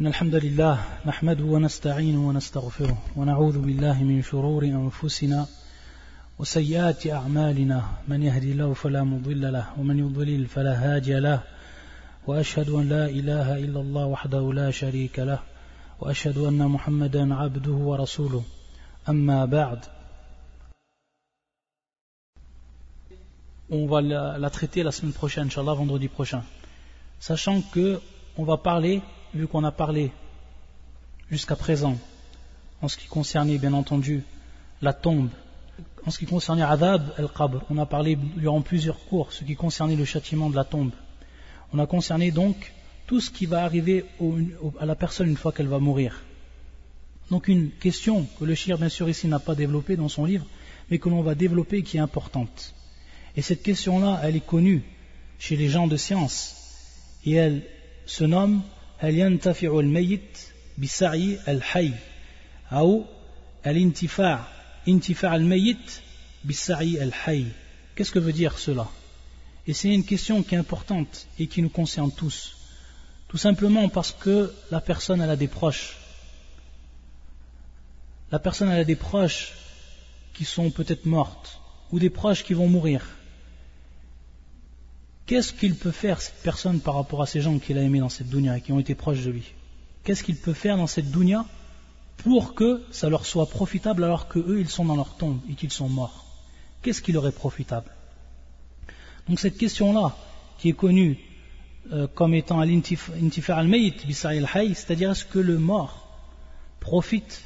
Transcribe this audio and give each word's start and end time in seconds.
إن 0.00 0.06
الحمد 0.06 0.34
لله 0.34 0.84
نحمده 1.06 1.44
ونستعينه 1.44 2.28
ونستغفره 2.28 2.98
ونعوذ 3.16 3.58
بالله 3.58 4.02
من 4.02 4.22
شرور 4.22 4.64
أنفسنا 4.64 5.46
وسيئات 6.38 7.06
أعمالنا. 7.06 7.82
من 8.08 8.22
يهدي 8.22 8.52
الله 8.52 8.72
فلا 8.74 9.02
مضل 9.04 9.52
له 9.52 9.66
ومن 9.78 9.98
يضلل 9.98 10.46
فلا 10.46 10.74
هادي 10.84 11.20
له. 11.20 11.42
وأشهد 12.26 12.68
أن 12.70 12.88
لا 12.88 13.06
إله 13.06 13.58
إلا 13.58 13.80
الله 13.80 14.06
وحده 14.06 14.52
لا 14.52 14.70
شريك 14.70 15.18
له 15.18 15.38
وأشهد 16.00 16.38
أن 16.38 16.66
محمدا 16.68 17.34
عبده 17.34 17.72
ورسوله. 17.72 18.42
أما 19.08 19.44
بعد 19.44 19.84
On 23.70 23.86
va 23.86 24.00
la, 24.00 24.38
la 24.38 24.50
traiter 24.50 24.82
la 24.82 24.92
semaine 24.92 25.12
prochaine, 25.12 25.44
Inch'Allah, 25.44 25.74
vendredi 25.74 26.08
prochain. 26.08 26.42
Sachant 27.18 27.60
que 27.60 28.00
on 28.38 28.44
va 28.44 28.56
parler, 28.56 29.02
vu 29.34 29.46
qu'on 29.46 29.64
a 29.64 29.72
parlé 29.72 30.10
jusqu'à 31.30 31.56
présent, 31.56 31.96
en 32.82 32.88
ce 32.88 32.96
qui 32.96 33.06
concernait 33.06 33.58
bien 33.58 33.72
entendu 33.72 34.22
la 34.82 34.92
tombe, 34.92 35.30
en 36.06 36.10
ce 36.10 36.18
qui 36.18 36.26
concernait 36.26 36.62
Adab 36.62 37.12
al-Qabr, 37.18 37.64
on 37.70 37.78
a 37.78 37.86
parlé 37.86 38.16
durant 38.16 38.62
plusieurs 38.62 38.98
cours, 39.06 39.32
ce 39.32 39.44
qui 39.44 39.54
concernait 39.54 39.96
le 39.96 40.04
châtiment 40.04 40.50
de 40.50 40.56
la 40.56 40.64
tombe. 40.64 40.92
On 41.72 41.78
a 41.78 41.86
concerné 41.86 42.30
donc 42.30 42.72
tout 43.06 43.20
ce 43.20 43.30
qui 43.30 43.46
va 43.46 43.64
arriver 43.64 44.04
à 44.80 44.86
la 44.86 44.94
personne 44.94 45.28
une 45.28 45.36
fois 45.36 45.52
qu'elle 45.52 45.68
va 45.68 45.78
mourir. 45.78 46.22
Donc 47.30 47.48
une 47.48 47.70
question 47.70 48.26
que 48.38 48.44
le 48.44 48.54
shir 48.54 48.78
bien 48.78 48.88
sûr 48.88 49.08
ici 49.08 49.28
n'a 49.28 49.38
pas 49.38 49.54
développée 49.54 49.96
dans 49.96 50.08
son 50.08 50.24
livre, 50.24 50.46
mais 50.90 50.98
que 50.98 51.08
l'on 51.08 51.22
va 51.22 51.34
développer 51.34 51.78
et 51.78 51.82
qui 51.82 51.98
est 51.98 52.00
importante. 52.00 52.74
Et 53.36 53.42
cette 53.42 53.62
question-là, 53.62 54.20
elle 54.24 54.36
est 54.36 54.46
connue 54.46 54.82
chez 55.38 55.56
les 55.56 55.68
gens 55.68 55.86
de 55.86 55.96
science. 55.96 56.56
Et 57.24 57.34
elle 57.34 57.62
se 58.06 58.24
nomme 58.24 58.62
هل 58.99 59.19
ينتفع 59.19 59.79
الميت 59.79 60.39
بسعي 60.77 61.39
الحي 61.47 61.93
أو 62.71 63.05
الانتفاع 63.67 64.47
انتفاع 64.87 65.35
الميت 65.35 65.91
بالسعي 66.43 67.03
الحي 67.03 67.45
Qu'est-ce 67.95 68.11
que 68.11 68.19
veut 68.19 68.33
dire 68.33 68.57
cela 68.57 68.89
Et 69.67 69.73
c'est 69.73 69.93
une 69.93 70.03
question 70.03 70.43
qui 70.43 70.55
est 70.55 70.57
importante 70.57 71.27
et 71.39 71.47
qui 71.47 71.61
nous 71.61 71.69
concerne 71.69 72.11
tous. 72.11 72.57
Tout 73.29 73.37
simplement 73.37 73.87
parce 73.87 74.11
que 74.11 74.53
la 74.69 74.81
personne 74.81 75.21
elle 75.21 75.29
a 75.29 75.37
des 75.37 75.47
proches. 75.47 75.95
La 78.31 78.39
personne 78.39 78.69
elle 78.69 78.81
a 78.81 78.83
des 78.83 78.97
proches 78.97 79.53
qui 80.33 80.43
sont 80.43 80.71
peut-être 80.71 81.05
mortes 81.05 81.61
ou 81.91 81.99
des 81.99 82.09
proches 82.09 82.43
qui 82.43 82.53
vont 82.53 82.67
mourir. 82.67 83.01
Qu'est-ce 85.30 85.52
qu'il 85.52 85.76
peut 85.76 85.92
faire 85.92 86.20
cette 86.20 86.42
personne 86.42 86.80
par 86.80 86.96
rapport 86.96 87.22
à 87.22 87.26
ces 87.26 87.40
gens 87.40 87.56
qu'il 87.60 87.78
a 87.78 87.82
aimés 87.82 88.00
dans 88.00 88.08
cette 88.08 88.28
dunya 88.28 88.58
et 88.58 88.60
qui 88.60 88.72
ont 88.72 88.80
été 88.80 88.96
proches 88.96 89.22
de 89.22 89.30
lui? 89.30 89.52
Qu'est-ce 90.02 90.24
qu'il 90.24 90.34
peut 90.34 90.54
faire 90.54 90.76
dans 90.76 90.88
cette 90.88 91.08
dunya 91.08 91.46
pour 92.16 92.56
que 92.56 92.82
ça 92.90 93.08
leur 93.08 93.24
soit 93.24 93.48
profitable 93.48 94.02
alors 94.02 94.26
que 94.26 94.40
eux 94.40 94.58
ils 94.58 94.68
sont 94.68 94.84
dans 94.84 94.96
leur 94.96 95.16
tombe 95.16 95.38
et 95.48 95.54
qu'ils 95.54 95.70
sont 95.70 95.88
morts? 95.88 96.26
Qu'est-ce 96.82 97.00
qui 97.00 97.12
leur 97.12 97.28
est 97.28 97.32
profitable? 97.32 97.92
Donc 99.28 99.38
cette 99.38 99.56
question-là, 99.56 100.16
qui 100.58 100.70
est 100.70 100.72
connue 100.72 101.16
euh, 101.92 102.08
comme 102.08 102.34
étant 102.34 102.60
l'intifar 102.60 103.58
al-mayit 103.58 104.04
al 104.24 104.48
c'est-à-dire 104.74 105.12
est-ce 105.12 105.24
que 105.24 105.38
le 105.38 105.58
mort 105.58 106.08
profite, 106.80 107.44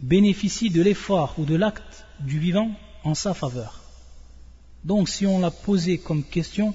bénéficie 0.00 0.70
de 0.70 0.80
l'effort 0.80 1.34
ou 1.36 1.44
de 1.44 1.56
l'acte 1.56 2.06
du 2.20 2.38
vivant 2.38 2.70
en 3.04 3.12
sa 3.12 3.34
faveur? 3.34 3.82
Donc 4.82 5.10
si 5.10 5.26
on 5.26 5.40
l'a 5.40 5.50
posé 5.50 5.98
comme 5.98 6.24
question, 6.24 6.74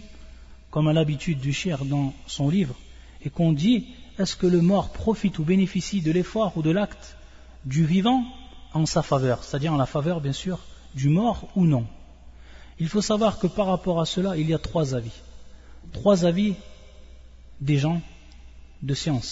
comme 0.74 0.88
à 0.88 0.94
l'habitude 0.94 1.38
du 1.38 1.54
cher 1.54 1.86
dans 1.86 2.16
son 2.26 2.50
livre, 2.50 2.74
et 3.22 3.30
qu'on 3.30 3.54
dit 3.54 3.90
est-ce 4.18 4.36
que 4.36 4.48
le 4.48 4.60
mort 4.60 4.92
profite 4.92 5.38
ou 5.38 5.44
bénéficie 5.44 6.02
de 6.02 6.12
l'effort 6.12 6.58
ou 6.58 6.64
de 6.64 6.72
l'acte 6.72 7.16
du 7.64 7.86
vivant 7.86 8.26
en 8.74 8.88
sa 8.88 9.04
faveur, 9.04 9.44
c'est-à-dire 9.44 9.72
en 9.72 9.78
la 9.78 9.86
faveur 9.86 10.20
bien 10.20 10.34
sûr 10.34 10.58
du 10.96 11.10
mort 11.10 11.48
ou 11.56 11.68
non? 11.68 11.86
Il 12.80 12.88
faut 12.88 13.04
savoir 13.04 13.38
que 13.38 13.46
par 13.46 13.68
rapport 13.68 14.02
à 14.02 14.08
cela, 14.08 14.36
il 14.36 14.50
y 14.50 14.54
a 14.56 14.58
trois 14.58 14.96
avis. 14.96 15.22
Trois 15.92 16.26
avis 16.26 16.56
des 17.62 17.78
gens 17.78 18.02
de 18.82 18.96
science. 18.96 19.30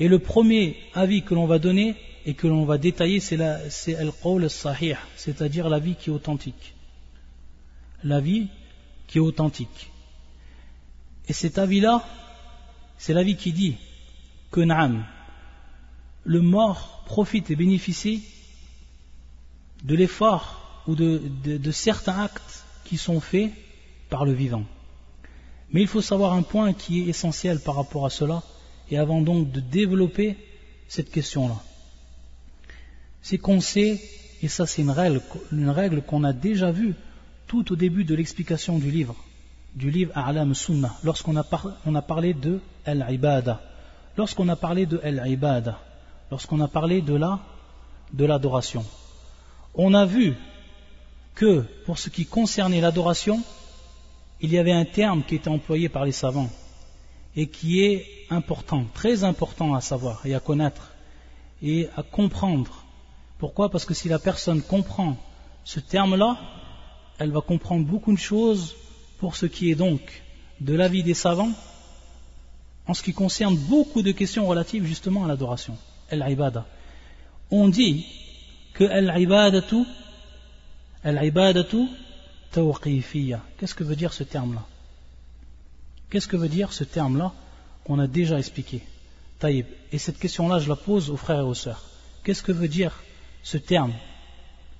Et 0.00 0.08
le 0.08 0.18
premier 0.18 0.76
avis 0.92 1.22
que 1.22 1.34
l'on 1.34 1.46
va 1.46 1.60
donner 1.60 1.94
et 2.24 2.34
que 2.34 2.48
l'on 2.48 2.64
va 2.64 2.78
détailler, 2.78 3.20
c'est 3.20 3.94
al-qawl 3.94 4.50
sahih 4.50 4.96
c'est-à-dire 5.14 5.68
l'avis 5.68 5.94
qui 5.94 6.10
est 6.10 6.12
authentique 6.12 6.75
l'avis 8.04 8.48
qui 9.06 9.18
est 9.18 9.20
authentique. 9.20 9.90
Et 11.28 11.32
cet 11.32 11.58
avis-là, 11.58 12.04
c'est 12.98 13.12
l'avis 13.12 13.36
qui 13.36 13.52
dit 13.52 13.76
que 14.50 14.60
Naam, 14.60 15.04
le 16.24 16.40
mort 16.40 17.02
profite 17.06 17.50
et 17.50 17.56
bénéficie 17.56 18.24
de 19.84 19.94
l'effort 19.94 20.82
ou 20.86 20.94
de, 20.94 21.70
certains 21.70 22.20
actes 22.20 22.64
qui 22.84 22.96
sont 22.96 23.20
faits 23.20 23.50
par 24.08 24.24
le 24.24 24.32
vivant. 24.32 24.64
Mais 25.72 25.82
il 25.82 25.88
faut 25.88 26.00
savoir 26.00 26.32
un 26.32 26.42
point 26.42 26.72
qui 26.72 27.00
est 27.00 27.06
essentiel 27.06 27.60
par 27.60 27.74
rapport 27.74 28.06
à 28.06 28.10
cela, 28.10 28.42
et 28.88 28.98
avant 28.98 29.20
donc 29.20 29.50
de 29.50 29.58
développer 29.58 30.36
cette 30.86 31.10
question-là. 31.10 31.60
C'est 33.20 33.38
qu'on 33.38 33.60
sait, 33.60 34.00
et 34.42 34.48
ça 34.48 34.64
c'est 34.66 34.82
une 34.82 34.90
règle 35.70 36.02
qu'on 36.02 36.22
a 36.22 36.32
déjà 36.32 36.70
vue 36.70 36.94
tout 37.46 37.72
au 37.72 37.76
début 37.76 38.04
de 38.04 38.14
l'explication 38.14 38.78
du 38.78 38.90
livre, 38.90 39.14
du 39.74 39.90
livre 39.90 40.12
A'lam 40.14 40.54
Sunnah, 40.54 40.94
lorsqu'on 41.04 41.36
a, 41.36 41.44
a 41.44 42.02
parlé 42.02 42.34
de 42.34 42.60
Al-Ibada, 42.84 43.60
lorsqu'on 44.16 44.48
a 44.48 44.56
parlé 44.56 44.86
de 44.86 45.00
Al-Ibada, 45.02 45.78
lorsqu'on 46.30 46.60
a 46.60 46.68
parlé 46.68 47.02
de 47.02 47.14
la 47.14 47.40
de 48.12 48.24
l'adoration. 48.24 48.84
On 49.74 49.94
a 49.94 50.04
vu 50.04 50.34
que 51.34 51.64
pour 51.84 51.98
ce 51.98 52.08
qui 52.08 52.24
concernait 52.24 52.80
l'adoration, 52.80 53.42
il 54.40 54.52
y 54.52 54.58
avait 54.58 54.72
un 54.72 54.84
terme 54.84 55.22
qui 55.22 55.34
était 55.34 55.48
employé 55.48 55.88
par 55.88 56.04
les 56.04 56.12
savants 56.12 56.50
et 57.34 57.48
qui 57.48 57.82
est 57.82 58.06
important, 58.30 58.84
très 58.94 59.24
important 59.24 59.74
à 59.74 59.80
savoir 59.80 60.24
et 60.24 60.34
à 60.34 60.40
connaître 60.40 60.92
et 61.62 61.88
à 61.96 62.02
comprendre. 62.02 62.84
Pourquoi? 63.38 63.70
Parce 63.70 63.84
que 63.84 63.94
si 63.94 64.08
la 64.08 64.18
personne 64.18 64.62
comprend 64.62 65.16
ce 65.64 65.80
terme-là, 65.80 66.38
elle 67.18 67.30
va 67.30 67.40
comprendre 67.40 67.86
beaucoup 67.86 68.12
de 68.12 68.18
choses 68.18 68.74
pour 69.18 69.36
ce 69.36 69.46
qui 69.46 69.70
est 69.70 69.74
donc 69.74 70.22
de 70.60 70.74
l'avis 70.74 71.02
des 71.02 71.14
savants 71.14 71.52
en 72.86 72.94
ce 72.94 73.02
qui 73.02 73.12
concerne 73.12 73.56
beaucoup 73.56 74.02
de 74.02 74.12
questions 74.12 74.46
relatives 74.46 74.84
justement 74.84 75.24
à 75.24 75.28
l'adoration, 75.28 75.76
al-ibada. 76.10 76.66
On 77.50 77.68
dit 77.68 78.06
que 78.74 78.84
al-ibadatu. 78.84 79.84
Qu'est-ce 83.58 83.74
que 83.74 83.84
veut 83.84 83.96
dire 83.96 84.12
ce 84.12 84.24
terme-là? 84.24 84.64
Qu'est-ce 86.10 86.28
que 86.28 86.36
veut 86.36 86.48
dire 86.48 86.72
ce 86.72 86.84
terme-là 86.84 87.32
qu'on 87.84 87.98
a 87.98 88.06
déjà 88.06 88.38
expliqué? 88.38 88.82
Taïb. 89.38 89.66
Et 89.92 89.98
cette 89.98 90.18
question-là, 90.18 90.58
je 90.58 90.68
la 90.68 90.76
pose 90.76 91.10
aux 91.10 91.16
frères 91.16 91.40
et 91.40 91.42
aux 91.44 91.54
sœurs. 91.54 91.84
Qu'est-ce 92.24 92.42
que 92.42 92.52
veut 92.52 92.68
dire 92.68 93.02
ce 93.42 93.58
terme? 93.58 93.92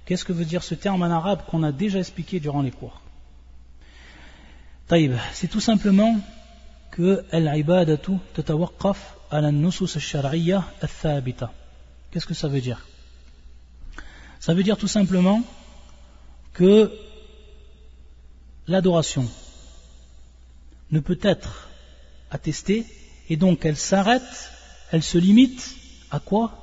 Qu'est-ce 0.06 0.24
que 0.24 0.32
veut 0.32 0.44
dire 0.44 0.62
ce 0.62 0.74
terme 0.74 1.02
en 1.02 1.10
arabe 1.10 1.42
qu'on 1.48 1.62
a 1.62 1.72
déjà 1.72 1.98
expliqué 1.98 2.40
durant 2.40 2.62
les 2.62 2.70
cours 2.70 3.00
c'est 5.32 5.48
tout 5.48 5.60
simplement 5.60 6.16
que 6.92 7.24
al-ibadatu 7.32 8.12
tatawaqqaf 8.34 9.16
ala 9.32 9.50
nusus 9.50 9.96
al-shar'iyya 9.96 10.64
al-thabita. 10.80 11.52
Qu'est-ce 12.10 12.26
que 12.26 12.34
ça 12.34 12.46
veut 12.46 12.60
dire 12.60 12.86
Ça 14.38 14.54
veut 14.54 14.62
dire 14.62 14.76
tout 14.76 14.86
simplement 14.86 15.42
que 16.52 16.92
l'adoration 18.68 19.28
ne 20.92 21.00
peut 21.00 21.18
être 21.22 21.68
attestée 22.30 22.86
et 23.28 23.36
donc 23.36 23.64
elle 23.64 23.76
s'arrête, 23.76 24.52
elle 24.92 25.02
se 25.02 25.18
limite 25.18 25.74
à 26.12 26.20
quoi? 26.20 26.62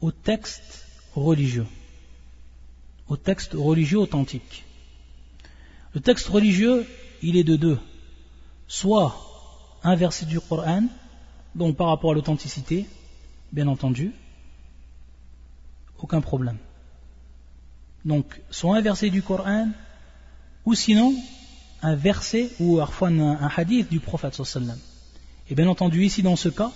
Au 0.00 0.10
texte 0.10 0.84
religieux 1.14 1.66
au 3.12 3.18
texte 3.18 3.52
religieux 3.52 3.98
authentique. 3.98 4.64
Le 5.94 6.00
texte 6.00 6.28
religieux, 6.28 6.86
il 7.22 7.36
est 7.36 7.44
de 7.44 7.56
deux. 7.56 7.78
Soit 8.68 9.14
un 9.82 9.96
verset 9.96 10.24
du 10.24 10.40
Coran, 10.40 10.84
donc 11.54 11.76
par 11.76 11.88
rapport 11.88 12.12
à 12.12 12.14
l'authenticité, 12.14 12.86
bien 13.52 13.68
entendu, 13.68 14.12
aucun 15.98 16.22
problème. 16.22 16.56
Donc, 18.06 18.40
soit 18.50 18.78
un 18.78 18.80
verset 18.80 19.10
du 19.10 19.20
Coran, 19.20 19.68
ou 20.64 20.74
sinon 20.74 21.14
un 21.82 21.94
verset 21.94 22.48
ou 22.60 22.78
parfois 22.78 23.08
un, 23.08 23.50
hadith 23.54 23.90
du 23.90 24.00
prophète. 24.00 24.40
Et 25.50 25.54
bien 25.54 25.68
entendu, 25.68 26.02
ici 26.02 26.22
dans 26.22 26.36
ce 26.36 26.48
cas, 26.48 26.72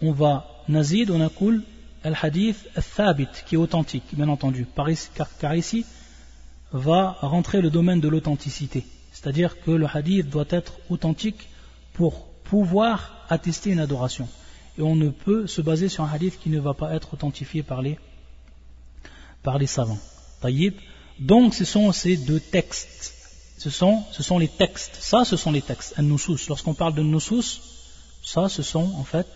on 0.00 0.12
va 0.12 0.46
nazid, 0.68 1.10
on 1.10 1.20
a 1.20 1.28
cool 1.28 1.64
al-hadith 2.04 2.68
al-thabit, 2.76 3.28
qui 3.46 3.54
est 3.54 3.58
authentique, 3.58 4.04
bien 4.12 4.28
entendu, 4.28 4.66
car, 5.40 5.54
ici 5.54 5.84
va 6.72 7.16
rentrer 7.20 7.60
le 7.60 7.70
domaine 7.70 8.00
de 8.00 8.08
l'authenticité. 8.08 8.84
C'est-à-dire 9.12 9.60
que 9.60 9.70
le 9.70 9.86
hadith 9.86 10.28
doit 10.28 10.46
être 10.50 10.74
authentique 10.90 11.48
pour 11.94 12.26
pouvoir 12.44 13.24
attester 13.28 13.70
une 13.70 13.80
adoration. 13.80 14.28
Et 14.76 14.82
on 14.82 14.96
ne 14.96 15.08
peut 15.08 15.46
se 15.46 15.60
baser 15.60 15.88
sur 15.88 16.04
un 16.04 16.10
hadith 16.10 16.38
qui 16.38 16.50
ne 16.50 16.60
va 16.60 16.74
pas 16.74 16.94
être 16.94 17.14
authentifié 17.14 17.62
par 17.62 17.80
les, 17.80 17.96
savants. 19.66 19.98
Taïb. 20.40 20.74
Donc 21.18 21.54
ce 21.54 21.64
sont 21.64 21.92
ces 21.92 22.16
deux 22.16 22.40
textes. 22.40 23.14
Ce 23.56 23.70
sont, 23.70 24.02
ce 24.10 24.22
sont 24.22 24.38
les 24.38 24.48
textes. 24.48 24.96
Ça, 25.00 25.24
ce 25.24 25.36
sont 25.36 25.52
les 25.52 25.62
textes. 25.62 25.94
An-Nusus. 25.98 26.48
Lorsqu'on 26.48 26.74
parle 26.74 26.94
de 26.94 27.02
Nusus, 27.02 27.60
ça, 28.22 28.48
ce 28.48 28.62
sont 28.62 28.92
en 28.96 29.04
fait 29.04 29.28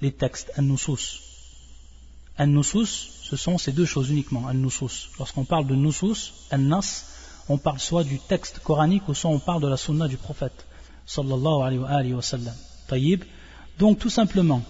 les 0.00 0.12
textes. 0.12 0.52
An-Nusus. 0.56 1.29
An-Nusus, 2.40 3.10
ce 3.22 3.36
sont 3.36 3.58
ces 3.58 3.72
deux 3.72 3.84
choses 3.84 4.08
uniquement. 4.08 4.44
An-Nusus. 4.46 5.10
Lorsqu'on 5.18 5.44
parle 5.44 5.66
de 5.66 5.74
Nusus, 5.74 6.32
An-Nas, 6.50 7.04
on 7.50 7.58
parle 7.58 7.78
soit 7.78 8.02
du 8.02 8.18
texte 8.18 8.60
coranique 8.60 9.06
ou 9.08 9.14
soit 9.14 9.30
on 9.30 9.38
parle 9.38 9.60
de 9.60 9.68
la 9.68 9.76
sunna 9.76 10.08
du 10.08 10.16
prophète. 10.16 10.66
Sallallahu 11.04 11.84
alayhi 11.86 12.14
wa 12.14 12.22
sallam. 12.22 12.54
Taïb. 12.88 13.24
Donc 13.78 13.98
tout 13.98 14.08
simplement, 14.08 14.62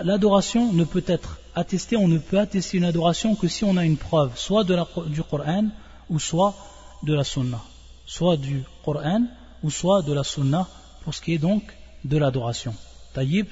l'adoration 0.00 0.72
ne 0.72 0.84
peut 0.84 1.04
être 1.06 1.38
attestée, 1.54 1.96
on 1.96 2.06
ne 2.08 2.18
peut 2.18 2.38
attester 2.38 2.76
une 2.78 2.84
adoration 2.84 3.34
que 3.34 3.48
si 3.48 3.64
on 3.64 3.76
a 3.76 3.84
une 3.84 3.96
preuve, 3.96 4.36
soit 4.36 4.64
du 4.64 5.22
Coran 5.22 5.66
ou 6.10 6.20
soit 6.20 6.54
de 7.02 7.14
la 7.14 7.24
Sunna. 7.24 7.60
Soit 8.06 8.36
du 8.36 8.62
Coran 8.84 9.22
ou 9.64 9.70
soit 9.70 10.02
de 10.02 10.12
la 10.12 10.22
Sunna 10.22 10.68
pour 11.02 11.12
ce 11.12 11.20
qui 11.20 11.34
est 11.34 11.38
donc 11.38 11.62
de 12.04 12.18
l'adoration. 12.18 12.74
Taïb, 13.14 13.46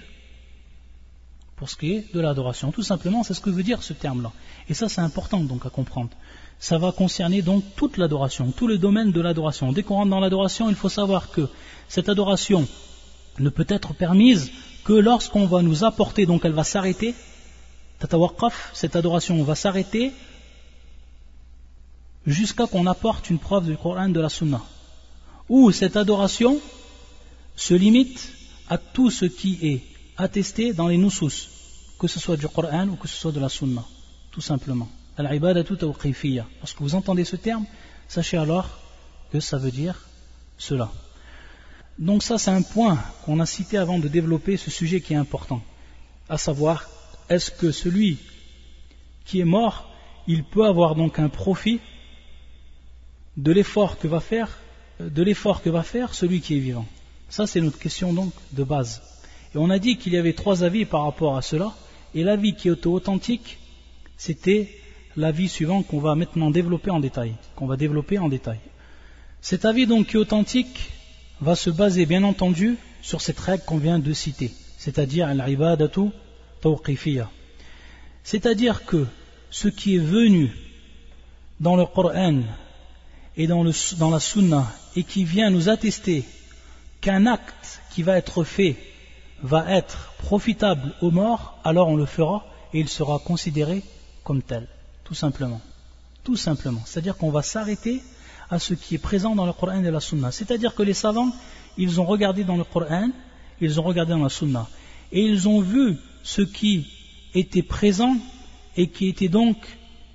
pour 1.61 1.69
ce 1.69 1.77
qui 1.77 1.93
est 1.93 2.15
de 2.15 2.21
l'adoration. 2.21 2.73
Tout 2.73 2.83
simplement, 2.83 3.23
c'est 3.23 3.35
ce 3.35 3.41
que 3.41 3.51
veut 3.51 3.63
dire 3.63 3.83
ce 3.83 3.93
terme-là. 3.93 4.33
Et 4.71 4.75
ça, 4.75 4.89
c'est 4.89 5.03
important 5.03 5.41
donc 5.41 5.67
à 5.67 5.69
comprendre. 5.69 6.09
Ça 6.59 6.79
va 6.79 6.91
concerner 6.91 7.43
donc 7.43 7.63
toute 7.77 7.99
l'adoration, 7.99 8.51
tout 8.51 8.67
le 8.67 8.79
domaine 8.79 9.13
de 9.13 9.21
l'adoration. 9.21 9.71
Dès 9.71 9.83
qu'on 9.83 9.97
rentre 9.97 10.09
dans 10.09 10.21
l'adoration, 10.21 10.71
il 10.71 10.75
faut 10.75 10.89
savoir 10.89 11.31
que 11.31 11.47
cette 11.87 12.09
adoration 12.09 12.67
ne 13.39 13.51
peut 13.51 13.67
être 13.69 13.93
permise 13.93 14.51
que 14.85 14.95
lorsqu'on 14.95 15.45
va 15.45 15.61
nous 15.61 15.85
apporter, 15.85 16.25
donc 16.25 16.47
elle 16.47 16.53
va 16.53 16.65
s'arrêter, 16.65 17.15
cette 18.73 18.97
adoration 18.97 19.45
va 19.45 19.55
s'arrêter 19.55 20.13
jusqu'à 22.27 22.67
qu'on 22.67 22.87
apporte 22.87 23.29
une 23.29 23.39
preuve 23.39 23.67
du 23.67 23.77
Coran 23.77 24.09
de 24.09 24.21
la 24.21 24.31
Sunna. 24.31 24.63
Ou 25.51 25.73
cette 25.73 25.99
adoration 25.99 26.59
se 27.55 27.75
limite 27.75 28.33
à 28.71 28.79
tout 28.79 29.11
ce 29.11 29.27
qui 29.27 29.59
est 29.61 29.90
attesté 30.21 30.73
dans 30.73 30.89
les 30.89 30.99
nusus, 30.99 31.49
que 31.99 32.07
ce 32.07 32.21
soit 32.21 32.37
du 32.37 32.49
Coran 32.49 32.89
ou 32.89 32.97
que 32.97 33.09
ce 33.09 33.17
soit 33.17 33.33
de 33.33 33.41
la 33.41 33.49
Sunna, 33.49 33.85
tout 34.31 34.41
simplement. 34.41 34.89
Lorsque 35.19 36.81
vous 36.81 36.95
entendez 36.95 37.25
ce 37.25 37.37
terme, 37.37 37.67
sachez 38.09 38.37
alors 38.37 38.79
que 39.33 39.41
ça 39.41 39.59
veut 39.59 39.71
dire 39.71 39.97
cela. 40.59 40.91
Donc 41.99 42.23
ça 42.23 42.39
c'est 42.39 42.51
un 42.51 42.63
point 42.63 42.99
qu'on 43.25 43.41
a 43.41 43.47
cité 43.47 43.77
avant 43.77 43.99
de 43.99 44.09
développer 44.09 44.57
ce 44.57 44.71
sujet 44.71 45.01
qui 45.01 45.13
est 45.13 45.17
important, 45.17 45.63
à 46.29 46.39
savoir 46.39 46.89
est-ce 47.29 47.51
que 47.51 47.71
celui 47.73 48.19
qui 49.25 49.41
est 49.41 49.45
mort, 49.45 49.91
il 50.27 50.45
peut 50.45 50.67
avoir 50.67 50.95
donc 50.95 51.19
un 51.19 51.29
profit 51.29 51.81
de 53.37 53.53
l'effort 53.53 53.99
que 53.99 54.09
va 54.09 54.21
faire 54.21 54.49
de 54.99 55.23
l'effort 55.23 55.63
que 55.63 55.71
va 55.71 55.83
faire 55.83 56.15
celui 56.15 56.41
qui 56.41 56.57
est 56.57 56.61
vivant? 56.61 56.87
Ça 57.29 57.47
c'est 57.47 57.61
notre 57.61 57.79
question 57.79 58.13
donc 58.13 58.33
de 58.53 58.65
base. 58.65 59.03
On 59.55 59.71
a 59.71 59.79
dit 59.79 59.97
qu'il 59.97 60.13
y 60.13 60.17
avait 60.17 60.33
trois 60.33 60.63
avis 60.63 60.85
par 60.85 61.05
rapport 61.05 61.37
à 61.37 61.43
cela, 61.43 61.75
et 62.15 62.23
l'avis 62.23 62.55
qui 62.55 62.69
est 62.69 62.87
authentique, 62.87 63.59
c'était 64.17 64.71
l'avis 65.17 65.49
suivant 65.49 65.83
qu'on 65.83 65.99
va 65.99 66.15
maintenant 66.15 66.51
développer 66.51 66.91
en 66.91 67.01
détail, 67.01 67.35
qu'on 67.57 67.67
va 67.67 67.77
développer 67.77 68.19
en 68.19 68.29
détail. 68.29 68.61
Cet 69.41 69.65
avis 69.65 69.87
donc 69.87 70.09
qui 70.09 70.17
est 70.17 70.21
authentique 70.21 70.91
va 71.41 71.57
se 71.57 71.71
baser 71.71 72.07
bien 72.07 72.23
entendu 72.23 72.77
sur 73.03 73.21
cette 73.21 73.41
règle 73.41 73.65
qu'on 73.65 73.79
vient 73.79 73.99
de 73.99 74.13
citer, 74.13 74.53
c'est-à-dire 74.79 75.27
al-ibadatu 75.27 76.11
tawqifiyya. 76.61 77.31
C'est-à-dire 78.23 78.85
que 78.85 79.07
ce 79.51 79.69
qui 79.69 79.97
est 79.97 79.99
venu 79.99 80.53
dans 81.59 81.77
le 81.77 81.87
Coran 81.87 82.43
et 83.37 83.47
dans, 83.47 83.65
dans 83.99 84.11
la 84.11 84.21
Sunna 84.21 84.71
et 84.95 85.03
qui 85.03 85.25
vient 85.25 85.51
nous 85.51 85.69
attester 85.69 86.25
qu'un 87.01 87.27
acte 87.27 87.81
qui 87.93 88.03
va 88.03 88.17
être 88.19 88.45
fait 88.45 88.77
va 89.43 89.71
être 89.71 90.13
profitable 90.19 90.93
aux 91.01 91.11
morts, 91.11 91.59
alors 91.65 91.89
on 91.89 91.97
le 91.97 92.07
fera 92.07 92.45
et 92.73 92.81
il 92.81 92.89
sera 92.89 93.19
considéré 93.19 93.83
comme 94.25 94.43
tel, 94.43 94.69
tout 95.05 95.15
simplement. 95.15 95.61
Tout 96.25 96.37
simplement. 96.37 96.83
C'est-à-dire 96.85 97.17
qu'on 97.17 97.31
va 97.31 97.43
s'arrêter 97.43 98.03
à 98.51 98.59
ce 98.59 98.75
qui 98.75 98.97
est 98.97 98.99
présent 98.99 99.35
dans 99.35 99.47
le 99.47 99.53
Coran 99.53 99.83
et 99.83 99.91
la 99.91 100.01
Sunna. 100.01 100.31
C'est-à-dire 100.31 100.75
que 100.75 100.83
les 100.83 100.95
savants, 100.95 101.33
ils 101.79 102.01
ont 102.01 102.05
regardé 102.05 102.45
dans 102.45 102.57
le 102.57 102.65
Coran, 102.65 103.09
ils 103.61 103.81
ont 103.81 103.85
regardé 103.85 104.13
dans 104.13 104.23
la 104.23 104.29
Sunna, 104.29 104.69
et 105.13 105.23
ils 105.23 105.49
ont 105.49 105.61
vu 105.61 105.97
ce 106.23 106.43
qui 106.43 106.87
était 107.35 107.63
présent 107.63 108.17
et 108.77 108.89
qui 108.89 109.09
était 109.09 109.29
donc 109.29 109.57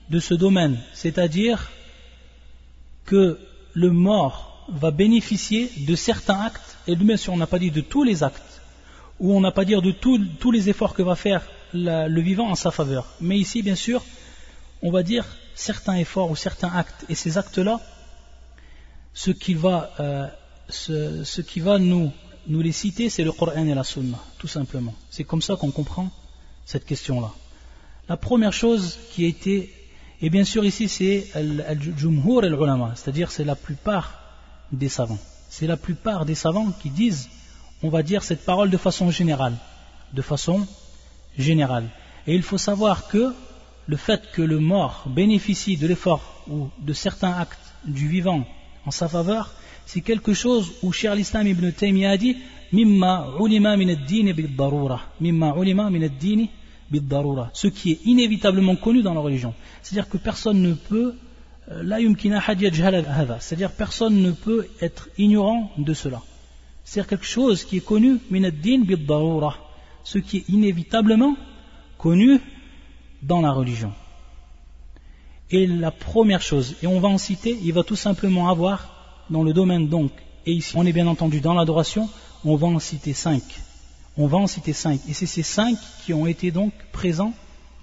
de 0.10 0.20
ce 0.20 0.34
domaine, 0.34 0.80
c'est-à-dire 0.94 1.72
que 3.06 3.40
le 3.74 3.92
mort 3.92 4.66
va 4.70 4.92
bénéficier 4.92 5.72
de 5.88 5.96
certains 5.96 6.40
actes, 6.42 6.78
et 6.88 6.96
bien 6.96 7.18
sûr 7.18 7.34
on 7.34 7.38
n'a 7.38 7.48
pas 7.48 7.60
dit 7.60 7.72
de 7.72 7.82
tous 7.82 8.04
les 8.04 8.24
actes, 8.24 8.55
ou 9.20 9.34
on 9.34 9.40
n'a 9.40 9.52
pas 9.52 9.66
dit 9.66 9.74
de 9.74 9.92
tous 9.92 10.52
les 10.52 10.70
efforts 10.70 10.94
que 10.94 11.02
va 11.02 11.16
faire 11.16 11.42
le 11.74 12.22
vivant 12.22 12.50
en 12.50 12.56
sa 12.56 12.72
faveur. 12.72 13.06
Mais 13.22 13.38
ici, 13.38 13.62
bien 13.62 13.76
sûr, 13.76 14.04
on 14.82 14.92
va 14.92 15.04
dire 15.04 15.26
certains 15.56 15.96
efforts 15.96 16.30
ou 16.30 16.36
certains 16.36 16.70
actes, 16.70 17.06
et 17.10 17.16
ces 17.16 17.38
actes-là, 17.38 17.80
ce 19.14 19.32
qui 19.32 19.54
va, 19.54 19.92
euh, 20.00 20.28
ce, 20.70 21.42
qui 21.42 21.62
va 21.62 21.80
nous, 21.80 22.12
nous 22.48 22.62
les 22.62 22.74
citer, 22.74 23.10
c'est 23.10 23.24
le 23.24 23.32
Coran 23.32 23.66
et 23.66 23.74
la 23.74 23.84
Sunna, 23.84 24.20
tout 24.38 24.48
simplement. 24.48 24.94
C'est 25.10 25.24
comme 25.24 25.42
ça 25.42 25.56
qu'on 25.56 25.72
comprend 25.72 26.12
cette 26.66 26.86
question-là. 26.86 27.32
La 28.10 28.18
première 28.18 28.54
chose 28.54 29.00
qui 29.12 29.26
a 29.26 29.28
été, 29.28 29.74
et 30.22 30.30
bien 30.30 30.44
sûr 30.44 30.64
ici 30.66 30.88
c'est 30.88 31.28
al-jumhur 31.34 32.44
al-ulama, 32.44 32.94
c'est-à-dire 32.96 33.32
c'est 33.32 33.46
la 33.46 33.56
plupart 33.56 34.20
des 34.72 34.90
savants. 34.90 35.18
C'est 35.50 35.68
la 35.68 35.78
plupart 35.78 36.26
des 36.26 36.36
savants 36.36 36.72
qui 36.82 36.90
disent, 36.90 37.30
on 37.86 37.90
va 37.90 38.02
dire 38.02 38.24
cette 38.24 38.44
parole 38.44 38.72
de 38.72 38.78
façon 38.78 39.12
générale, 39.12 39.56
de 40.12 40.24
façon 40.24 40.66
générale. 41.38 41.88
Et 42.26 42.34
il 42.34 42.42
faut 42.42 42.58
savoir 42.58 43.08
que 43.08 43.32
le 43.86 43.98
fait 43.98 44.22
que 44.34 44.42
le 44.42 44.60
mort 44.60 45.04
bénéficie 45.08 45.78
de 45.78 45.86
l'effort 45.86 46.24
ou 46.50 46.70
de 46.80 46.94
certains 46.94 47.34
actes 47.34 47.68
du 47.86 48.08
vivant 48.08 48.44
en 48.88 48.92
sa 48.92 49.08
faveur, 49.08 49.54
c'est 49.86 50.02
quelque 50.02 50.34
chose 50.34 50.72
où 50.82 50.92
Cher 50.92 51.14
l'Islam 51.14 51.46
ibn 51.46 51.70
Taymiyyah 51.72 52.10
a 52.10 52.18
dit 52.18 52.38
Mimma 52.72 53.28
ulima 53.40 53.78
min 53.78 53.90
ad-din 53.90 54.34
Mimma 55.22 55.54
ulima 55.56 55.92
min 55.92 56.10
Ce 57.54 57.68
qui 57.68 57.92
est 57.92 58.00
inévitablement 58.06 58.76
connu 58.76 59.04
dans 59.04 59.14
la 59.14 59.20
religion. 59.20 59.54
C'est-à-dire 59.84 60.10
que 60.10 60.18
personne 60.18 60.60
ne 60.60 60.74
peut 60.74 61.14
euh, 61.72 61.84
c'est-à-dire 63.40 63.72
personne 63.72 64.22
ne 64.22 64.32
peut 64.32 64.68
être 64.82 65.10
ignorant 65.20 65.72
de 65.78 65.94
cela. 65.94 66.24
C'est-à-dire 66.86 67.10
quelque 67.10 67.26
chose 67.26 67.66
qui 67.66 67.78
est 67.78 67.86
connu 67.86 68.20
Ce 70.04 70.18
qui 70.20 70.38
est 70.38 70.50
inévitablement 70.50 71.36
connu 71.98 72.40
dans 73.22 73.42
la 73.42 73.52
religion. 73.52 73.92
Et 75.52 75.68
la 75.68 75.92
première 75.92 76.42
chose, 76.42 76.76
et 76.82 76.88
on 76.88 77.00
va 77.00 77.08
en 77.08 77.18
citer, 77.18 77.58
il 77.62 77.74
va 77.74 77.84
tout 77.84 77.96
simplement 77.96 78.50
avoir 78.50 79.26
dans 79.30 79.44
le 79.44 79.54
domaine 79.54 79.90
donc, 79.90 80.12
et 80.46 80.54
ici 80.54 80.74
on 80.76 80.86
est 80.86 80.94
bien 80.94 81.08
entendu 81.08 81.42
dans 81.42 81.54
l'adoration, 81.54 82.10
on 82.44 82.56
va 82.56 82.68
en 82.68 82.80
citer 82.80 83.14
cinq. 83.14 83.44
On 84.18 84.28
va 84.28 84.38
en 84.38 84.48
citer 84.48 84.74
cinq. 84.74 85.02
Et 85.10 85.14
c'est 85.14 85.26
ces 85.26 85.44
cinq 85.44 85.78
qui 86.06 86.14
ont 86.14 86.26
été 86.26 86.52
donc 86.52 86.72
présents 86.92 87.34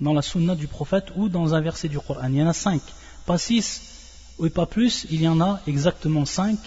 dans 0.01 0.13
la 0.13 0.23
sunna 0.23 0.55
du 0.55 0.67
prophète 0.67 1.07
ou 1.17 1.29
dans 1.29 1.55
un 1.55 1.61
verset 1.61 1.89
du 1.89 1.99
Coran. 1.99 2.29
Il 2.29 2.37
y 2.37 2.43
en 2.43 2.49
a 2.49 2.53
cinq. 2.53 2.81
Pas 3.27 3.39
six 3.39 3.83
ou 4.39 4.49
pas 4.49 4.67
plus, 4.67 5.07
il 5.11 5.21
y 5.21 5.29
en 5.29 5.41
a 5.41 5.61
exactement 5.67 6.25
cinq. 6.25 6.59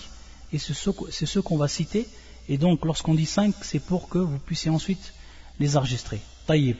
Et 0.54 0.60
c'est 0.60 0.74
ceux, 0.74 1.42
qu'on 1.42 1.58
va 1.58 1.68
citer. 1.68 2.08
Et 2.49 2.57
donc 2.57 2.85
lorsqu'on 2.85 3.13
dit 3.13 3.25
cinq, 3.25 3.53
c'est 3.61 3.79
pour 3.79 4.09
que 4.09 4.17
vous 4.17 4.39
puissiez 4.39 4.71
ensuite 4.71 5.13
les 5.59 5.77
enregistrer. 5.77 6.21
Taïb. 6.47 6.77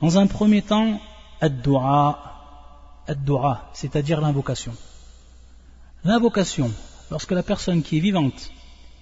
Dans 0.00 0.18
un 0.18 0.26
premier 0.26 0.62
temps, 0.62 1.00
ad-du'a 1.40 2.36
ad-dua, 3.06 3.70
c'est-à-dire 3.72 4.20
l'invocation. 4.20 4.74
L'invocation, 6.04 6.70
lorsque 7.10 7.32
la 7.32 7.42
personne 7.42 7.82
qui 7.82 7.98
est 7.98 8.00
vivante 8.00 8.50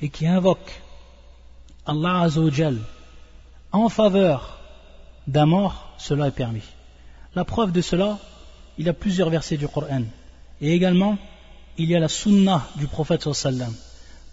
et 0.00 0.08
qui 0.08 0.26
invoque 0.26 0.82
Allah 1.87 2.20
Azzawajal 2.20 2.78
en 3.73 3.88
faveur 3.88 4.58
d'un 5.26 5.46
mort, 5.46 5.94
cela 5.99 6.28
est 6.28 6.38
permis. 6.42 6.62
La 7.34 7.44
preuve 7.44 7.73
de 7.73 7.80
cela, 7.80 8.18
il 8.78 8.87
y 8.87 8.88
a 8.88 8.92
plusieurs 8.92 9.30
versets 9.30 9.56
du 9.56 9.68
Coran. 9.68 10.04
Et 10.61 10.73
également, 10.73 11.18
il 11.78 11.90
y 11.90 11.96
a 11.96 12.00
la 12.00 12.08
sunna 12.08 12.66
du 12.76 12.87
prophète 12.87 13.32
sallam. 13.32 13.75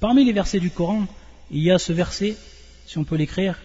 Parmi 0.01 0.25
les 0.25 0.33
versets 0.33 0.61
du 0.61 0.71
Coran, 0.71 1.07
il 1.51 1.63
y 1.63 1.71
a 1.71 1.79
ce 1.79 1.93
verset, 1.93 2.37
si 2.87 2.99
on 2.99 3.05
peut 3.05 3.17
l'écrire, 3.17 3.59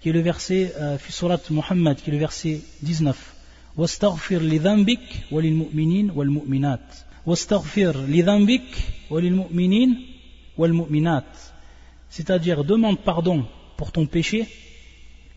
qui 0.00 0.08
est 0.08 0.12
le 0.12 0.20
verset 0.20 0.72
euh, 0.78 0.98
Surat 1.08 1.40
Muhammad, 1.50 1.96
qui 1.96 2.10
est 2.10 2.12
le 2.12 2.18
verset 2.18 2.60
19. 2.82 3.36
واستغفر 3.76 4.38
لذنبك 4.38 5.00
وللمؤمنين 5.30 6.10
والمؤمنات 6.10 6.96
واستغفر 7.26 7.96
لذنبك 7.96 8.62
وللمؤمنين 9.10 10.06
wal 10.60 10.72
mu'minat, 10.74 11.24
c'est-à-dire 12.10 12.64
demande 12.64 12.98
pardon 13.00 13.46
pour 13.78 13.92
ton 13.92 14.04
péché, 14.04 14.46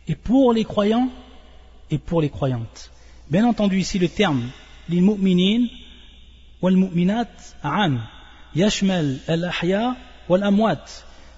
et 0.10 0.16
pour 0.16 0.52
les 0.52 0.66
croyants 0.66 1.10
et 1.90 1.98
pour 1.98 2.22
les 2.22 2.30
croyantes. 2.30 2.92
Bien 3.30 3.46
entendu, 3.46 3.80
ici 3.80 4.00
le 4.00 4.10
terme 4.10 4.50
les 4.90 5.00
mu'minin 5.00 5.68
wal 6.62 6.76
mu'minat 6.76 7.30
am 7.64 8.02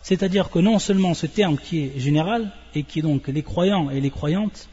c'est-à-dire 0.02 0.50
que 0.50 0.58
non 0.58 0.78
seulement 0.78 1.14
ce 1.14 1.26
terme 1.26 1.56
qui 1.58 1.80
est 1.80 1.98
général 1.98 2.50
et 2.74 2.82
qui 2.82 3.00
est 3.00 3.02
donc 3.02 3.28
les 3.28 3.42
croyants 3.42 3.90
et 3.90 4.00
les 4.00 4.10
croyantes, 4.10 4.68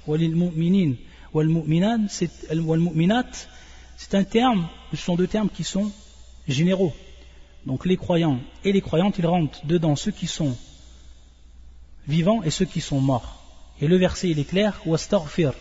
c'est 3.98 4.16
un 4.16 4.24
terme, 4.24 4.68
ce 4.92 4.98
sont 4.98 5.16
deux 5.16 5.28
termes 5.28 5.50
qui 5.50 5.64
sont 5.64 5.92
généraux. 6.48 6.94
Donc 7.66 7.86
les 7.86 7.98
croyants 7.98 8.40
et 8.64 8.72
les 8.72 8.82
croyantes, 8.82 9.18
ils 9.20 9.26
rentrent 9.26 9.66
dedans 9.66 9.96
ceux 9.96 10.12
qui 10.12 10.28
sont 10.28 10.56
vivants 12.08 12.42
et 12.44 12.50
ceux 12.50 12.66
qui 12.66 12.80
sont 12.80 13.02
morts. 13.02 13.44
Et 13.82 13.88
le 13.88 13.98
verset 13.98 14.30
il 14.30 14.40
est 14.40 14.46
clair. 14.46 14.82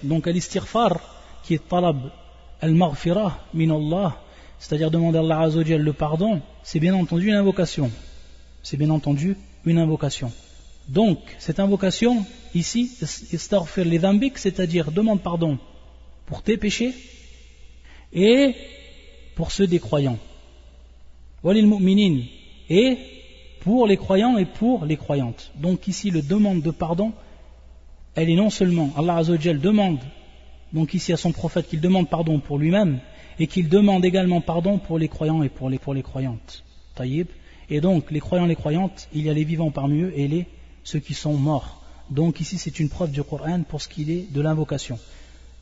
Donc 0.05 0.27
al-istighfar 0.27 1.01
qui 1.43 1.55
est 1.55 1.69
talab 1.69 2.11
al-maghfirah 2.61 3.39
min 3.53 3.71
Allah, 3.71 4.17
c'est-à-dire 4.59 4.91
demander 4.91 5.19
à 5.19 5.21
Allah 5.21 5.49
le 5.49 5.93
pardon, 5.93 6.41
c'est 6.63 6.81
bien 6.81 6.95
entendu 6.95 7.29
une 7.29 7.35
invocation. 7.35 7.91
C'est 8.69 8.77
bien 8.77 8.91
entendu 8.91 9.37
une 9.65 9.79
invocation. 9.79 10.33
Donc 10.89 11.21
cette 11.39 11.61
invocation 11.61 12.27
ici, 12.53 12.91
istaghfir 13.33 13.85
les 13.85 14.01
dambik, 14.01 14.39
c'est-à-dire 14.39 14.91
demande 14.91 15.21
pardon 15.21 15.57
pour 16.27 16.43
tes 16.43 16.57
péchés 16.57 16.93
et 18.13 18.57
pour 19.37 19.53
ceux 19.53 19.69
des 19.69 19.79
croyants. 19.79 20.19
Walil 21.45 21.69
mu'minin 21.69 22.25
et 22.69 22.99
pour 23.61 23.87
les 23.87 23.97
croyants 23.97 24.37
et 24.37 24.47
pour 24.47 24.85
les 24.85 24.97
croyantes. 24.97 25.53
Donc 25.55 25.87
ici, 25.87 26.11
le 26.11 26.21
demande 26.21 26.61
de 26.61 26.73
pardon, 26.73 27.13
elle 28.17 28.31
est 28.31 28.35
non 28.35 28.51
seulement, 28.51 28.91
Allah 28.97 29.19
Azzawajal 29.19 29.61
demande, 29.61 30.01
donc 30.73 30.93
ici 30.93 31.13
à 31.13 31.17
son 31.17 31.31
prophète, 31.31 31.69
qu'il 31.69 31.81
demande 31.81 32.11
pardon 32.11 32.41
pour 32.41 32.59
lui-même, 32.59 32.99
et 33.39 33.47
qu'il 33.47 33.69
demande 33.69 34.05
également 34.05 34.41
pardon 34.41 34.79
pour 34.79 34.99
les 34.99 35.07
croyants 35.07 35.45
et 35.45 35.51
pour 35.51 35.71
les, 35.71 35.79
pour 35.79 35.95
les 35.95 36.03
croyantes. 36.03 36.65
Taïb. 36.97 37.29
Et 37.70 37.82
donc, 37.82 38.12
les 38.12 38.20
croyants 38.20 38.46
et 38.46 38.50
les 38.50 38.56
croyantes, 38.56 39.08
il 39.14 39.26
y 39.26 39.30
a 39.30 39.34
les 39.34 39.44
vivants 39.44 39.72
parmi 39.72 40.02
eux 40.02 40.14
et 40.16 40.28
les, 40.28 40.46
ceux 40.84 41.00
qui 41.00 41.14
sont 41.14 41.34
morts. 41.34 41.82
Donc 42.10 42.42
ici, 42.42 42.58
c'est 42.58 42.80
une 42.80 42.90
preuve 42.90 43.12
du 43.12 43.24
Coran 43.24 43.62
pour 43.68 43.82
ce 43.82 43.88
qui 43.88 44.12
est 44.12 44.32
de 44.32 44.42
l'invocation. 44.42 45.00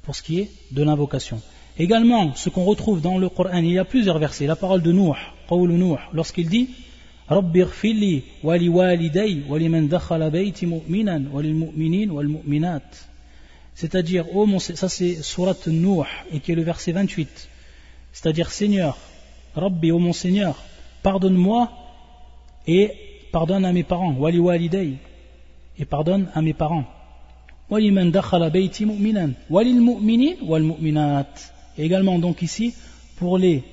Pour 0.03 0.15
ce 0.15 0.23
qui 0.23 0.39
est 0.39 0.49
de 0.71 0.81
l'invocation. 0.81 1.41
Également, 1.77 2.33
ce 2.35 2.49
qu'on 2.49 2.65
retrouve 2.65 3.01
dans 3.01 3.17
le 3.17 3.29
Coran, 3.29 3.57
il 3.57 3.71
y 3.71 3.79
a 3.79 3.85
plusieurs 3.85 4.17
versets. 4.17 4.47
La 4.47 4.55
parole 4.55 4.81
de 4.81 4.91
Nuh, 4.91 5.97
lorsqu'il 6.13 6.49
dit 6.49 6.69
رب 7.31 7.57
اغفر 7.57 7.87
لي 7.87 8.21
ولوالدي 8.43 9.41
ولمن 9.49 9.87
دخل 9.87 10.29
بيتي 10.29 10.65
مؤمنا 10.65 11.29
وللمؤمنين 11.33 12.11
والمؤمنات 12.11 12.95
c'est-à-dire 13.75 14.25
oh 14.33 14.45
mon 14.45 14.59
ça 14.59 14.89
c'est 14.89 15.21
surat 15.21 15.55
Nuh 15.67 16.07
et 16.33 16.39
qui 16.39 16.51
est 16.51 16.55
le 16.55 16.63
verset 16.63 16.91
28 16.91 17.49
c'est-à-dire 18.13 18.49
Seigneur 18.51 18.97
Rabbi 19.55 19.91
oh 19.91 19.99
mon 19.99 20.11
Seigneur 20.13 20.55
pardonne-moi 21.03 21.71
et 22.67 22.91
pardonne 23.31 23.65
à 23.65 23.73
mes 23.73 23.83
parents 23.83 24.13
wali 24.13 24.39
walidei 24.39 24.93
et 25.77 25.85
pardonne 25.85 26.27
à 26.33 26.41
mes 26.41 26.53
parents 26.53 26.85
ولمن 27.69 28.11
دخل 28.11 28.49
بيتي 28.49 28.85
مؤمنا 28.85 29.33
وللمؤمنين 29.49 30.37
والمؤمنات 30.41 31.39
et 31.77 31.85
également 31.85 32.17
donc 32.17 32.41
ici 32.41 32.73
pour 33.17 33.37
les 33.37 33.63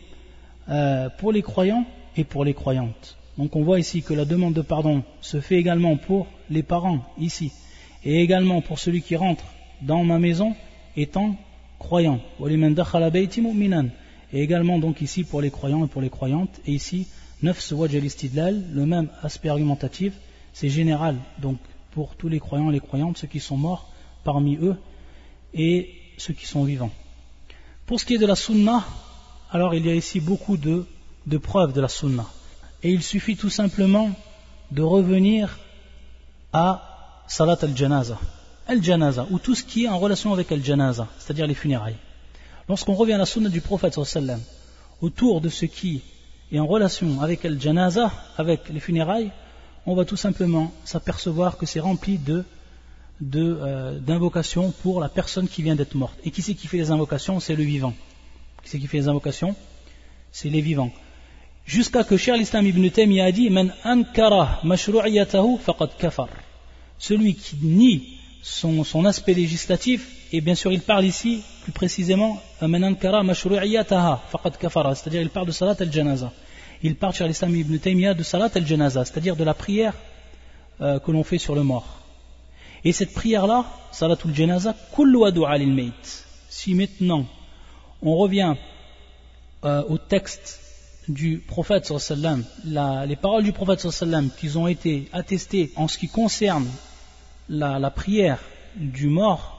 euh, 0.68 1.08
pour 1.18 1.32
les 1.32 1.42
croyants 1.42 1.86
et 2.16 2.24
pour 2.24 2.44
les 2.44 2.52
croyantes 2.52 3.16
donc 3.38 3.56
on 3.56 3.62
voit 3.62 3.78
ici 3.78 4.02
que 4.02 4.12
la 4.12 4.26
demande 4.26 4.52
de 4.52 4.60
pardon 4.60 5.02
se 5.22 5.40
fait 5.40 5.56
également 5.56 5.96
pour 5.96 6.26
les 6.50 6.62
parents 6.62 7.00
ici 7.18 7.52
et 8.04 8.22
également 8.22 8.60
pour 8.60 8.78
celui 8.78 9.02
qui 9.02 9.16
rentre 9.16 9.44
dans 9.82 10.04
ma 10.04 10.18
maison 10.18 10.54
étant 10.96 11.36
croyant. 11.78 12.20
Et 14.32 14.42
également 14.42 14.78
donc 14.78 15.00
ici 15.00 15.24
pour 15.24 15.40
les 15.40 15.50
croyants 15.50 15.84
et 15.84 15.88
pour 15.88 16.02
les 16.02 16.10
croyantes. 16.10 16.60
Et 16.66 16.72
ici, 16.72 17.06
neuf 17.41 17.71
le 17.71 18.85
même 18.85 19.09
aspect 19.23 19.49
argumentatif, 19.49 20.13
c'est 20.53 20.69
général 20.69 21.17
donc 21.39 21.57
pour 21.91 22.15
tous 22.15 22.29
les 22.29 22.39
croyants 22.39 22.69
et 22.69 22.73
les 22.73 22.79
croyantes, 22.79 23.17
ceux 23.17 23.27
qui 23.27 23.39
sont 23.39 23.57
morts 23.57 23.91
parmi 24.23 24.57
eux 24.57 24.75
et 25.53 25.89
ceux 26.17 26.33
qui 26.33 26.45
sont 26.45 26.63
vivants. 26.63 26.91
Pour 27.85 27.99
ce 27.99 28.05
qui 28.05 28.15
est 28.15 28.19
de 28.19 28.25
la 28.25 28.35
sunna, 28.35 28.85
alors 29.51 29.73
il 29.75 29.85
y 29.85 29.89
a 29.89 29.95
ici 29.95 30.19
beaucoup 30.19 30.57
de, 30.57 30.85
de 31.27 31.37
preuves 31.37 31.73
de 31.73 31.81
la 31.81 31.89
sunna. 31.89 32.25
Et 32.83 32.91
il 32.91 33.03
suffit 33.03 33.35
tout 33.35 33.49
simplement 33.49 34.11
de 34.71 34.81
revenir 34.81 35.59
à 36.53 37.23
Salat 37.27 37.57
al-Janaza. 37.61 38.17
Al-Janaza, 38.67 39.27
ou 39.29 39.39
tout 39.39 39.55
ce 39.55 39.63
qui 39.63 39.85
est 39.85 39.89
en 39.89 39.99
relation 39.99 40.31
avec 40.31 40.51
Al-Janaza, 40.51 41.07
c'est-à-dire 41.19 41.47
les 41.47 41.53
funérailles. 41.53 41.97
Lorsqu'on 42.69 42.93
revient 42.93 43.13
à 43.13 43.17
la 43.17 43.25
sunna 43.25 43.49
du 43.49 43.61
prophète 43.61 43.97
autour 45.01 45.41
de 45.41 45.49
ce 45.49 45.65
qui 45.65 46.01
est 46.51 46.59
en 46.59 46.67
relation 46.67 47.21
avec 47.21 47.45
Al-Janaza, 47.45 48.11
avec 48.37 48.69
les 48.69 48.79
funérailles, 48.79 49.31
on 49.85 49.95
va 49.95 50.05
tout 50.05 50.17
simplement 50.17 50.71
s'apercevoir 50.83 51.57
que 51.57 51.65
c'est 51.65 51.79
rempli 51.79 52.17
de 52.17 52.43
euh, 53.35 53.99
d'invocations 53.99 54.71
pour 54.81 54.99
la 54.99 55.09
personne 55.09 55.47
qui 55.47 55.61
vient 55.61 55.75
d'être 55.75 55.95
morte. 55.95 56.17
Et 56.23 56.31
qui 56.31 56.41
c'est 56.41 56.55
qui 56.55 56.67
fait 56.67 56.77
les 56.77 56.91
invocations? 56.91 57.39
C'est 57.39 57.55
le 57.55 57.63
vivant. 57.63 57.93
Qui 58.63 58.69
c'est 58.69 58.79
qui 58.79 58.87
fait 58.87 58.97
les 58.97 59.07
invocations? 59.07 59.55
C'est 60.31 60.49
les 60.49 60.61
vivants 60.61 60.91
jusqu'à 61.65 62.03
que 62.03 62.17
Cheikh 62.17 62.37
l'Islam 62.37 62.65
ibn 62.67 62.89
Taymiyyah 62.89 63.25
a 63.25 63.31
dit 63.31 63.49
Man 63.49 63.73
ankara 63.83 64.59
mashru'iyatahu 64.63 65.57
faqad 65.59 65.91
kafar. 65.97 66.29
Celui 66.97 67.35
qui 67.35 67.55
nie 67.61 68.20
son, 68.41 69.05
aspect 69.05 69.33
législatif, 69.33 70.07
et 70.31 70.41
bien 70.41 70.55
sûr 70.55 70.71
il 70.71 70.81
parle 70.81 71.05
ici 71.05 71.43
plus 71.63 71.71
précisément 71.71 72.41
c'est-à-dire 74.95 75.21
il 75.21 75.29
parle 75.29 75.47
de 75.47 75.51
salat 75.51 75.75
al-janaza. 75.79 76.31
Il 76.83 76.95
parle 76.95 77.13
Cheikh 77.13 77.27
l'Islam 77.27 77.55
ibn 77.55 77.77
Taymiyyah 77.77 78.13
de 78.13 78.23
salat 78.23 78.49
al-janaza, 78.55 79.05
c'est-à-dire 79.05 79.35
de 79.35 79.43
la 79.43 79.53
prière 79.53 79.93
euh, 80.81 80.99
que 80.99 81.11
l'on 81.11 81.23
fait 81.23 81.37
sur 81.37 81.53
le 81.53 81.63
mort. 81.63 81.99
Et 82.83 82.91
cette 82.91 83.13
prière-là, 83.13 83.65
salat 83.91 84.17
al-janaza, 84.25 84.75
Si 86.49 86.73
maintenant 86.73 87.25
on 88.01 88.17
revient 88.17 88.55
euh, 89.63 89.83
au 89.87 89.99
texte 89.99 90.59
du 91.07 91.37
prophète 91.37 91.91
les 92.65 93.15
paroles 93.15 93.43
du 93.43 93.51
prophète 93.51 93.79
sallam 93.79 94.29
qui 94.39 94.55
ont 94.57 94.67
été 94.67 95.09
attestées 95.13 95.71
en 95.75 95.87
ce 95.87 95.97
qui 95.97 96.07
concerne 96.07 96.67
la, 97.51 97.91
prière 97.91 98.39
du 98.75 99.07
mort 99.07 99.57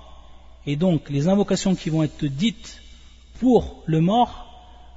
et 0.67 0.77
donc 0.77 1.11
les 1.11 1.29
invocations 1.29 1.75
qui 1.75 1.91
vont 1.91 2.03
être 2.03 2.25
dites 2.25 2.81
pour 3.39 3.83
le 3.87 4.01
mort, 4.01 4.47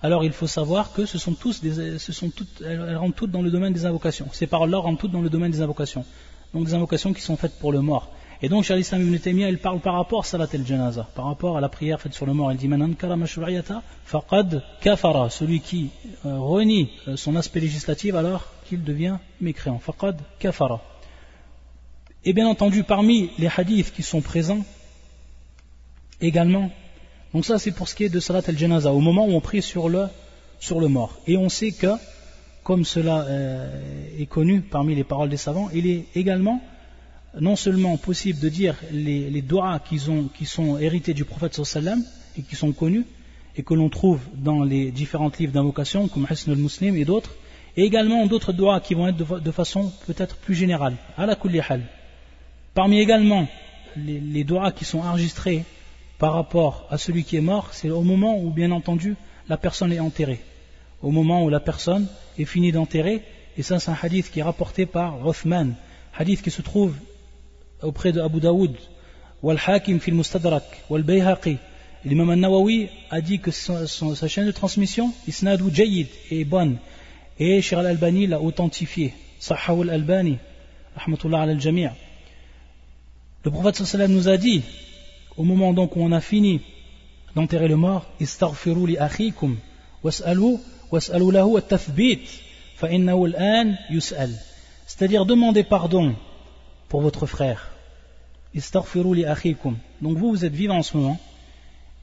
alors 0.01 0.23
il 0.23 0.31
faut 0.31 0.47
savoir 0.47 0.93
que 0.93 1.05
ce 1.05 1.17
sont 1.17 1.33
tous 1.33 1.61
des, 1.61 1.97
sont 1.99 2.29
toutes, 2.29 2.61
elles 2.61 2.95
rentrent 2.95 3.15
toutes 3.15 3.31
dans 3.31 3.41
le 3.41 3.51
domaine 3.51 3.73
des 3.73 3.85
invocations. 3.85 4.27
Ces 4.31 4.47
paroles-là 4.47 4.77
rentrent 4.77 5.01
toutes 5.01 5.11
dans 5.11 5.21
le 5.21 5.29
domaine 5.29 5.51
des 5.51 5.61
invocations. 5.61 6.05
Donc 6.53 6.65
des 6.65 6.73
invocations 6.73 7.13
qui 7.13 7.21
sont 7.21 7.37
faites 7.37 7.59
pour 7.59 7.71
le 7.71 7.81
mort. 7.81 8.11
Et 8.41 8.49
donc, 8.49 8.63
Charles 8.63 8.81
Islam 8.81 9.01
ibn 9.01 9.17
Taymiyyah, 9.17 9.49
il 9.49 9.57
parle 9.57 9.79
par 9.79 9.95
rapport 9.95 10.19
à 10.19 10.23
Salat 10.23 10.47
al-Janaza, 10.53 11.07
par 11.15 11.25
rapport 11.25 11.57
à 11.57 11.61
la 11.61 11.69
prière 11.69 12.01
faite 12.01 12.13
sur 12.13 12.25
le 12.25 12.33
mort. 12.33 12.51
Il 12.51 12.57
dit 12.57 12.69
faqad 14.05 14.63
kafara. 14.81 15.29
Celui 15.29 15.61
qui 15.61 15.89
euh, 16.25 16.37
renie 16.37 16.91
euh, 17.07 17.15
son 17.15 17.35
aspect 17.37 17.61
législatif, 17.61 18.13
alors 18.13 18.45
qu'il 18.67 18.83
devient 18.83 19.17
mécréant. 19.39 19.79
Faqad 19.79 20.19
kafara. 20.37 20.81
Et 22.25 22.33
bien 22.33 22.47
entendu, 22.47 22.83
parmi 22.83 23.29
les 23.37 23.49
hadiths 23.55 23.93
qui 23.93 24.01
sont 24.01 24.21
présents, 24.21 24.65
également, 26.21 26.71
donc 27.33 27.45
ça 27.45 27.59
c'est 27.59 27.71
pour 27.71 27.87
ce 27.87 27.93
qui 27.93 28.03
est 28.05 28.09
de 28.09 28.19
Salat 28.19 28.41
al-Janaza, 28.47 28.91
au 28.91 28.99
moment 28.99 29.27
où 29.27 29.31
on 29.31 29.41
prie 29.41 29.61
sur 29.61 29.89
le, 29.89 30.07
sur 30.59 30.79
le 30.79 30.87
mort. 30.87 31.19
Et 31.27 31.37
on 31.37 31.49
sait 31.49 31.71
que, 31.71 31.93
comme 32.63 32.83
cela 32.83 33.25
euh, 33.25 34.19
est 34.19 34.25
connu 34.25 34.61
parmi 34.61 34.95
les 34.95 35.03
paroles 35.03 35.29
des 35.29 35.37
savants, 35.37 35.69
il 35.73 35.85
est 35.85 36.05
également 36.15 36.61
non 37.39 37.55
seulement 37.55 37.95
possible 37.97 38.39
de 38.39 38.49
dire 38.49 38.75
les, 38.91 39.29
les 39.29 39.41
doigts 39.41 39.79
qui, 39.79 39.99
qui 40.35 40.45
sont 40.45 40.79
hérités 40.79 41.13
du 41.13 41.25
prophète 41.25 41.63
sallam 41.63 42.03
et 42.37 42.41
qui 42.41 42.55
sont 42.55 42.71
connus 42.71 43.05
et 43.57 43.63
que 43.63 43.73
l'on 43.73 43.89
trouve 43.89 44.19
dans 44.33 44.63
les 44.63 44.91
différents 44.91 45.31
livres 45.39 45.53
d'invocation 45.53 46.07
comme 46.07 46.27
Hasn 46.29 46.51
al-Muslim 46.51 46.95
et 46.95 47.05
d'autres, 47.05 47.31
et 47.77 47.83
également 47.83 48.25
d'autres 48.25 48.53
doigts 48.53 48.79
qui 48.79 48.93
vont 48.93 49.07
être 49.07 49.39
de, 49.39 49.51
façon 49.51 49.91
peut-être 50.07 50.37
plus 50.37 50.55
générale, 50.55 50.95
à 51.17 51.25
la 51.25 51.35
Parmi 52.75 52.99
également 52.99 53.47
les, 53.95 54.19
les 54.19 54.45
qui 54.75 54.83
sont 54.83 54.99
enregistrés 54.99 55.63
par 56.17 56.33
rapport 56.33 56.85
à 56.91 56.97
celui 56.97 57.23
qui 57.23 57.37
est 57.37 57.41
mort, 57.41 57.69
c'est 57.71 57.89
au 57.89 58.01
moment 58.01 58.37
où, 58.37 58.49
bien 58.49 58.71
entendu, 58.71 59.15
la 59.47 59.55
personne 59.55 59.93
est 59.93 60.01
enterrée. 60.01 60.41
Au 61.01 61.09
moment 61.09 61.45
où 61.45 61.49
la 61.49 61.61
personne 61.61 62.07
est 62.37 62.43
finie 62.43 62.73
d'enterrer, 62.73 63.23
et 63.57 63.63
ça, 63.63 63.79
c'est 63.79 63.91
un 63.91 63.97
hadith 64.01 64.29
qui 64.29 64.41
est 64.41 64.43
rapporté 64.43 64.85
par 64.85 65.25
Uthman, 65.25 65.75
hadith 66.17 66.41
qui 66.41 66.51
se 66.51 66.61
trouve 66.61 66.95
auprès 67.81 68.11
de 68.11 68.19
Abu 68.19 68.41
Daoud, 68.41 68.75
wal 69.41 69.57
Hakim 69.65 70.01
fil 70.01 70.15
Mustadrak, 70.15 70.65
wal 70.89 71.03
Bayhaqi. 71.03 71.57
L'imam 72.03 72.29
al-Nawawi 72.29 72.89
a 73.09 73.21
dit 73.21 73.39
que 73.39 73.51
son, 73.51 73.87
sa 73.87 74.27
chaîne 74.27 74.47
de 74.47 74.51
transmission, 74.51 75.13
Isnadu 75.29 75.73
Jayyid, 75.73 76.07
est 76.29 76.43
bonne. 76.43 76.77
Et 77.39 77.61
Cheikh 77.61 77.79
al-Albani 77.79 78.27
l'a 78.27 78.41
authentifié. 78.41 79.13
Sahawul 79.39 79.89
al-Albani, 79.89 80.37
rahmatullah 80.97 81.43
al-Jami' 81.43 81.89
le 83.45 83.51
prophète 83.51 83.75
sallam 83.75 84.11
nous 84.11 84.27
a 84.27 84.37
dit 84.37 84.63
au 85.37 85.43
moment 85.43 85.71
donc 85.71 85.95
où 85.95 86.01
on 86.01 86.11
a 86.11 86.19
fini 86.19 86.61
d'enterrer 87.35 87.67
le 87.67 87.75
mort 87.75 88.07
istaghfiru 88.19 88.87
li 88.87 88.97
al-an 92.81 93.75
yus'al. 93.91 94.31
C'est-à-dire 94.87 95.25
demandez 95.27 95.63
pardon 95.63 96.15
pour 96.89 97.01
votre 97.01 97.27
frère. 97.27 97.69
Donc 100.01 100.17
vous 100.17 100.29
vous 100.31 100.45
êtes 100.45 100.53
vivant 100.53 100.77
en 100.77 100.83
ce 100.83 100.97
moment 100.97 101.19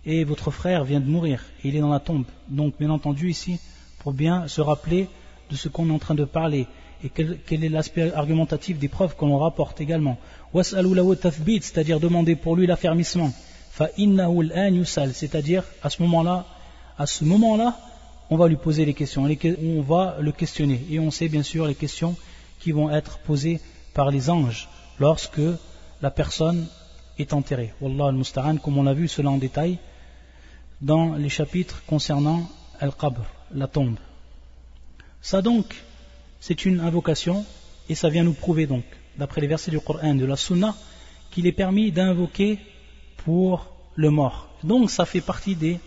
et 0.06 0.22
votre 0.22 0.52
frère 0.52 0.84
vient 0.84 1.00
de 1.00 1.10
mourir. 1.10 1.44
Et 1.64 1.68
il 1.68 1.76
est 1.76 1.80
dans 1.80 1.90
la 1.90 2.00
tombe. 2.00 2.26
Donc 2.48 2.74
bien 2.78 2.90
entendu 2.90 3.30
ici 3.30 3.58
pour 3.98 4.12
bien 4.12 4.46
se 4.46 4.60
rappeler 4.60 5.08
de 5.50 5.56
ce 5.56 5.68
qu'on 5.68 5.88
est 5.88 5.92
en 5.92 5.98
train 5.98 6.14
de 6.14 6.24
parler 6.24 6.68
et 7.04 7.08
quel, 7.08 7.64
est 7.64 7.68
l'aspect 7.68 8.12
argumentatif 8.12 8.78
des 8.78 8.88
preuves 8.88 9.16
qu'on 9.16 9.36
rapporte 9.38 9.80
également. 9.80 10.18
C'est-à-dire 10.62 12.00
demander 12.00 12.36
pour 12.36 12.56
lui 12.56 12.66
l'affermissement. 12.66 13.32
C'est-à-dire 13.74 15.64
à 15.82 15.90
ce 15.90 16.02
moment-là, 16.02 16.46
à 16.98 17.06
ce 17.06 17.24
moment-là, 17.24 17.78
on 18.30 18.36
va 18.36 18.48
lui 18.48 18.56
poser 18.56 18.84
les 18.84 18.94
questions, 18.94 19.24
on 19.24 19.82
va 19.82 20.16
le 20.20 20.32
questionner. 20.32 20.80
Et 20.90 20.98
on 20.98 21.10
sait 21.10 21.28
bien 21.28 21.42
sûr 21.42 21.66
les 21.66 21.74
questions 21.74 22.14
qui 22.60 22.72
vont 22.72 22.90
être 22.90 23.18
posées 23.18 23.60
par 23.94 24.10
les 24.10 24.30
anges 24.30 24.68
lorsque 24.98 25.40
la 26.00 26.10
personne 26.10 26.66
est 27.18 27.32
enterrée. 27.32 27.72
Wallah 27.80 28.08
al-Musta'an, 28.08 28.56
comme 28.56 28.78
on 28.78 28.84
l'a 28.84 28.94
vu 28.94 29.08
cela 29.08 29.30
en 29.30 29.38
détail 29.38 29.78
dans 30.80 31.14
les 31.14 31.28
chapitres 31.28 31.82
concernant 31.86 32.48
Al-Qabr, 32.80 33.24
la 33.54 33.66
tombe. 33.66 33.96
Ça 35.20 35.42
donc, 35.42 35.84
c'est 36.42 36.64
une 36.64 36.80
invocation, 36.80 37.46
et 37.88 37.94
ça 37.94 38.08
vient 38.08 38.24
nous 38.24 38.32
prouver 38.32 38.66
donc, 38.66 38.82
d'après 39.16 39.40
les 39.40 39.46
versets 39.46 39.70
du 39.70 39.78
Coran 39.78 40.16
de 40.16 40.24
la 40.24 40.34
Sunna, 40.36 40.74
qu'il 41.30 41.46
est 41.46 41.52
permis 41.52 41.92
d'invoquer 41.92 42.58
pour 43.18 43.68
le 43.94 44.10
mort. 44.10 44.48
Donc 44.64 44.90
ça 44.90 45.04
fait 45.04 45.20
partie 45.20 45.54
des, 45.54 45.78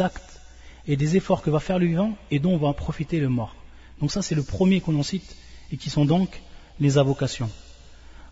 actes 0.00 0.40
et 0.88 0.96
des 0.96 1.16
efforts 1.16 1.42
que 1.42 1.50
va 1.50 1.60
faire 1.60 1.78
le 1.78 1.86
vivant 1.86 2.16
et 2.32 2.40
dont 2.40 2.56
va 2.56 2.72
profiter 2.72 3.20
le 3.20 3.28
mort. 3.28 3.54
Donc 4.00 4.10
ça 4.10 4.22
c'est 4.22 4.34
le 4.34 4.42
premier 4.42 4.80
qu'on 4.80 4.98
en 4.98 5.04
cite 5.04 5.36
et 5.70 5.76
qui 5.76 5.88
sont 5.88 6.04
donc 6.04 6.42
les 6.80 6.98
invocations. 6.98 7.48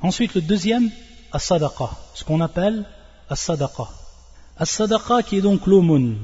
Ensuite 0.00 0.34
le 0.34 0.40
deuxième, 0.40 0.90
as-sadaqa, 1.30 1.90
ce 2.14 2.24
qu'on 2.24 2.40
appelle. 2.40 2.84
As-sadaqa 3.30 5.22
qui 5.22 5.36
est 5.36 5.40
donc 5.40 5.68
l'aumône, 5.68 6.18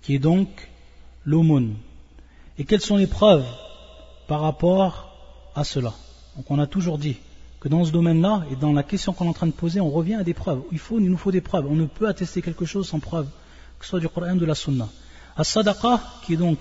qui 0.00 0.14
est 0.14 0.20
donc 0.20 0.70
l'aumône. 1.24 1.74
Et 2.56 2.64
quelles 2.64 2.80
sont 2.80 2.96
les 2.96 3.08
preuves 3.08 3.44
par 4.26 4.40
rapport 4.40 5.16
à 5.54 5.64
cela. 5.64 5.92
Donc 6.36 6.50
on 6.50 6.58
a 6.58 6.66
toujours 6.66 6.98
dit 6.98 7.16
que 7.60 7.68
dans 7.68 7.84
ce 7.84 7.92
domaine-là, 7.92 8.44
et 8.50 8.56
dans 8.56 8.72
la 8.72 8.82
question 8.82 9.12
qu'on 9.12 9.24
est 9.24 9.28
en 9.28 9.32
train 9.32 9.46
de 9.46 9.52
poser, 9.52 9.80
on 9.80 9.90
revient 9.90 10.16
à 10.16 10.24
des 10.24 10.34
preuves. 10.34 10.62
Il, 10.70 10.78
nous 10.98 11.16
faut 11.16 11.32
des 11.32 11.40
preuves. 11.40 11.66
On 11.66 11.74
ne 11.74 11.86
peut 11.86 12.08
attester 12.08 12.42
quelque 12.42 12.64
chose 12.64 12.86
sans 12.88 12.98
preuve, 12.98 13.26
que 13.78 13.84
ce 13.84 13.90
soit 13.90 14.00
du 14.00 14.08
Coran 14.08 14.34
ou 14.34 14.38
de 14.38 14.44
la 14.44 14.54
Sunna. 14.54 14.88
As-sadaqa, 15.36 16.00
qui 16.24 16.34
est 16.34 16.36
donc 16.36 16.58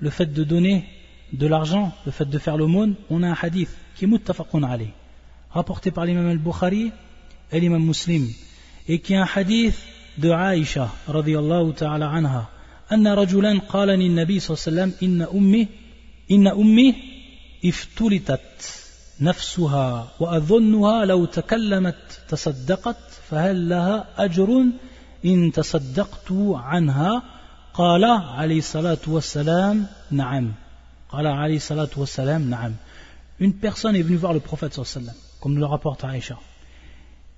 le 0.00 0.10
fait 0.10 0.26
de 0.26 0.44
donner 0.44 0.86
de 1.32 1.46
l'argent, 1.46 1.92
le 2.04 2.12
fait 2.12 2.28
de 2.28 2.38
faire 2.38 2.56
l'aumône, 2.56 2.94
on 3.10 3.22
a 3.22 3.28
un 3.28 3.36
hadith 3.40 3.70
qui 3.94 4.04
est 4.04 4.08
muttafaqun 4.08 4.62
alayh, 4.62 4.90
rapporté 5.50 5.90
par 5.90 6.04
l'imam 6.04 6.26
al-Bukhari 6.26 6.92
et 7.52 7.60
l'imam 7.60 7.84
muslim, 7.84 8.28
et 8.88 8.98
qui 9.00 9.14
est 9.14 9.16
un 9.16 9.28
hadith 9.32 9.76
de 10.18 10.30
Aïcha, 10.30 10.90
ta'ala 11.06 12.10
anha, 12.10 12.50
nabi 12.90 13.30
sallallahu 13.30 14.08
alayhi 14.16 14.40
wa 14.40 14.56
sallam, 14.56 14.92
إن 16.30 16.46
أمي 16.46 16.94
افتلتت 17.64 18.80
نفسها 19.20 20.08
وأظنها 20.20 21.04
لو 21.04 21.24
تكلمت 21.24 22.20
تصدقت 22.28 22.96
فهل 23.30 23.68
لها 23.68 24.06
أجر 24.16 24.64
إن 25.24 25.52
تصدقت 25.52 26.32
عنها 26.54 27.22
قال 27.74 28.04
عليه 28.04 28.58
الصلاة 28.58 28.98
والسلام 29.06 29.86
نعم 30.10 30.52
قال 31.08 31.26
عليه 31.26 31.56
الصلاة 31.56 31.90
والسلام 31.96 32.50
نعم 32.50 32.74
Une 33.40 33.52
personne 33.52 33.96
est 33.96 34.02
venue 34.02 34.16
voir 34.16 34.32
le 34.32 34.38
prophète 34.38 34.74
sallam, 34.84 35.12
comme 35.40 35.58
le 35.58 35.66
rapporte 35.66 36.04
Aïcha. 36.04 36.38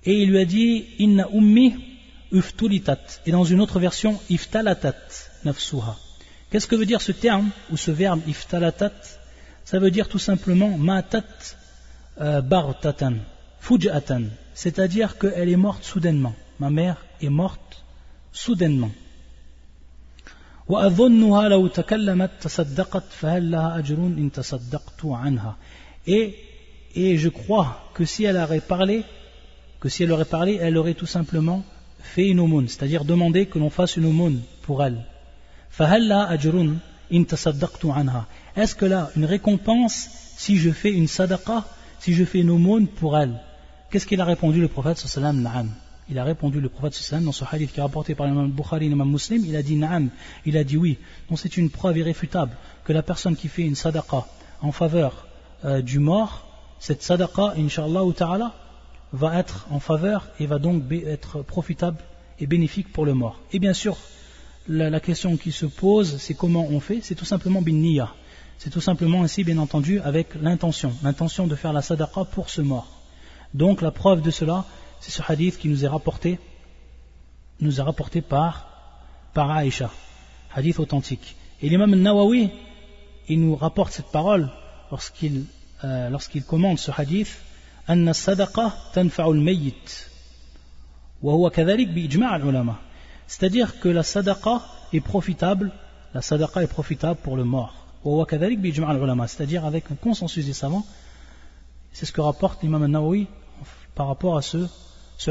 Et 0.03 0.21
il 0.21 0.29
lui 0.29 0.37
a 0.37 0.45
dit, 0.45 0.85
Inna 0.99 1.27
ummi 1.33 1.75
uftulitat. 2.31 2.99
Et 3.25 3.31
dans 3.31 3.43
une 3.43 3.59
autre 3.61 3.79
version, 3.79 4.19
iftalatat. 4.29 4.93
Qu'est-ce 6.49 6.67
que 6.67 6.75
veut 6.75 6.85
dire 6.85 7.01
ce 7.01 7.11
terme 7.11 7.49
ou 7.71 7.77
ce 7.77 7.91
verbe 7.91 8.21
iftalatat? 8.27 8.93
Ça 9.65 9.79
veut 9.79 9.91
dire 9.91 10.07
tout 10.07 10.19
simplement 10.19 10.77
matat 10.77 11.23
euh, 12.21 12.41
bartatan, 12.41 13.15
fujatan, 13.59 14.23
c'est-à-dire 14.53 15.17
qu'elle 15.17 15.49
est 15.49 15.57
morte 15.57 15.83
soudainement. 15.83 16.33
Ma 16.59 16.69
mère 16.69 17.05
est 17.21 17.29
morte 17.29 17.83
soudainement. 18.31 18.91
Et, 26.07 26.35
et 26.95 27.17
je 27.17 27.29
crois 27.29 27.89
que 27.93 28.05
si 28.05 28.23
elle 28.23 28.37
aurait 28.37 28.61
parlé, 28.61 29.03
que 29.79 29.89
si 29.89 30.03
elle 30.03 30.11
aurait 30.11 30.25
parlé, 30.25 30.57
elle 30.61 30.77
aurait 30.77 30.93
tout 30.93 31.05
simplement 31.05 31.63
fait 31.99 32.27
une 32.27 32.39
aumône, 32.39 32.67
c'est-à-dire 32.67 33.05
demandé 33.05 33.45
que 33.47 33.59
l'on 33.59 33.69
fasse 33.69 33.97
une 33.97 34.05
aumône 34.05 34.41
pour 34.61 34.83
elle. 34.83 35.05
Est-ce 38.55 38.75
que 38.75 38.85
là, 38.85 39.11
une 39.15 39.25
récompense 39.25 40.09
si 40.37 40.57
je 40.57 40.71
fais 40.71 40.91
une 40.91 41.07
sadaqa, 41.07 41.65
si 41.99 42.13
je 42.13 42.23
fais 42.23 42.39
une 42.39 42.49
aumône 42.49 42.87
pour 42.87 43.17
elle? 43.17 43.39
Qu'est-ce 43.89 44.05
qu'il 44.05 44.19
a 44.21 44.25
répondu 44.25 44.59
le 44.61 44.67
prophète 44.67 44.97
sallam? 44.97 45.41
Na'am. 45.41 45.69
Il 46.09 46.19
a 46.19 46.23
répondu 46.23 46.61
le 46.61 46.69
prophète 46.69 46.93
sallam 46.93 47.25
dans 47.25 47.31
ce 47.31 47.43
hadith 47.49 47.71
qui 47.73 47.79
est 47.79 47.83
rapporté 47.83 48.15
par 48.15 48.27
l'imam 48.27 48.49
Bukhari 48.49 48.89
l'imam 48.89 49.09
Muslim, 49.09 49.43
il 49.45 49.55
a 49.55 49.63
dit 49.63 49.75
Na'am, 49.75 50.09
il 50.45 50.57
a 50.57 50.63
dit 50.63 50.77
oui. 50.77 50.97
Donc 51.29 51.39
c'est 51.39 51.57
une 51.57 51.69
preuve 51.69 51.97
irréfutable 51.97 52.55
que 52.83 52.93
la 52.93 53.03
personne 53.03 53.35
qui 53.35 53.47
fait 53.47 53.63
une 53.63 53.75
sadaqa 53.75 54.25
en 54.61 54.71
faveur 54.71 55.27
euh, 55.65 55.81
du 55.81 55.99
mort, 55.99 56.47
cette 56.79 57.01
sadaqa, 57.01 57.53
inshallah 57.57 58.01
ta'ala, 58.15 58.53
va 59.13 59.37
être 59.39 59.67
en 59.71 59.79
faveur 59.79 60.27
et 60.39 60.45
va 60.45 60.59
donc 60.59 60.83
être 60.91 61.41
profitable 61.41 61.97
et 62.39 62.47
bénéfique 62.47 62.91
pour 62.91 63.05
le 63.05 63.13
mort. 63.13 63.39
Et 63.51 63.59
bien 63.59 63.73
sûr, 63.73 63.97
la, 64.68 65.00
question 65.00 65.36
qui 65.36 65.52
se 65.52 65.66
pose, 65.66 66.18
c'est 66.18 66.34
comment 66.34 66.66
on 66.70 66.80
fait 66.80 67.00
C'est 67.02 67.14
tout 67.14 67.24
simplement 67.24 67.62
bin 67.62 67.72
niya. 67.72 68.14
C'est 68.58 68.70
tout 68.70 68.80
simplement 68.80 69.22
ainsi, 69.22 69.42
bien 69.42 69.58
entendu, 69.58 70.00
avec 70.00 70.34
l'intention, 70.40 70.92
l'intention 71.02 71.46
de 71.46 71.56
faire 71.56 71.72
la 71.72 71.82
sadaqa 71.82 72.24
pour 72.24 72.48
ce 72.48 72.60
mort. 72.60 73.00
Donc 73.54 73.82
la 73.82 73.90
preuve 73.90 74.22
de 74.22 74.30
cela, 74.30 74.64
c'est 75.00 75.10
ce 75.10 75.22
hadith 75.26 75.58
qui 75.58 75.68
nous 75.68 75.84
est 75.84 75.88
rapporté, 75.88 76.38
nous 77.60 77.80
est 77.80 77.82
rapporté 77.82 78.22
par, 78.22 78.68
par 79.34 79.50
Aïcha, 79.50 79.90
hadith 80.54 80.78
authentique. 80.78 81.34
Et 81.60 81.68
l'imam 81.68 81.94
Nawawi, 81.94 82.50
il 83.28 83.40
nous 83.40 83.56
rapporte 83.56 83.92
cette 83.92 84.12
parole 84.12 84.50
lorsqu'il 84.90 85.44
euh, 85.84 86.08
lorsqu'il 86.10 86.44
commande 86.44 86.78
ce 86.78 86.92
hadith, 86.96 87.40
أن 87.88 88.08
الصدقة 88.08 88.72
تنفع 88.94 89.26
الميت 89.26 89.90
وهو 91.22 91.50
كذلك 91.50 91.88
بإجماع 91.88 92.36
العلماء 92.36 92.76
c'est-à-dire 93.27 93.79
que 93.79 93.89
la 93.89 94.03
sadaqa 94.03 94.61
est 94.93 95.01
profitable, 95.01 95.71
la 96.13 96.21
sadaqa 96.21 96.63
est 96.63 96.67
profitable 96.67 97.19
pour 97.21 97.35
le 97.35 97.43
mort. 97.43 97.73
C'est-à-dire 99.27 99.65
avec 99.65 99.91
un 99.91 99.95
consensus 99.95 100.45
des 100.45 100.53
savants. 100.53 100.85
C'est 101.91 102.05
ce 102.05 102.11
que 102.11 102.21
rapporte 102.21 102.63
l'imam 102.63 102.83
al-Nawawi 102.83 103.27
par 103.95 104.07
rapport 104.07 104.37
à 104.37 104.41
ce, 104.41 104.57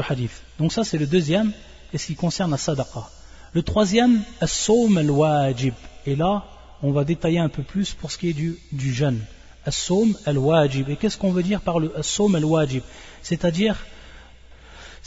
hadith. 0.09 0.43
Donc 0.59 0.71
ça 0.71 0.83
c'est 0.83 0.97
le 0.97 1.07
deuxième, 1.07 1.53
et 1.93 1.97
ce 1.97 2.07
qui 2.07 2.15
concerne 2.15 2.51
la 2.51 2.57
sadaqa. 2.57 3.09
Le 3.53 3.63
troisième, 3.63 4.21
as-sawm 4.41 4.97
al-wajib. 4.97 5.73
Et 6.05 6.15
là, 6.15 6.43
on 6.83 6.91
va 6.91 7.03
détailler 7.03 7.39
un 7.39 7.49
peu 7.49 7.63
plus 7.63 7.93
pour 7.93 8.11
ce 8.11 8.17
qui 8.17 8.29
est 8.29 8.33
du, 8.33 8.57
du 8.73 8.93
jeûne. 8.93 9.21
As-sawm 9.65 10.15
al-wajib. 10.25 10.89
Et 10.89 10.97
qu'est-ce 10.97 11.17
qu'on 11.17 11.31
veut 11.31 11.43
dire 11.43 11.61
par 11.61 11.79
le 11.79 11.97
as-sawm 11.97 12.35
al-wajib? 12.35 12.83
C'est-à-dire, 13.23 13.77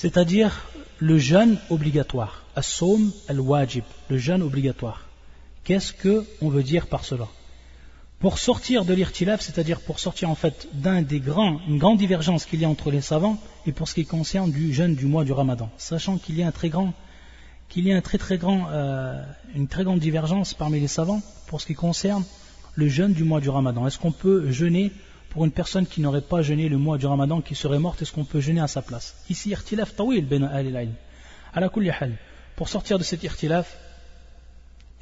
c'est-à-dire 0.00 0.66
le 0.98 1.18
jeûne 1.18 1.58
obligatoire. 1.68 2.42
As-sawm 2.56 3.12
al-wajib, 3.28 3.84
le 4.08 4.16
jeûne 4.16 4.42
obligatoire. 4.42 5.04
Qu'est-ce 5.64 5.92
qu'on 5.92 6.48
veut 6.48 6.62
dire 6.62 6.86
par 6.86 7.04
cela? 7.04 7.28
Pour 8.18 8.38
sortir 8.38 8.86
de 8.86 8.94
l'irtilaf, 8.94 9.42
c'est-à-dire 9.42 9.78
pour 9.82 9.98
sortir 9.98 10.30
en 10.30 10.34
fait 10.34 10.68
d'un 10.72 11.02
des 11.02 11.20
grands, 11.20 11.60
une 11.68 11.76
grande 11.76 11.98
divergence 11.98 12.46
qu'il 12.46 12.60
y 12.60 12.64
a 12.64 12.68
entre 12.70 12.90
les 12.90 13.02
savants 13.02 13.38
et 13.66 13.72
pour 13.72 13.88
ce 13.88 13.94
qui 13.94 14.06
concerne 14.06 14.50
du 14.50 14.72
jeûne 14.72 14.94
du 14.94 15.04
mois 15.04 15.24
du 15.24 15.32
Ramadan, 15.32 15.68
sachant 15.76 16.16
qu'il 16.16 16.38
y 16.38 16.42
a 16.42 16.46
un 16.46 16.50
très 16.50 16.70
grand, 16.70 16.94
qu'il 17.68 17.86
y 17.86 17.92
a 17.92 18.00
euh, 18.00 19.22
une 19.54 19.68
très 19.68 19.84
grande 19.84 20.00
divergence 20.00 20.54
parmi 20.54 20.80
les 20.80 20.88
savants 20.88 21.20
pour 21.46 21.60
ce 21.60 21.66
qui 21.66 21.74
concerne 21.74 22.24
le 22.74 22.88
jeûne 22.88 23.12
du 23.12 23.24
mois 23.24 23.42
du 23.42 23.50
Ramadan. 23.50 23.86
Est-ce 23.86 23.98
qu'on 23.98 24.12
peut 24.12 24.50
jeûner 24.50 24.92
pour 25.30 25.44
une 25.44 25.52
personne 25.52 25.86
qui 25.86 26.00
n'aurait 26.00 26.20
pas 26.20 26.42
jeûné 26.42 26.68
le 26.68 26.76
mois 26.76 26.98
du 26.98 27.06
Ramadan, 27.06 27.40
qui 27.40 27.54
serait 27.54 27.78
morte, 27.78 28.02
est-ce 28.02 28.12
qu'on 28.12 28.24
peut 28.24 28.40
jeûner 28.40 28.60
à 28.60 28.66
sa 28.66 28.82
place? 28.82 29.14
Ici, 29.30 29.50
irtilaf 29.50 29.94
tawil 29.94 30.26
ben 30.26 30.42
al. 30.42 30.88
Pour 32.56 32.68
sortir 32.68 32.98
de 32.98 33.04
cet 33.04 33.22
irtilaf, 33.22 33.76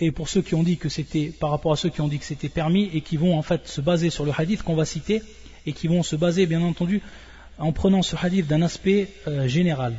et 0.00 0.12
pour 0.12 0.28
ceux 0.28 0.42
qui 0.42 0.54
ont 0.54 0.62
dit 0.62 0.76
que 0.76 0.88
c'était, 0.88 1.32
par 1.40 1.50
rapport 1.50 1.72
à 1.72 1.76
ceux 1.76 1.88
qui 1.88 2.00
ont 2.00 2.08
dit 2.08 2.18
que 2.18 2.24
c'était 2.24 2.48
permis 2.48 2.88
et 2.92 3.00
qui 3.00 3.16
vont 3.16 3.36
en 3.36 3.42
fait 3.42 3.66
se 3.66 3.80
baser 3.80 4.10
sur 4.10 4.24
le 4.24 4.32
hadith 4.36 4.62
qu'on 4.62 4.76
va 4.76 4.84
citer 4.84 5.22
et 5.66 5.72
qui 5.72 5.88
vont 5.88 6.02
se 6.02 6.14
baser 6.14 6.46
bien 6.46 6.62
entendu 6.62 7.02
en 7.58 7.72
prenant 7.72 8.02
ce 8.02 8.14
hadith 8.14 8.46
d'un 8.46 8.62
aspect 8.62 9.08
euh, 9.26 9.48
général. 9.48 9.94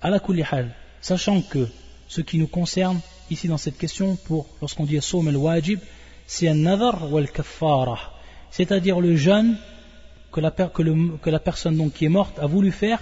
À 0.00 0.10
la 0.10 0.20
sachant 1.00 1.42
que 1.42 1.68
ce 2.08 2.20
qui 2.20 2.38
nous 2.38 2.48
concerne 2.48 3.00
ici 3.30 3.46
dans 3.46 3.58
cette 3.58 3.78
question, 3.78 4.16
pour 4.16 4.46
lorsqu'on 4.60 4.86
dit 4.86 5.00
Soum 5.00 5.28
el 5.28 5.36
wajib, 5.36 5.78
c'est 6.26 6.48
un 6.48 6.54
nadar 6.54 7.12
ou 7.12 7.18
al 7.18 7.30
kafara, 7.30 8.19
c'est-à-dire 8.50 9.00
le 9.00 9.16
jeûne 9.16 9.56
que 10.32 10.40
la, 10.40 11.40
personne 11.40 11.90
qui 11.90 12.04
est 12.04 12.08
morte 12.08 12.38
a 12.38 12.46
voulu 12.46 12.70
faire 12.70 13.00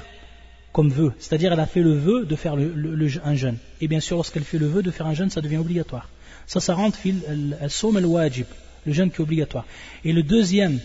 comme 0.72 0.90
vœu, 0.90 1.12
c'est-à-dire 1.18 1.52
elle 1.52 1.61
a 1.61 1.66
fait 1.66 1.82
le 1.82 1.94
vœu 1.94 2.24
de 2.24 2.37
faire 2.37 2.54
un 2.54 3.34
jeûne. 3.34 3.58
Et 3.80 3.88
bien 3.88 4.00
sûr, 4.00 4.16
lorsqu'elle 4.16 4.44
fait 4.44 4.58
le 4.58 4.66
vœu 4.66 4.82
de 4.82 4.90
faire 4.90 5.06
un 5.06 5.14
jeûne, 5.14 5.30
ça 5.30 5.40
devient 5.40 5.56
obligatoire. 5.56 6.08
Ça, 6.46 6.61
ça 6.61 6.74
rentre 6.74 6.96
fil 6.96 7.20
al-soum 7.61 7.96
al-wajib, 7.96 8.46
le 8.87 8.92
jeûne 8.92 9.11
qui 9.11 9.16
est 9.16 9.20
obligatoire. 9.20 9.66
Et 10.04 10.12
le 10.12 10.22
deuxième 10.22 10.80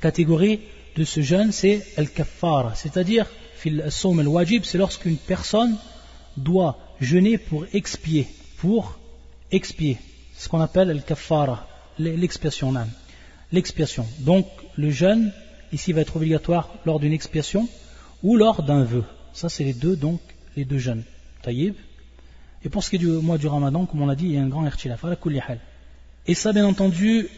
catégorie 0.00 0.60
de 0.96 1.04
ce 1.04 1.22
jeûne, 1.22 1.52
c'est 1.52 1.84
al-kaffara, 1.96 2.74
c'est-à-dire 2.74 3.26
fil 3.54 3.80
al-soum 3.80 4.20
al-wajib, 4.20 4.64
c'est 4.64 4.78
lorsqu'une 4.78 5.16
personne 5.16 5.76
doit 6.36 6.78
jeûner 7.00 7.38
pour 7.38 7.66
expier, 7.72 8.26
pour 8.58 8.98
expier, 9.50 9.98
ce 10.36 10.48
qu'on 10.48 10.60
appelle 10.60 10.90
al-kaffara, 10.90 11.66
l'expiation 11.98 12.72
l'expiation. 13.52 14.06
Donc 14.20 14.46
le 14.76 14.90
jeûne 14.90 15.32
ici 15.72 15.92
va 15.92 16.00
être 16.00 16.16
obligatoire 16.16 16.68
lors 16.84 17.00
d'une 17.00 17.12
expiation 17.12 17.68
ou 18.22 18.36
lors 18.36 18.62
d'un 18.62 18.84
vœu. 18.84 19.04
Ça, 19.32 19.48
c'est 19.48 19.64
les 19.64 19.72
deux, 19.72 19.96
donc, 19.96 20.20
les 20.56 20.64
deux 20.64 20.78
jeûnes. 20.78 21.02
Taïb. 21.42 21.74
Et 22.64 22.68
pour 22.68 22.84
ce 22.84 22.90
qui 22.90 22.96
est 22.96 22.98
du 22.98 23.06
mois 23.06 23.38
du 23.38 23.46
ramadan, 23.46 23.86
comme 23.86 24.02
on 24.02 24.06
l'a 24.06 24.14
dit, 24.14 24.26
il 24.26 24.32
y 24.32 24.38
a 24.38 24.42
un 24.42 24.48
grand 24.48 24.64
irtilaf, 24.64 25.02
la 25.02 25.16
Et 26.26 26.34
ça, 26.34 26.52
bien 26.52 26.66
entendu, 26.66 27.28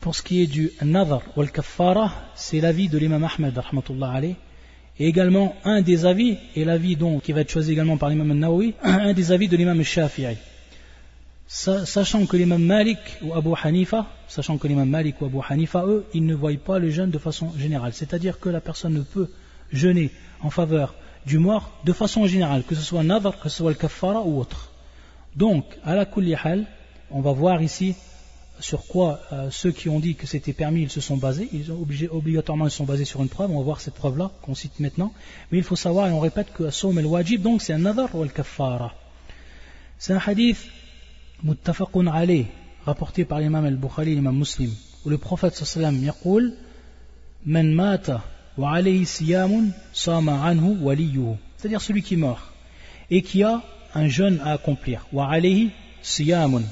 pour 0.00 0.14
ce 0.14 0.22
qui 0.22 0.42
est 0.42 0.46
du 0.46 0.70
nadar 0.82 1.22
ou 1.36 1.40
al-kaffara, 1.40 2.12
c'est 2.36 2.60
l'avis 2.60 2.88
de 2.88 2.98
l'imam 2.98 3.24
Ahmed, 3.24 3.58
alayh, 4.02 4.36
et 4.98 5.06
également 5.08 5.56
un 5.64 5.80
des 5.80 6.04
avis, 6.06 6.36
et 6.54 6.64
l'avis 6.64 6.96
donc 6.96 7.22
qui 7.22 7.32
va 7.32 7.40
être 7.40 7.50
choisi 7.50 7.72
également 7.72 7.96
par 7.96 8.10
l'imam 8.10 8.38
Nawawi, 8.38 8.74
un 8.82 9.12
des 9.14 9.32
avis 9.32 9.48
de 9.48 9.56
l'imam 9.56 9.82
Shafi'i 9.82 10.36
sachant 11.46 12.26
que 12.26 12.36
l'imam 12.36 12.62
Malik 12.62 12.98
ou 13.22 13.34
Abu 13.34 13.50
Hanifa, 13.62 14.06
sachant 14.28 14.58
que 14.58 14.66
l'imam 14.68 14.88
Malik 14.88 15.20
ou 15.20 15.26
Abu 15.26 15.38
Hanifa, 15.48 15.84
eux, 15.86 16.06
ils 16.14 16.24
ne 16.24 16.34
voient 16.34 16.52
pas 16.56 16.78
le 16.78 16.90
jeûne 16.90 17.10
de 17.10 17.18
façon 17.18 17.52
générale. 17.56 17.92
C'est-à-dire 17.92 18.40
que 18.40 18.48
la 18.48 18.60
personne 18.60 18.94
ne 18.94 19.02
peut 19.02 19.28
jeûner 19.70 20.10
en 20.42 20.50
faveur 20.50 20.94
du 21.26 21.38
mort 21.38 21.72
de 21.84 21.92
façon 21.92 22.26
générale, 22.26 22.64
que 22.64 22.74
ce 22.74 22.82
soit 22.82 23.02
nadar, 23.02 23.38
que 23.38 23.48
ce 23.48 23.58
soit 23.58 23.70
le 23.70 23.76
kafara 23.76 24.22
ou 24.22 24.40
autre. 24.40 24.70
Donc, 25.36 25.64
à 25.84 25.94
la 25.94 26.06
hal, 26.44 26.66
on 27.10 27.20
va 27.20 27.32
voir 27.32 27.62
ici 27.62 27.94
sur 28.60 28.86
quoi 28.86 29.20
euh, 29.32 29.50
ceux 29.50 29.72
qui 29.72 29.88
ont 29.88 29.98
dit 29.98 30.14
que 30.14 30.26
c'était 30.26 30.52
permis, 30.52 30.82
ils 30.82 30.90
se 30.90 31.00
sont 31.00 31.16
basés. 31.16 31.48
Ils 31.52 31.72
ont 31.72 31.86
obligatoirement, 32.10 32.66
ils 32.66 32.70
sont 32.70 32.84
basés 32.84 33.04
sur 33.04 33.22
une 33.22 33.28
preuve. 33.28 33.50
On 33.50 33.58
va 33.58 33.64
voir 33.64 33.80
cette 33.80 33.94
preuve-là 33.94 34.30
qu'on 34.42 34.54
cite 34.54 34.78
maintenant. 34.78 35.12
Mais 35.50 35.58
il 35.58 35.64
faut 35.64 35.76
savoir, 35.76 36.08
et 36.08 36.12
on 36.12 36.20
répète 36.20 36.52
que 36.52 36.70
Soum 36.70 36.98
el-Wajib, 36.98 37.42
donc 37.42 37.62
c'est 37.62 37.72
un 37.72 37.78
nadar 37.78 38.14
ou 38.14 38.22
le 38.22 38.28
kafara. 38.28 38.94
C'est 39.98 40.12
un 40.12 40.20
hadith 40.24 40.58
muttafaqun 41.42 42.06
alayh, 42.06 42.46
rapporté 42.86 43.24
par 43.24 43.40
l'imam 43.40 43.64
al-Bukhari, 43.64 44.14
l'imam 44.14 44.36
muslim, 44.36 44.70
où 45.04 45.10
le 45.10 45.18
prophète 45.18 45.54
sallam 45.54 46.02
yaqul, 46.02 46.54
man 47.44 47.72
mata 47.72 48.22
wa 48.56 48.72
alayhi 48.72 49.06
siyamun 49.06 49.72
sama 49.92 50.44
anhu 50.44 50.78
waliyuhu. 50.82 51.36
C'est-à-dire 51.56 51.80
celui 51.80 52.02
qui 52.02 52.16
meurt 52.16 52.42
et 53.10 53.22
qui 53.22 53.42
a 53.42 53.62
un 53.94 54.08
jeûne 54.08 54.40
à 54.44 54.52
accomplir. 54.52 55.06
Wa 55.12 55.30
alayhi 55.30 55.70
siyamun. 56.02 56.62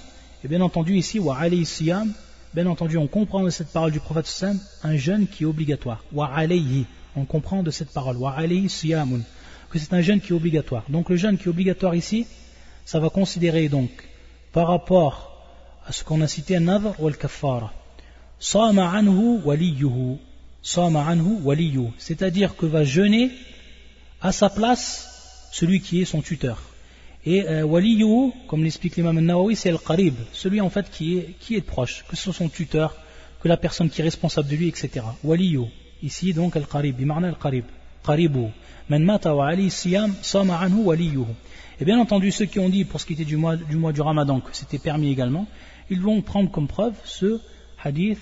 Et 0.44 0.48
bien 0.48 0.60
entendu 0.60 0.96
ici, 0.96 1.18
wa 1.18 1.36
alayhi 1.36 1.66
siyam, 1.66 2.12
bien 2.54 2.66
entendu 2.66 2.96
on 2.96 3.06
comprend 3.06 3.42
de 3.42 3.50
cette 3.50 3.72
parole 3.72 3.92
du 3.92 4.00
prophète 4.00 4.26
sallam 4.26 4.58
un 4.84 4.96
jeûne 4.96 5.26
qui 5.26 5.44
est 5.44 5.46
obligatoire. 5.46 6.04
Wa 6.12 6.26
alayhi. 6.26 6.86
On 7.16 7.24
comprend 7.24 7.64
de 7.64 7.70
cette 7.70 7.92
parole. 7.92 8.16
Wa 8.16 8.32
alayhi 8.32 8.68
siyamun. 8.68 9.22
Que 9.70 9.78
c'est 9.78 9.92
un 9.94 10.00
jeûne 10.00 10.20
qui 10.20 10.32
est 10.32 10.36
obligatoire. 10.36 10.84
Donc 10.88 11.10
le 11.10 11.16
jeûne 11.16 11.38
qui 11.38 11.44
est 11.44 11.48
obligatoire 11.48 11.94
ici, 11.94 12.26
ça 12.84 13.00
va 13.00 13.08
considérer 13.08 13.68
donc 13.68 13.90
par 14.52 14.68
rapport 14.68 15.30
à 15.86 15.92
ce 15.92 16.04
qu'on 16.04 16.20
a 16.20 16.28
cité 16.28 16.58
nadr 16.58 16.94
ou 16.98 17.08
al-kaffara. 17.08 17.72
Sama 18.38 18.90
anhu 18.90 19.40
waliyuhu. 19.44 20.18
Waliyuhu. 21.44 21.92
C'est-à-dire 21.98 22.56
que 22.56 22.66
va 22.66 22.84
jeûner 22.84 23.30
à 24.20 24.32
sa 24.32 24.50
place 24.50 25.48
celui 25.52 25.80
qui 25.80 26.02
est 26.02 26.04
son 26.04 26.20
tuteur. 26.20 26.58
Et 27.24 27.46
euh, 27.48 27.64
waliyuhu, 27.64 28.32
comme 28.48 28.64
l'explique 28.64 28.96
l'imam 28.96 29.18
Nawawi, 29.20 29.56
c'est 29.56 29.70
al-qarib, 29.70 30.14
celui 30.32 30.60
en 30.60 30.70
fait 30.70 30.90
qui 30.90 31.18
est, 31.18 31.60
proche, 31.60 32.04
que 32.08 32.16
ce 32.16 32.24
soit 32.24 32.32
son 32.32 32.48
tuteur, 32.48 32.96
que 33.42 33.48
la 33.48 33.56
personne 33.56 33.90
qui 33.90 34.00
est 34.00 34.04
responsable 34.04 34.48
de 34.48 34.56
lui, 34.56 34.68
etc. 34.68 35.04
Waliyuhu. 35.24 35.68
Ici 36.02 36.32
donc 36.32 36.56
al-qarib, 36.56 36.96
bimarna 36.96 37.28
al-qarib. 37.28 37.64
Wa 38.08 39.48
ali 39.48 39.70
siyam 39.70 40.14
sama 40.22 40.58
anhu 40.58 40.86
waliyuhu. 40.86 41.34
Et 41.80 41.86
bien 41.86 41.98
entendu, 41.98 42.30
ceux 42.30 42.44
qui 42.44 42.58
ont 42.58 42.68
dit 42.68 42.84
pour 42.84 43.00
ce 43.00 43.06
qui 43.06 43.14
était 43.14 43.24
du 43.24 43.38
mois 43.38 43.56
du, 43.56 44.00
ramadan 44.02 44.40
que 44.40 44.50
c'était 44.52 44.78
permis 44.78 45.10
également, 45.10 45.46
ils 45.88 46.00
vont 46.00 46.20
prendre 46.20 46.50
comme 46.50 46.68
preuve 46.68 46.94
ce 47.04 47.40
hadith. 47.82 48.20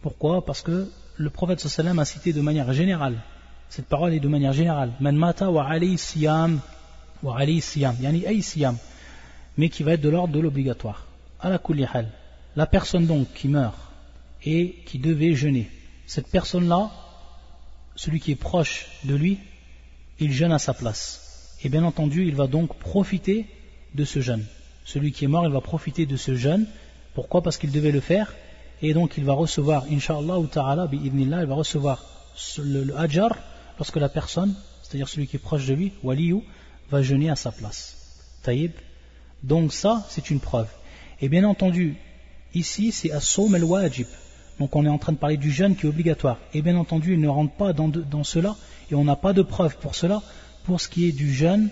Pourquoi? 0.00 0.44
Parce 0.46 0.62
que 0.62 0.90
le 1.18 1.30
prophète 1.30 1.60
sallam 1.60 1.98
a 1.98 2.06
cité 2.06 2.32
de 2.32 2.40
manière 2.40 2.72
générale. 2.72 3.18
Cette 3.68 3.86
parole 3.86 4.14
est 4.14 4.20
de 4.20 4.28
manière 4.28 4.54
générale. 4.54 4.92
Man 5.00 5.16
mata 5.16 5.50
wa 5.50 5.68
alayhi 5.68 5.98
siyam 5.98 6.60
wa 7.22 7.38
alayhi 7.38 7.60
siyam. 7.60 7.96
Yani. 8.00 8.24
Mais 9.58 9.68
qui 9.68 9.82
va 9.82 9.92
être 9.92 10.00
de 10.00 10.08
l'ordre 10.08 10.32
de 10.32 10.40
l'obligatoire. 10.40 11.06
La. 11.44 11.60
La 12.56 12.66
personne 12.66 13.06
donc 13.06 13.30
qui 13.34 13.48
meurt 13.48 13.76
et 14.42 14.76
qui 14.86 14.98
devait 14.98 15.34
jeûner. 15.34 15.70
Cette 16.06 16.28
personne-là, 16.28 16.90
celui 17.94 18.20
qui 18.20 18.32
est 18.32 18.36
proche 18.36 18.86
de 19.04 19.14
lui, 19.14 19.38
il 20.18 20.32
jeûne 20.32 20.52
à 20.52 20.58
sa 20.58 20.72
place. 20.72 21.25
Et 21.64 21.68
bien 21.68 21.84
entendu, 21.84 22.26
il 22.26 22.34
va 22.34 22.46
donc 22.46 22.76
profiter 22.78 23.46
de 23.94 24.04
ce 24.04 24.20
jeûne. 24.20 24.44
Celui 24.84 25.12
qui 25.12 25.24
est 25.24 25.28
mort, 25.28 25.46
il 25.46 25.52
va 25.52 25.60
profiter 25.60 26.06
de 26.06 26.16
ce 26.16 26.36
jeûne. 26.36 26.66
Pourquoi? 27.14 27.42
Parce 27.42 27.56
qu'il 27.56 27.72
devait 27.72 27.92
le 27.92 28.00
faire. 28.00 28.34
Et 28.82 28.92
donc 28.92 29.16
il 29.16 29.24
va 29.24 29.32
recevoir, 29.32 29.84
inshallah 29.90 30.38
ou 30.38 30.46
ta'ala, 30.46 30.88
il 30.92 31.28
va 31.28 31.54
recevoir 31.54 32.04
le, 32.58 32.84
le 32.84 32.98
hajar 32.98 33.36
lorsque 33.78 33.96
la 33.96 34.10
personne, 34.10 34.54
c'est-à-dire 34.82 35.08
celui 35.08 35.26
qui 35.26 35.36
est 35.36 35.40
proche 35.40 35.66
de 35.66 35.74
lui, 35.74 35.92
waliyu, 36.02 36.42
va 36.90 37.02
jeûner 37.02 37.30
à 37.30 37.36
sa 37.36 37.52
place. 37.52 37.96
Taïb. 38.42 38.72
Donc 39.42 39.72
ça, 39.72 40.04
c'est 40.08 40.30
une 40.30 40.40
preuve. 40.40 40.68
Et 41.20 41.28
bien 41.28 41.44
entendu, 41.44 41.96
ici, 42.54 42.92
c'est 42.92 43.10
as-sawm 43.10 43.54
al-wajib. 43.54 44.06
Donc 44.58 44.76
on 44.76 44.84
est 44.84 44.90
en 44.90 44.98
train 44.98 45.12
de 45.12 45.18
parler 45.18 45.36
du 45.36 45.50
jeûne 45.50 45.74
qui 45.74 45.86
est 45.86 45.88
obligatoire. 45.88 46.38
Et 46.52 46.62
bien 46.62 46.76
entendu, 46.76 47.14
il 47.14 47.20
ne 47.20 47.28
rentre 47.28 47.54
pas 47.54 47.72
dans, 47.72 47.88
dans 47.88 48.24
cela, 48.24 48.56
et 48.90 48.94
on 48.94 49.04
n'a 49.04 49.16
pas 49.16 49.32
de 49.32 49.42
preuve 49.42 49.78
pour 49.78 49.94
cela, 49.94 50.22
pour 50.66 50.80
ce 50.80 50.88
qui 50.88 51.08
est 51.08 51.12
du 51.12 51.32
jeûne 51.32 51.70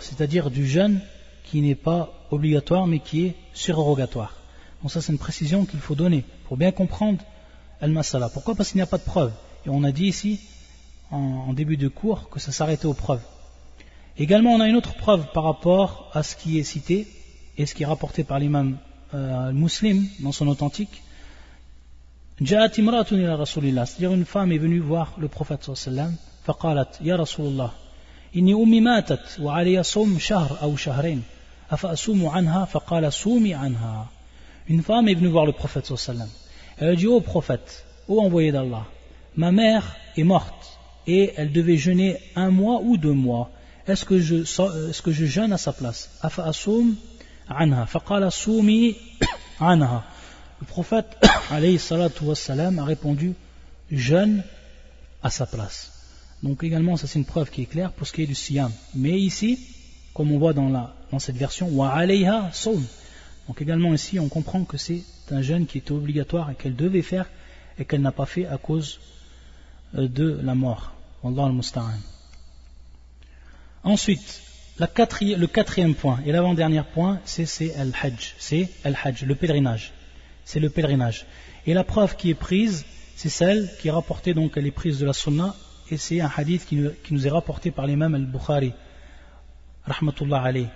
c'est-à-dire 0.00 0.50
du 0.50 0.66
jeûne 0.66 1.00
qui 1.44 1.60
n'est 1.60 1.74
pas 1.74 2.12
obligatoire 2.30 2.86
mais 2.86 3.00
qui 3.00 3.26
est 3.26 3.34
surrogatoire. 3.52 4.36
Donc 4.80 4.92
ça 4.92 5.00
c'est 5.00 5.12
une 5.12 5.18
précision 5.18 5.64
qu'il 5.64 5.80
faut 5.80 5.96
donner 5.96 6.24
pour 6.44 6.56
bien 6.56 6.70
comprendre 6.70 7.20
al-masala. 7.80 8.28
Pourquoi? 8.28 8.54
Parce 8.54 8.70
qu'il 8.70 8.78
n'y 8.78 8.82
a 8.82 8.86
pas 8.86 8.98
de 8.98 9.02
preuve. 9.02 9.32
Et 9.66 9.70
on 9.70 9.82
a 9.82 9.90
dit 9.90 10.06
ici 10.06 10.40
en, 11.10 11.52
début 11.52 11.76
de 11.76 11.88
cours 11.88 12.28
que 12.30 12.38
ça 12.38 12.52
s'arrêtait 12.52 12.86
aux 12.86 12.94
preuves. 12.94 13.22
Également 14.16 14.52
on 14.52 14.60
a 14.60 14.68
une 14.68 14.76
autre 14.76 14.94
preuve 14.94 15.26
par 15.32 15.44
rapport 15.44 16.10
à 16.12 16.22
ce 16.22 16.36
qui 16.36 16.58
est 16.58 16.64
cité 16.64 17.08
et 17.58 17.66
ce 17.66 17.74
qui 17.74 17.82
est 17.82 17.86
rapporté 17.86 18.22
par 18.22 18.38
l'imam 18.38 18.78
euh, 19.14 19.52
muslim 19.52 20.06
dans 20.20 20.32
son 20.32 20.46
authentique. 20.46 21.02
C'est-à-dire 22.44 24.12
une 24.12 24.24
femme 24.24 24.52
est 24.52 24.58
venue 24.58 24.78
voir 24.78 25.14
le 25.18 25.28
prophète 25.28 25.64
sallallahu 25.74 26.14
alayhi 26.46 27.10
wa 27.10 27.26
sallam, 27.26 27.70
إني 28.35 28.53
أمي 28.53 28.81
ماتت 28.81 29.39
وعلي 29.39 29.83
صوم 29.83 30.19
شهر 30.19 30.57
أو 30.61 30.75
شهرين 30.75 31.23
أفأصوم 31.71 32.25
عنها 32.25 32.65
فقال 32.65 33.13
صومي 33.13 33.53
عنها 33.53 34.07
Une 34.67 34.81
femme 34.81 35.07
est 35.07 35.13
venue 35.13 35.27
voir 35.27 35.45
le 35.45 35.51
prophète 35.51 35.95
sallam. 35.95 36.27
Elle 36.77 36.89
a 36.89 36.95
dit, 36.95 37.05
ô 37.05 37.21
prophète, 37.21 37.85
ô 38.07 38.19
envoyé 38.21 38.51
d'Allah, 38.51 38.85
ma 39.35 39.51
mère 39.51 39.95
est 40.17 40.23
morte 40.23 40.79
et 41.05 41.33
elle 41.37 41.51
devait 41.51 41.77
jeûner 41.77 42.17
un 42.35 42.49
mois 42.49 42.81
ou 42.81 42.97
deux 42.97 43.13
mois. 43.13 43.51
Est-ce 43.87 44.05
que 44.05 44.19
je, 44.19 44.37
est-ce 44.89 45.01
que 45.03 45.11
je 45.11 45.25
jeûne 45.25 45.53
à 45.53 45.57
sa 45.57 45.71
place 45.71 46.09
أفأصوم 46.23 46.95
عنها 47.49 47.85
فقال 47.85 48.33
صومي 48.33 48.95
عنها 49.61 50.03
Le 50.61 50.65
prophète, 50.65 51.17
alayhi 51.51 51.77
salatu 51.77 52.23
wassalam, 52.23 52.79
a 52.79 52.85
répondu, 52.85 53.35
jeûne 53.91 54.41
à 55.21 55.29
sa 55.29 55.45
place. 55.45 55.91
Donc 56.42 56.64
également, 56.64 56.96
ça 56.96 57.06
c'est 57.06 57.18
une 57.18 57.24
preuve 57.24 57.50
qui 57.50 57.62
est 57.62 57.66
claire 57.66 57.92
pour 57.92 58.06
ce 58.06 58.12
qui 58.12 58.22
est 58.22 58.26
du 58.26 58.34
siyam. 58.34 58.72
Mais 58.94 59.20
ici, 59.20 59.58
comme 60.14 60.32
on 60.32 60.38
voit 60.38 60.52
dans, 60.52 60.90
cette 61.18 61.36
version, 61.36 61.68
wa 61.68 61.92
alayha 61.92 62.50
sawm. 62.52 62.82
Donc 63.46 63.60
également 63.60 63.92
ici, 63.94 64.18
on 64.18 64.28
comprend 64.28 64.64
que 64.64 64.76
c'est 64.76 65.02
un 65.30 65.42
jeûne 65.42 65.66
qui 65.66 65.78
était 65.78 65.92
obligatoire 65.92 66.50
et 66.50 66.54
qu'elle 66.54 66.76
devait 66.76 67.02
faire 67.02 67.28
et 67.78 67.84
qu'elle 67.84 68.00
n'a 68.00 68.12
pas 68.12 68.26
fait 68.26 68.46
à 68.46 68.58
cause 68.58 69.00
euh, 69.96 70.08
de 70.08 70.40
la 70.42 70.54
mort. 70.54 70.92
Wallah 71.22 71.46
al-musta'an. 71.46 71.98
Ensuite, 73.82 74.42
le 74.78 75.46
quatrième 75.46 75.94
point 75.94 76.20
et 76.24 76.32
l'avant-dernier 76.32 76.82
point, 76.94 77.20
c'est 77.24 77.74
Al-Hajj. 77.76 78.34
C'est 78.38 78.68
Al-Hajj, 78.84 79.24
le 79.24 79.34
pèlerinage. 79.34 79.92
C'est 80.44 80.60
le 80.60 80.70
pèlerinage. 80.70 81.26
Et 81.66 81.74
la 81.74 81.84
preuve 81.84 82.16
qui 82.16 82.30
est 82.30 82.34
prise, 82.34 82.84
c'est 83.16 83.28
celle 83.28 83.70
qui 83.80 83.88
est 83.88 83.90
rapportée, 83.90 84.32
donc 84.32 84.52
elle 84.56 84.66
est 84.66 84.70
prise 84.70 84.98
de 84.98 85.06
la 85.06 85.12
Sunna, 85.12 85.54
et 85.90 85.96
c'est 85.96 86.20
un 86.20 86.30
hadith 86.34 86.66
qui, 86.66 86.76
nous 87.10 87.26
est 87.26 87.30
rapporté 87.30 87.72
par 87.72 87.86
l'imam 87.86 88.14
Al-Bukhari, 88.14 88.72
rahmatullah 89.84 90.40
alayh. 90.40 90.68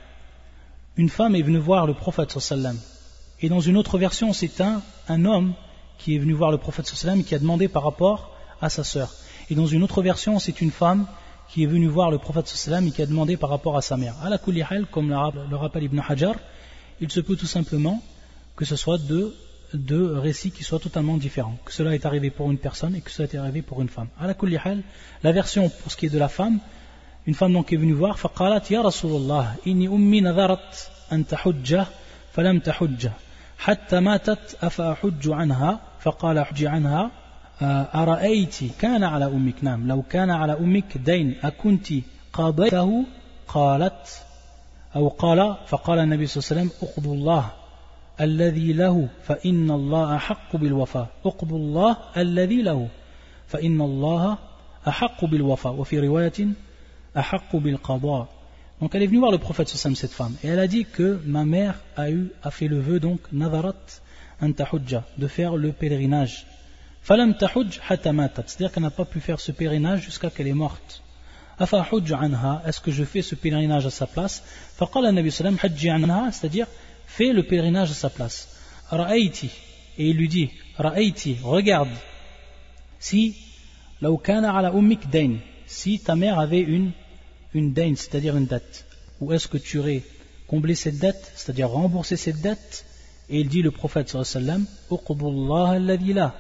Une 0.97 1.09
femme 1.09 1.37
est 1.37 1.43
venue 1.43 1.59
voir 1.59 1.87
le 1.87 1.95
prophète 1.95 2.39
sallam. 2.39 2.77
Et 3.41 3.49
dans 3.49 3.61
une 3.61 3.77
autre 3.77 3.97
version, 3.97 4.33
c'est 4.33 4.61
un, 4.61 4.83
homme 5.25 5.55
qui 5.99 6.17
est 6.17 6.19
venu 6.19 6.33
voir 6.33 6.51
le 6.51 6.59
prophète 6.59 6.87
sallam 6.87 7.21
et 7.21 7.23
qui 7.23 7.35
a 7.35 7.39
demandé 7.39 7.69
par 7.69 7.85
rapport 7.85 8.35
à 8.61 8.69
sa 8.69 8.83
sœur. 8.83 9.13
Et 9.51 9.55
dans 9.55 9.67
une 9.67 9.85
autre 9.85 10.03
version, 10.03 10.39
c'est 10.41 10.61
une 10.61 10.73
femme 10.73 11.07
qui 11.49 11.63
est 11.63 11.67
venue 11.67 11.87
voir 11.87 12.11
le 12.11 12.19
prophète 12.19 12.49
sallam 12.49 12.89
et 12.89 12.91
qui 12.91 13.03
a 13.03 13.07
demandé 13.07 13.37
par 13.37 13.51
rapport 13.51 13.77
à 13.77 13.83
sa 13.83 13.97
mère. 13.97 14.17
À 14.23 14.31
la 14.31 14.39
comme 14.39 15.11
le 15.11 15.57
rappelle 15.57 15.85
Ibn 15.85 16.01
Hajar, 16.09 16.35
il 17.01 17.11
se 17.11 17.21
peut 17.21 17.37
tout 17.37 17.47
simplement 17.47 18.03
que 18.57 18.65
ce 18.65 18.77
soit 18.77 18.99
deux, 18.99 19.37
deux 19.74 20.18
récits 20.18 20.52
qui 20.52 20.64
soient 20.64 20.80
totalement 20.80 21.18
différents. 21.18 21.58
Que 21.66 21.74
cela 21.74 21.94
est 21.94 22.06
arrivé 22.06 22.30
pour 22.30 22.50
une 22.52 22.58
personne 22.58 22.96
et 22.96 23.02
que 23.02 23.12
cela 23.12 23.28
est 23.32 23.38
arrivé 23.38 23.62
pour 23.62 23.82
une 23.82 23.90
femme. 23.90 24.08
À 24.20 24.28
la 24.28 24.34
kulihal, 24.34 24.82
la 25.24 25.32
version 25.32 25.70
pour 25.70 25.92
ce 25.92 25.98
qui 25.98 26.08
est 26.08 26.10
de 26.10 26.20
la 26.20 26.28
femme, 26.28 26.60
une 27.28 27.36
femme 27.36 27.54
donc 27.54 27.72
est 27.74 27.78
venue 27.78 27.94
voir, 27.94 28.18
فقالت 28.18 28.72
يا 28.72 28.82
رسول 28.82 29.12
الله 29.22 29.56
إني 29.68 29.88
أمي 29.88 30.22
نذرت 30.22 30.92
أن 31.12 31.28
تحج 31.28 31.82
فلم 32.34 32.60
تحج 32.60 33.08
حتى 33.58 34.00
ماتت 34.00 34.58
أفأحج 34.62 35.30
عنها 35.30 35.80
فقال 36.00 36.46
حج 36.46 36.66
عنها 36.66 37.12
أرأيت 37.96 38.56
كان 38.80 39.04
على 39.04 39.26
أمك 39.26 39.64
نعم 39.64 39.88
لو 39.88 40.02
كان 40.02 40.30
على 40.30 40.54
أمك 40.54 40.98
دين 40.98 41.36
أكنت 41.44 41.88
قضيته 42.34 43.06
قالت 43.48 44.24
أو 44.96 45.08
قال 45.08 45.58
فقال 45.68 46.00
النبي 46.00 46.28
صلى 46.28 46.42
الله 46.42 46.50
عليه 46.52 46.72
وسلم 46.72 46.90
اقضوا 46.90 47.16
الله 47.16 47.52
الذي 48.21 48.73
له 48.73 49.09
فإن 49.25 49.71
الله 49.71 50.17
أحق 50.17 50.57
بالوفاء 50.57 51.09
اقضوا 51.25 51.59
الله 51.59 51.97
الذي 52.17 52.63
له 52.63 52.89
فإن 53.47 53.81
الله 53.81 54.39
أحق 54.89 55.25
بالوفاء 55.25 55.73
وفي 55.73 56.01
رواية 56.01 56.49
أحق 57.17 57.57
بالقضاء 57.57 58.29
Donc 58.81 58.95
elle 58.95 59.03
est 59.05 59.07
venue 59.07 59.21
voir 59.21 59.31
le 59.31 59.39
prophète 59.39 59.69
sallam 59.69 59.95
cette 59.95 60.13
femme 60.13 60.35
et 60.43 60.49
elle 60.49 60.59
a 60.59 60.67
dit 60.67 60.85
que 60.85 61.21
ma 61.25 61.45
mère 61.45 61.77
a 61.97 62.11
eu 62.11 62.31
a 62.43 62.51
fait 62.51 62.69
le 62.69 62.81
vœu 62.81 62.99
donc 62.99 63.21
nadarat 63.33 63.75
antahujja 64.43 65.05
de 65.17 65.27
faire 65.29 65.57
le 65.57 65.73
pèlerinage 65.73 66.47
Falam 67.05 67.35
tahuj 67.35 67.81
c'est-à-dire 67.87 68.73
qu'elle 68.73 68.83
n'a 68.83 68.91
pas 68.91 69.05
pu 69.05 69.21
faire 69.21 69.39
ce 69.39 69.53
pèlerinage 69.53 70.01
jusqu'à 70.01 70.31
qu'elle 70.31 70.47
est 70.47 70.55
morte. 70.55 71.03
Afa 71.59 71.87
anha, 72.19 72.63
est-ce 72.67 72.81
que 72.81 72.91
je 72.91 73.05
fais 73.05 73.21
ce 73.21 73.35
pèlerinage 73.35 73.85
à 73.85 73.91
sa 73.91 74.07
place 74.07 74.43
Faqala 74.77 75.13
Nabi 75.13 75.31
sallam 75.31 75.59
hajji 75.63 75.91
anha, 75.91 76.33
c'est-à-dire 76.33 76.67
fais 77.17 77.33
le 77.33 77.43
pèlerinage 77.43 77.91
à 77.91 77.95
sa 77.95 78.11
place. 78.11 78.49
Ra'ayti, 78.91 79.51
et 79.99 80.09
il 80.11 80.17
lui 80.17 80.29
dit, 80.29 80.51
Ra'ayti, 80.77 81.37
regarde, 81.43 81.97
si 82.99 83.37
law 84.01 84.17
kana 84.17 84.57
ala 84.57 84.73
ummik 84.75 85.09
dain, 85.11 85.39
si 85.67 86.01
ta 86.01 86.17
mère 86.17 86.39
avait 86.39 86.67
une 86.77 86.93
une 87.55 87.73
dain, 87.73 87.95
c'est-à-dire 87.95 88.37
une 88.37 88.47
dette, 88.47 88.85
où 89.21 89.33
est-ce 89.33 89.47
que 89.47 89.59
tu 89.59 89.79
aurais 89.79 90.03
comblé 90.49 90.75
cette 90.75 90.99
dette, 90.99 91.33
c'est-à-dire 91.37 91.69
remboursé 91.69 92.17
cette 92.17 92.41
dette 92.41 92.85
et 93.31 93.41
il 93.41 93.49
dit 93.49 93.63
le 93.63 93.71
prophète 93.71 94.09
sallam, 94.09 94.67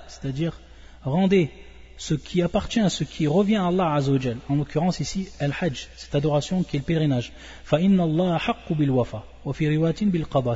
c'est-à-dire 0.08 0.60
rendez 1.02 1.50
ce 1.96 2.14
qui 2.14 2.42
appartient, 2.42 2.80
à 2.80 2.88
ce 2.88 3.04
qui 3.04 3.26
revient 3.26 3.56
à 3.56 3.66
Allah 3.66 3.94
Azzawajal. 3.94 4.38
En 4.48 4.56
l'occurrence 4.56 5.00
ici, 5.00 5.28
al-hajj, 5.40 5.88
cette 5.96 6.14
adoration 6.14 6.62
qui 6.62 6.76
est 6.76 6.80
le 6.80 6.84
pèlerinage. 6.84 7.32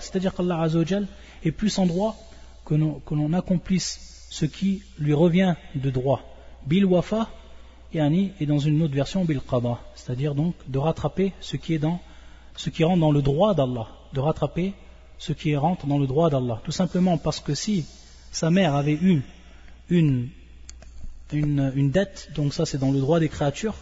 C'est-à-dire 0.01 0.35
qu'Allah 0.35 0.61
Azzawajal 0.63 1.07
est 1.45 1.53
plus 1.53 1.79
en 1.79 1.87
droit 1.87 2.17
que 2.65 2.75
l'on 2.75 3.33
accomplisse 3.33 4.27
ce 4.31 4.45
qui 4.45 4.83
lui 4.99 5.15
revient 5.15 5.55
de 5.75 5.91
droit. 5.91 6.23
Bil 6.67 6.85
wafa, 6.85 7.29
et 7.95 8.47
dans 8.47 8.59
une 8.59 8.83
autre 8.83 8.95
version, 8.95 9.25
bil 9.25 9.41
qada. 9.41 9.79
C'est-à-dire 9.95 10.35
donc 10.35 10.55
de 10.67 10.79
rattraper 10.79 11.33
ce 11.41 11.57
qui 11.57 11.75
est 11.75 11.79
dans, 11.79 12.01
ce 12.57 12.69
qui 12.69 12.85
rentre 12.85 13.01
dans 13.01 13.13
le 13.13 13.23
droit 13.23 13.55
d'Allah. 13.55 13.89
De 14.13 14.21
rattraper 14.21 14.75
ce 15.19 15.33
qui 15.33 15.57
rentre 15.57 15.87
dans 15.87 15.99
le 15.99 16.07
droit 16.07 16.29
d'Allah. 16.29 16.61
Tout 16.65 16.73
simplement 16.73 17.17
parce 17.17 17.41
que 17.41 17.55
si 17.55 17.87
sa 18.31 18.51
mère 18.51 18.75
avait 18.75 18.93
eu 18.93 19.23
une, 19.89 20.29
une, 21.33 21.91
dette, 21.91 22.31
donc 22.35 22.55
ça 22.55 22.67
c'est 22.67 22.79
dans 22.79 22.91
le 22.91 23.01
droit 23.01 23.21
des 23.21 23.29
créatures, 23.29 23.75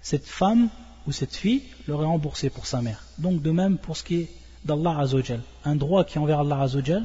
cette 0.00 0.26
femme 0.26 0.68
ou 1.06 1.12
cette 1.12 1.34
fille 1.34 1.62
l'aurait 1.86 2.06
remboursé 2.06 2.50
pour 2.50 2.66
sa 2.66 2.82
mère. 2.82 3.04
Donc 3.18 3.42
de 3.42 3.50
même 3.50 3.78
pour 3.78 3.96
ce 3.96 4.04
qui 4.04 4.16
est 4.16 4.30
d'Allah 4.64 4.98
Azzawajal. 4.98 5.40
Un 5.64 5.76
droit 5.76 6.04
qui 6.04 6.18
est 6.18 6.20
envers 6.20 6.40
Allah 6.40 6.60
Azzawajal, 6.60 7.04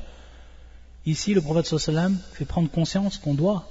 ici 1.06 1.34
le 1.34 1.42
prophète 1.42 1.66
sallam 1.66 2.18
fait 2.34 2.46
prendre 2.46 2.70
conscience 2.70 3.18
qu'on 3.18 3.34
doit 3.34 3.68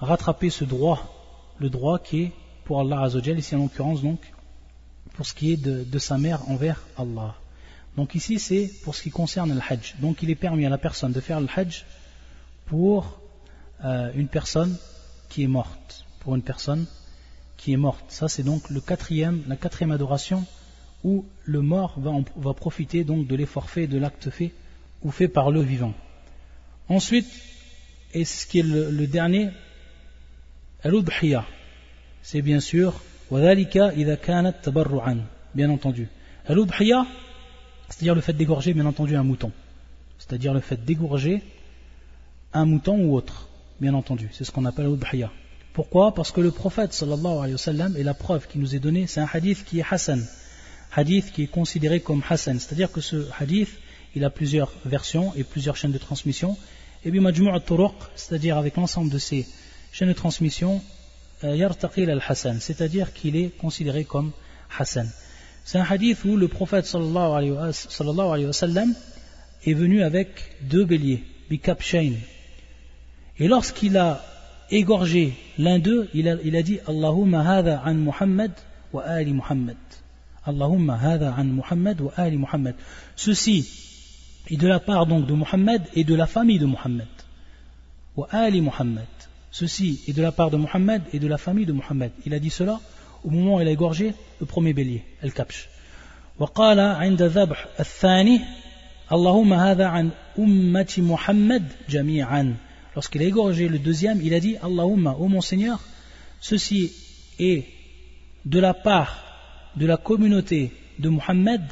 rattraper 0.00 0.50
ce 0.50 0.64
droit, 0.64 1.54
le 1.58 1.70
droit 1.70 1.98
qui 1.98 2.22
est 2.22 2.32
pour 2.64 2.80
Allah 2.80 3.02
Azzawajal, 3.02 3.38
ici 3.38 3.54
en 3.54 3.60
l'occurrence 3.60 4.02
donc 4.02 4.20
pour 5.14 5.26
ce 5.26 5.34
qui 5.34 5.52
est 5.52 5.56
de, 5.56 5.98
sa 5.98 6.18
mère 6.18 6.48
envers 6.50 6.82
Allah. 6.96 7.34
Donc 7.96 8.14
ici 8.14 8.38
c'est 8.38 8.70
pour 8.82 8.94
ce 8.94 9.02
qui 9.02 9.10
concerne 9.10 9.54
le 9.54 9.60
hajj. 9.60 9.94
Donc 10.00 10.22
il 10.22 10.30
est 10.30 10.34
permis 10.34 10.66
à 10.66 10.68
la 10.68 10.78
personne 10.78 11.12
de 11.12 11.20
faire 11.20 11.40
le 11.40 11.48
hajj 11.54 11.84
pour 12.66 13.20
euh, 13.84 14.10
une 14.14 14.28
personne 14.28 14.76
qui 15.34 15.42
est 15.42 15.48
morte. 15.48 16.06
Pour 16.20 16.36
une 16.36 16.42
personne 16.42 16.86
qui 17.56 17.72
est 17.72 17.76
morte. 17.76 18.04
Ça 18.08 18.28
c'est 18.28 18.44
donc 18.44 18.70
le 18.70 18.80
quatrième, 18.80 19.42
la 19.48 19.56
quatrième 19.56 19.90
adoration 19.90 20.46
où 21.02 21.24
le 21.44 21.60
mort 21.60 21.98
va, 21.98 22.12
va 22.36 22.54
profiter 22.54 23.02
donc 23.02 23.26
de 23.26 23.34
l'effort 23.34 23.68
fait, 23.68 23.88
de 23.88 23.98
l'acte 23.98 24.30
fait 24.30 24.52
ou 25.02 25.10
fait 25.10 25.26
par 25.26 25.50
le 25.50 25.60
vivant. 25.60 25.92
Ensuite, 26.88 27.26
et 28.12 28.24
ce 28.24 28.46
qui 28.46 28.60
est 28.60 28.62
le, 28.62 29.08
dernier, 29.08 29.48
al 30.84 30.94
C'est 32.22 32.40
bien 32.40 32.60
sûr, 32.60 33.02
bien 33.32 33.58
entendu. 35.70 36.08
al 36.46 36.58
c'est-à-dire 37.88 38.14
le 38.14 38.20
fait 38.20 38.34
d'égorger, 38.34 38.72
bien 38.72 38.86
entendu, 38.86 39.16
un 39.16 39.24
mouton. 39.24 39.50
C'est-à-dire 40.18 40.54
le 40.54 40.60
fait 40.60 40.84
d'égorger 40.84 41.42
un 42.52 42.66
mouton 42.66 43.04
ou 43.04 43.16
autre, 43.16 43.48
bien 43.80 43.94
entendu. 43.94 44.28
C'est 44.32 44.44
ce 44.44 44.50
qu'on 44.50 44.64
appelle 44.64 44.86
l'udhiyah. 44.86 45.30
Pourquoi? 45.72 46.14
Parce 46.14 46.30
que 46.30 46.40
le 46.40 46.50
prophète 46.50 46.92
sallallahu 46.92 47.38
alayhi 47.42 47.56
et 47.98 48.02
la 48.04 48.14
preuve 48.14 48.46
qui 48.46 48.58
nous 48.58 48.74
est 48.76 48.78
donnée, 48.78 49.06
c'est 49.06 49.20
un 49.20 49.28
hadith 49.32 49.64
qui 49.64 49.80
est 49.80 49.84
hassan. 49.88 50.24
Hadith 50.94 51.32
qui 51.32 51.42
est 51.42 51.48
considéré 51.48 52.00
comme 52.00 52.22
hassan. 52.28 52.60
C'est-à-dire 52.60 52.92
que 52.92 53.00
ce 53.00 53.26
hadith, 53.38 53.70
il 54.14 54.24
a 54.24 54.30
plusieurs 54.30 54.72
versions 54.84 55.34
et 55.34 55.42
plusieurs 55.42 55.76
chaînes 55.76 55.92
de 55.92 55.98
transmission. 55.98 56.56
Et 57.04 57.10
bien 57.10 57.20
majmou' 57.20 57.58
turuq 57.60 57.92
c'est-à-dire 58.14 58.56
avec 58.56 58.76
l'ensemble 58.76 59.10
de 59.10 59.18
ces 59.18 59.46
chaînes 59.92 60.08
de 60.08 60.14
transmission, 60.14 60.80
euh, 61.42 61.56
yartaqil 61.56 62.08
al-hassan, 62.08 62.60
c'est-à-dire 62.60 63.12
qu'il 63.12 63.36
est 63.36 63.50
considéré 63.58 64.04
comme 64.04 64.32
hassan. 64.78 65.10
C'est 65.64 65.78
un 65.78 65.86
hadith 65.88 66.24
où 66.24 66.36
le 66.36 66.48
prophète 66.48 66.86
sallallahu 66.86 67.56
alayhi 68.32 68.92
est 69.66 69.74
venu 69.74 70.02
avec 70.02 70.28
deux 70.62 70.84
béliers, 70.84 71.24
bikapshain. 71.50 72.12
Et 73.39 73.47
lorsqu'il 73.47 73.97
a 73.97 74.21
égorgé 74.69 75.33
l'un 75.57 75.79
d'eux, 75.79 76.09
il 76.13 76.27
a, 76.27 76.35
il 76.43 76.55
a 76.55 76.61
dit 76.61 76.79
Allahumma 76.87 77.43
hadha 77.43 77.81
an 77.85 77.95
Muhammad 77.95 78.51
wa 78.93 79.03
ali 79.03 79.33
Muhammad. 79.33 79.77
Allahumma 80.45 80.97
hadha 80.97 81.33
an 81.37 81.45
Muhammad 81.45 82.01
wa 82.01 82.11
ali 82.17 82.37
Muhammad. 82.37 82.75
Ceci 83.15 83.67
est 84.49 84.57
de 84.57 84.67
la 84.67 84.79
part 84.79 85.05
donc 85.05 85.25
de 85.25 85.33
Muhammad 85.33 85.83
et 85.93 86.03
de 86.03 86.15
la 86.15 86.27
famille 86.27 86.59
de 86.59 86.65
Muhammad. 86.65 87.07
Wa 88.15 88.27
ali 88.31 88.61
Muhammad. 88.61 89.07
Ceci 89.51 90.01
est 90.07 90.13
de 90.13 90.21
la 90.21 90.31
part 90.31 90.51
de 90.51 90.57
Muhammad 90.57 91.01
et 91.13 91.19
de 91.19 91.27
la 91.27 91.37
famille 91.37 91.65
de 91.65 91.73
Muhammad. 91.73 92.11
Il 92.25 92.33
a 92.33 92.39
dit 92.39 92.49
cela 92.49 92.79
au 93.23 93.29
moment 93.29 93.55
où 93.55 93.61
il 93.61 93.67
a 93.67 93.71
égorgé 93.71 94.13
le 94.39 94.45
premier 94.45 94.73
bélier, 94.73 95.03
le 95.23 95.31
kapsh. 95.31 95.69
وقال 96.39 96.79
عند 96.79 97.21
ذبح 97.21 97.67
الثاني 97.79 98.41
اللهم 99.11 99.53
هذا 99.53 99.85
عن 99.85 100.09
أمة 100.39 100.95
محمد 100.97 101.63
جميعا 101.89 102.55
Lorsqu'il 102.94 103.22
a 103.22 103.24
égorgé 103.24 103.68
le 103.68 103.78
deuxième, 103.78 104.20
il 104.22 104.34
a 104.34 104.40
dit 104.40 104.56
Allahumma, 104.62 105.12
ô 105.18 105.28
mon 105.28 105.40
Seigneur, 105.40 105.80
ceci 106.40 106.92
est 107.38 107.64
de 108.44 108.60
la 108.60 108.74
part 108.74 109.24
de 109.76 109.86
la 109.86 109.96
communauté 109.96 110.72
de 110.98 111.08
Muhammad 111.08 111.62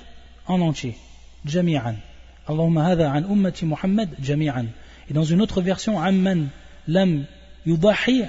en 0.47 0.61
entier. 0.61 0.97
Jami'an. 1.45 1.95
Allahumma 2.47 2.85
hadha 2.87 3.13
an 3.13 3.23
ummati 3.25 3.65
Muhammad 3.67 4.11
jami'an. 4.21 4.67
Et 5.09 5.15
dans 5.15 5.25
une 5.25 5.41
autre 5.41 5.63
version, 5.63 6.01
amman 6.01 6.49
lam 6.89 7.27
yudahi 7.67 8.25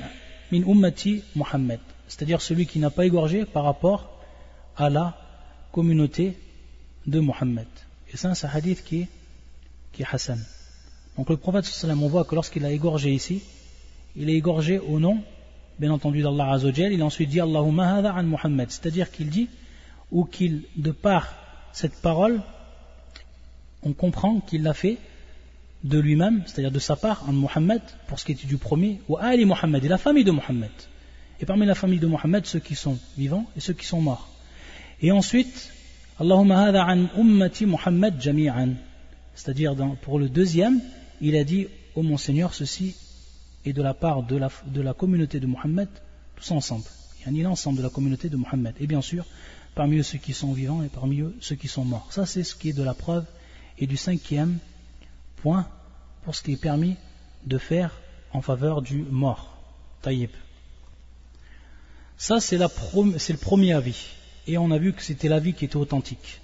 min 0.51 0.63
ummati 0.63 1.23
Muhammad 1.35 1.79
c'est-à-dire 2.13 2.41
celui 2.41 2.67
qui 2.67 2.79
n'a 2.79 2.91
pas 2.91 3.05
égorgé 3.05 3.43
par 3.43 3.63
rapport 3.63 4.21
à 4.77 4.89
la 4.89 5.17
communauté 5.71 6.37
de 7.07 7.19
Mohammed. 7.19 7.67
Et 8.11 8.17
ça, 8.17 8.35
c'est 8.35 8.45
un 8.45 8.51
hadith 8.51 8.83
qui 8.83 9.07
qui 9.91 10.03
est 10.03 10.07
Hassan. 10.11 10.39
Donc 11.17 11.29
le 11.29 11.37
prophète 11.37 11.65
on 11.87 12.07
voit 12.07 12.23
que 12.23 12.35
lorsqu'il 12.35 12.65
a 12.65 12.71
égorgé 12.71 13.13
ici, 13.13 13.41
il 14.15 14.29
est 14.29 14.33
égorgé 14.33 14.79
au 14.79 14.99
nom, 14.99 15.19
bien 15.79 15.91
entendu, 15.91 16.21
d'Allah 16.21 16.53
Azzawajal, 16.53 16.93
il 16.93 17.01
a 17.01 17.05
ensuite 17.05 17.29
dit 17.29 17.39
Allahumma 17.39 17.95
hadha 17.95 18.13
an 18.13 18.23
Muhammad, 18.23 18.69
c'est-à-dire 18.69 19.11
qu'il 19.11 19.29
dit 19.29 19.49
ou 20.11 20.25
qu'il, 20.25 20.63
de 20.75 20.91
par 20.91 21.33
cette 21.71 21.95
parole, 22.01 22.41
on 23.81 23.93
comprend 23.93 24.39
qu'il 24.39 24.63
l'a 24.63 24.73
fait 24.73 24.97
de 25.83 25.99
lui-même, 25.99 26.43
c'est-à-dire 26.45 26.71
de 26.71 26.79
sa 26.79 26.95
part, 26.95 27.27
en 27.27 27.33
Mohammed, 27.33 27.81
pour 28.07 28.19
ce 28.19 28.25
qui 28.25 28.31
était 28.31 28.47
du 28.47 28.57
premier, 28.57 29.01
ou 29.09 29.17
Ali 29.17 29.45
Mohammed, 29.45 29.83
et 29.83 29.87
la 29.87 29.97
famille 29.97 30.23
de 30.23 30.31
Mohammed. 30.31 30.71
Et 31.41 31.45
parmi 31.45 31.65
la 31.65 31.75
famille 31.75 31.99
de 31.99 32.07
Mohammed, 32.07 32.45
ceux 32.45 32.59
qui 32.59 32.75
sont 32.75 32.97
vivants 33.17 33.45
et 33.57 33.59
ceux 33.59 33.73
qui 33.73 33.85
sont 33.85 34.01
morts. 34.01 34.29
Et 35.01 35.11
ensuite, 35.11 35.71
Allahumma 36.19 36.67
hada 36.67 36.85
an 36.85 37.07
ummati 37.17 37.65
Muhammad 37.65 38.21
jami'an. 38.21 38.75
C'est-à-dire, 39.35 39.75
pour 40.01 40.19
le 40.19 40.29
deuxième, 40.29 40.79
il 41.23 41.37
a 41.37 41.45
dit, 41.45 41.67
ô 41.95 42.01
oh 42.01 42.03
mon 42.03 42.17
Seigneur, 42.17 42.53
ceci 42.53 42.95
est 43.65 43.71
de 43.71 43.81
la 43.81 43.93
part 43.93 44.23
de 44.23 44.35
la, 44.35 44.93
communauté 44.93 45.39
de 45.39 45.47
Mohammed, 45.47 45.87
tous 46.35 46.51
ensemble. 46.51 46.83
Il 47.25 47.37
y 47.37 47.39
a 47.39 47.43
l'ensemble 47.43 47.77
de 47.77 47.83
la 47.83 47.89
communauté 47.89 48.27
de 48.27 48.35
Mohammed. 48.35 48.75
Et 48.81 48.87
bien 48.87 49.01
sûr, 49.01 49.25
parmi 49.73 49.99
eux 49.99 50.03
ceux 50.03 50.17
qui 50.17 50.33
sont 50.33 50.51
vivants 50.51 50.83
et 50.83 50.89
parmi 50.89 51.21
eux 51.21 51.33
ceux 51.39 51.55
qui 51.55 51.69
sont 51.69 51.85
morts. 51.85 52.11
Ça, 52.11 52.25
c'est 52.25 52.43
ce 52.43 52.55
qui 52.55 52.69
est 52.69 52.73
de 52.73 52.83
la 52.83 52.93
preuve. 52.93 53.25
Et 53.79 53.87
du 53.87 53.95
cinquième 53.95 54.59
point, 55.37 55.65
pour 56.23 56.35
ce 56.35 56.41
qui 56.41 56.51
est 56.51 56.61
permis 56.61 56.97
de 57.45 57.57
faire 57.57 58.01
en 58.33 58.41
faveur 58.41 58.81
du 58.81 59.03
mort. 59.03 59.57
Taïb. 60.01 60.29
Ça, 62.17 62.41
c'est 62.41 62.57
le 62.57 63.37
premier 63.37 63.71
avis. 63.71 64.07
Et 64.45 64.57
on 64.57 64.71
a 64.71 64.77
vu 64.77 64.91
que 64.91 65.01
c'était 65.01 65.29
l'avis 65.29 65.53
qui 65.53 65.63
était 65.63 65.77
authentique. 65.77 66.41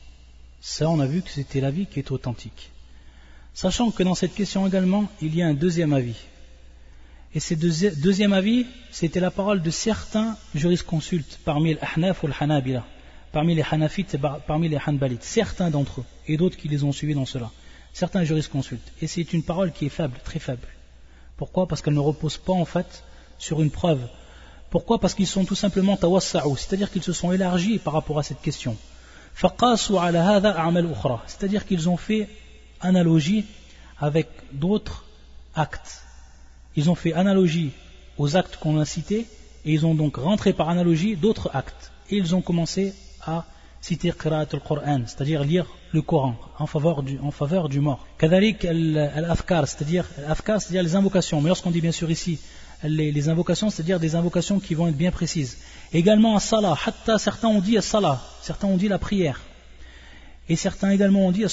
Ça, 0.62 0.90
on 0.90 1.02
a 1.02 1.06
vu 1.06 1.22
que 1.22 1.30
c'était 1.30 1.60
l'avis 1.60 1.86
qui 1.86 2.00
est 2.00 2.12
authentique. 2.12 2.72
Sachant 3.62 3.92
que 3.92 4.04
dans 4.04 4.16
cette 4.16 4.36
question 4.36 4.66
également, 4.66 5.10
il 5.22 5.36
y 5.36 5.42
a 5.42 5.48
un 5.48 5.54
deuxième 5.54 5.92
avis. 5.92 6.16
Et 7.36 7.42
ce 7.42 7.56
deuxième 7.56 8.32
avis, 8.32 8.66
c'était 8.90 9.20
la 9.20 9.32
parole 9.32 9.62
de 9.62 9.70
certains 9.70 10.38
jurisconsultes 10.56 11.42
parmi 11.44 11.74
les 11.74 11.80
Ahnaf 11.82 12.24
ou 12.24 12.28
les 12.28 12.34
Hanabila, 12.40 12.86
parmi 13.34 13.56
les 13.56 13.66
Hanafites 13.70 14.16
et 14.16 14.20
parmi 14.48 14.70
les 14.70 14.80
Hanbalites, 14.88 15.26
certains 15.26 15.70
d'entre 15.72 16.00
eux, 16.00 16.06
et 16.30 16.38
d'autres 16.38 16.56
qui 16.56 16.70
les 16.70 16.86
ont 16.86 16.94
suivis 16.94 17.16
dans 17.16 17.26
cela. 17.26 17.52
Certains 17.92 18.24
jurisconsultes. 18.24 18.94
Et 19.02 19.08
c'est 19.08 19.34
une 19.34 19.44
parole 19.44 19.74
qui 19.74 19.88
est 19.88 19.90
faible, 19.90 20.18
très 20.24 20.40
faible. 20.40 20.70
Pourquoi? 21.36 21.68
Parce 21.68 21.82
qu'elle 21.82 21.96
ne 21.96 22.00
repose 22.00 22.38
pas 22.38 22.54
en 22.54 22.64
fait 22.64 23.04
sur 23.40 23.62
une 23.62 23.72
preuve 23.72 24.08
pourquoi? 24.70 25.00
Parce 25.00 25.16
qu'ils 25.16 25.28
sont 25.28 25.44
tout 25.44 25.56
simplement 25.56 25.98
tawassa'u, 25.98 26.56
c'est-à-dire 26.56 26.92
qu'ils 26.92 27.04
se 27.04 27.12
sont 27.12 27.34
élargis 27.34 27.80
par 27.80 27.92
rapport 27.92 28.20
à 28.20 28.24
cette 28.24 28.40
question. 28.40 28.78
C'est-à-dire 31.28 31.66
qu'ils 31.66 31.90
ont 31.90 31.98
fait 31.98 32.30
analogie 32.82 33.46
avec 34.00 34.28
d'autres 34.52 35.06
actes. 35.56 36.04
Ils 36.76 36.90
ont 36.90 36.96
fait 36.96 37.14
analogie 37.14 37.72
aux 38.18 38.36
actes 38.36 38.58
qu'on 38.58 38.80
a 38.80 38.86
cités 38.86 39.26
et 39.66 39.74
ils 39.74 39.86
ont 39.86 39.96
donc 39.96 40.18
rentré 40.18 40.54
par 40.54 40.70
analogie 40.70 41.16
d'autres 41.16 41.50
actes. 41.54 41.92
Et 42.10 42.18
ils 42.18 42.36
ont 42.36 42.42
commencé 42.42 42.94
à 43.22 43.46
citer 43.82 44.12
Qira'at 44.12 44.48
al-Qur'an, 44.54 45.02
c'est-à-dire 45.06 45.44
lire 45.44 45.66
le 45.92 46.02
Coran 46.02 46.36
en 46.58 46.68
faveur 46.68 47.04
du, 47.04 47.20
en 47.20 47.32
faveur 47.32 47.70
du 47.70 47.80
mort. 47.80 48.06
Kadalik 48.18 48.66
al-Afkar, 48.66 49.68
c'est-à-dire 49.68 50.06
les 50.84 50.96
invocations. 50.96 51.42
Mais 51.42 51.50
lorsqu'on 51.50 51.72
dit 51.72 51.82
bien 51.82 51.92
sûr 51.92 52.10
ici 52.12 52.40
les, 52.84 53.30
invocations, 53.30 53.70
c'est-à-dire 53.70 54.00
des 54.00 54.16
invocations 54.16 54.60
qui 54.60 54.74
vont 54.74 54.88
être 54.88 54.98
bien 54.98 55.12
précises. 55.12 55.58
Également 55.92 56.36
à 56.36 56.40
salah, 56.40 56.78
hatta 56.86 57.18
certains 57.18 57.50
ont 57.50 57.60
dit 57.60 57.78
à 57.78 57.82
salah, 57.82 58.22
certains 58.42 58.68
ont 58.68 58.78
dit 58.78 58.88
la 58.88 59.00
prière. 59.00 59.42
Et 60.48 60.56
certains 60.56 60.92
également 60.92 61.26
ont 61.26 61.32
dit 61.32 61.44
à 61.44 61.50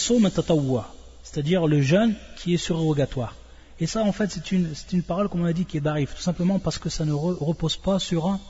c'est-à-dire 1.36 1.66
le 1.66 1.82
jeûne 1.82 2.14
qui 2.38 2.54
est 2.54 2.56
surrogatoire. 2.56 3.34
Et 3.78 3.86
ça, 3.86 4.02
en 4.02 4.12
fait, 4.12 4.30
c'est 4.30 4.52
une, 4.52 5.02
parole, 5.02 5.28
comme 5.28 5.42
on 5.42 5.44
a 5.44 5.52
dit, 5.52 5.66
qui 5.66 5.76
est 5.76 5.80
barif, 5.80 6.14
tout 6.14 6.22
simplement 6.22 6.58
parce 6.58 6.78
que 6.78 6.88
ça 6.88 7.04
ne 7.04 7.12
repose 7.12 7.76
pas 7.76 7.98
sur 7.98 8.26
un, 8.26 8.40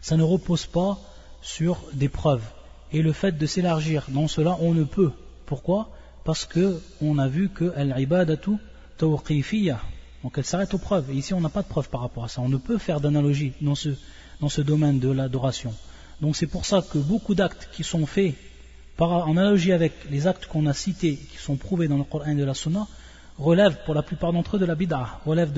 ça 0.00 0.16
ne 0.16 0.22
repose 0.22 0.64
pas 0.64 0.98
sur 1.42 1.76
des 1.92 2.08
preuves. 2.08 2.42
Et 2.90 3.02
le 3.02 3.12
fait 3.12 3.32
de 3.32 3.44
s'élargir 3.44 4.06
dans 4.08 4.28
cela, 4.28 4.56
on 4.60 4.72
ne 4.72 4.84
peut. 4.84 5.12
Pourquoi? 5.44 5.90
Parce 6.24 6.46
que 6.46 6.80
on 7.02 7.18
a 7.18 7.28
vu 7.28 7.50
que 7.50 7.70
al-ibadatu 7.76 8.52
tawqifiyah, 8.96 9.82
donc 10.22 10.38
elle 10.38 10.46
s'arrête 10.46 10.72
aux 10.72 10.78
preuves. 10.78 11.10
Et 11.10 11.16
ici, 11.16 11.34
on 11.34 11.42
n'a 11.42 11.50
pas 11.50 11.60
de 11.60 11.68
preuves 11.68 11.90
par 11.90 12.00
rapport 12.00 12.24
à 12.24 12.28
ça. 12.28 12.40
On 12.40 12.48
ne 12.48 12.56
peut 12.56 12.78
faire 12.78 13.02
d'analogie 13.02 13.52
dans 13.60 13.74
ce, 13.74 13.90
dans 14.40 14.48
ce 14.48 14.62
domaine 14.62 15.00
de 15.00 15.10
l'adoration. 15.10 15.74
Donc 16.22 16.34
c'est 16.34 16.46
pour 16.46 16.64
ça 16.64 16.80
que 16.80 16.96
beaucoup 16.96 17.34
d'actes 17.34 17.68
qui 17.72 17.84
sont 17.84 18.06
faits 18.06 18.34
en 19.06 19.36
analogie 19.36 19.72
avec 19.72 19.92
les 20.10 20.26
actes 20.26 20.46
qu'on 20.46 20.66
a 20.66 20.74
cités, 20.74 21.16
qui 21.16 21.38
sont 21.38 21.56
prouvés 21.56 21.88
dans 21.88 21.98
le 21.98 22.04
Coran 22.04 22.30
et 22.30 22.34
de 22.34 22.44
la 22.44 22.54
Sunna, 22.54 22.86
relèvent 23.38 23.78
pour 23.84 23.94
la 23.94 24.02
plupart 24.02 24.32
d'entre 24.32 24.56
eux 24.56 24.58
de 24.58 24.64
la 24.64 24.74
bid'ah, 24.74 25.20
relèvent 25.24 25.52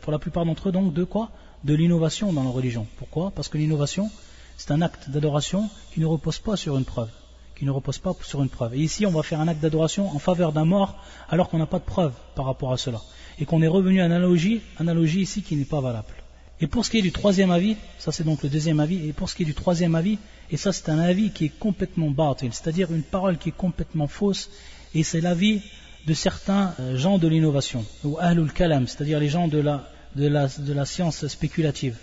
pour 0.00 0.12
la 0.12 0.18
plupart 0.18 0.46
d'entre 0.46 0.68
eux 0.68 0.72
donc 0.72 0.94
de 0.94 1.04
quoi? 1.04 1.30
De 1.64 1.74
l'innovation 1.74 2.32
dans 2.32 2.44
la 2.44 2.50
religion. 2.50 2.86
Pourquoi? 2.98 3.30
Parce 3.30 3.48
que 3.48 3.58
l'innovation, 3.58 4.10
c'est 4.56 4.70
un 4.70 4.82
acte 4.82 5.10
d'adoration 5.10 5.68
qui 5.92 6.00
ne 6.00 6.06
repose 6.06 6.38
pas 6.38 6.56
sur 6.56 6.76
une 6.76 6.84
preuve. 6.84 7.10
Qui 7.56 7.64
ne 7.64 7.70
repose 7.70 7.98
pas 7.98 8.14
sur 8.22 8.42
une 8.42 8.50
preuve. 8.50 8.74
Et 8.74 8.80
ici, 8.80 9.06
on 9.06 9.10
va 9.10 9.22
faire 9.22 9.40
un 9.40 9.48
acte 9.48 9.60
d'adoration 9.60 10.14
en 10.14 10.18
faveur 10.18 10.52
d'un 10.52 10.66
mort 10.66 10.96
alors 11.28 11.48
qu'on 11.48 11.58
n'a 11.58 11.66
pas 11.66 11.78
de 11.78 11.84
preuve 11.84 12.12
par 12.34 12.44
rapport 12.44 12.72
à 12.72 12.76
cela 12.76 13.00
et 13.38 13.44
qu'on 13.44 13.62
est 13.62 13.68
revenu 13.68 14.00
à 14.00 14.04
analogie, 14.04 14.60
analogie 14.78 15.20
ici 15.20 15.42
qui 15.42 15.56
n'est 15.56 15.64
pas 15.64 15.80
valable. 15.80 16.25
Et 16.60 16.66
pour 16.66 16.86
ce 16.86 16.90
qui 16.90 16.98
est 16.98 17.02
du 17.02 17.12
troisième 17.12 17.50
avis, 17.50 17.76
ça 17.98 18.12
c'est 18.12 18.24
donc 18.24 18.42
le 18.42 18.48
deuxième 18.48 18.80
avis, 18.80 19.08
et 19.08 19.12
pour 19.12 19.28
ce 19.28 19.34
qui 19.34 19.42
est 19.42 19.46
du 19.46 19.54
troisième 19.54 19.94
avis, 19.94 20.18
et 20.50 20.56
ça 20.56 20.72
c'est 20.72 20.88
un 20.88 20.98
avis 20.98 21.30
qui 21.30 21.44
est 21.44 21.58
complètement 21.58 22.10
batil, 22.10 22.52
c'est-à-dire 22.52 22.92
une 22.92 23.02
parole 23.02 23.36
qui 23.36 23.50
est 23.50 23.56
complètement 23.56 24.06
fausse, 24.06 24.50
et 24.94 25.02
c'est 25.02 25.20
l'avis 25.20 25.60
de 26.06 26.14
certains 26.14 26.74
euh, 26.80 26.96
gens 26.96 27.18
de 27.18 27.28
l'innovation, 27.28 27.84
ou 28.04 28.16
ahlul 28.18 28.52
kalam, 28.52 28.86
c'est-à-dire 28.86 29.20
les 29.20 29.28
gens 29.28 29.48
de 29.48 29.58
la, 29.58 29.86
de 30.14 30.28
la, 30.28 30.46
de 30.46 30.72
la 30.72 30.86
science 30.86 31.26
spéculative. 31.26 31.96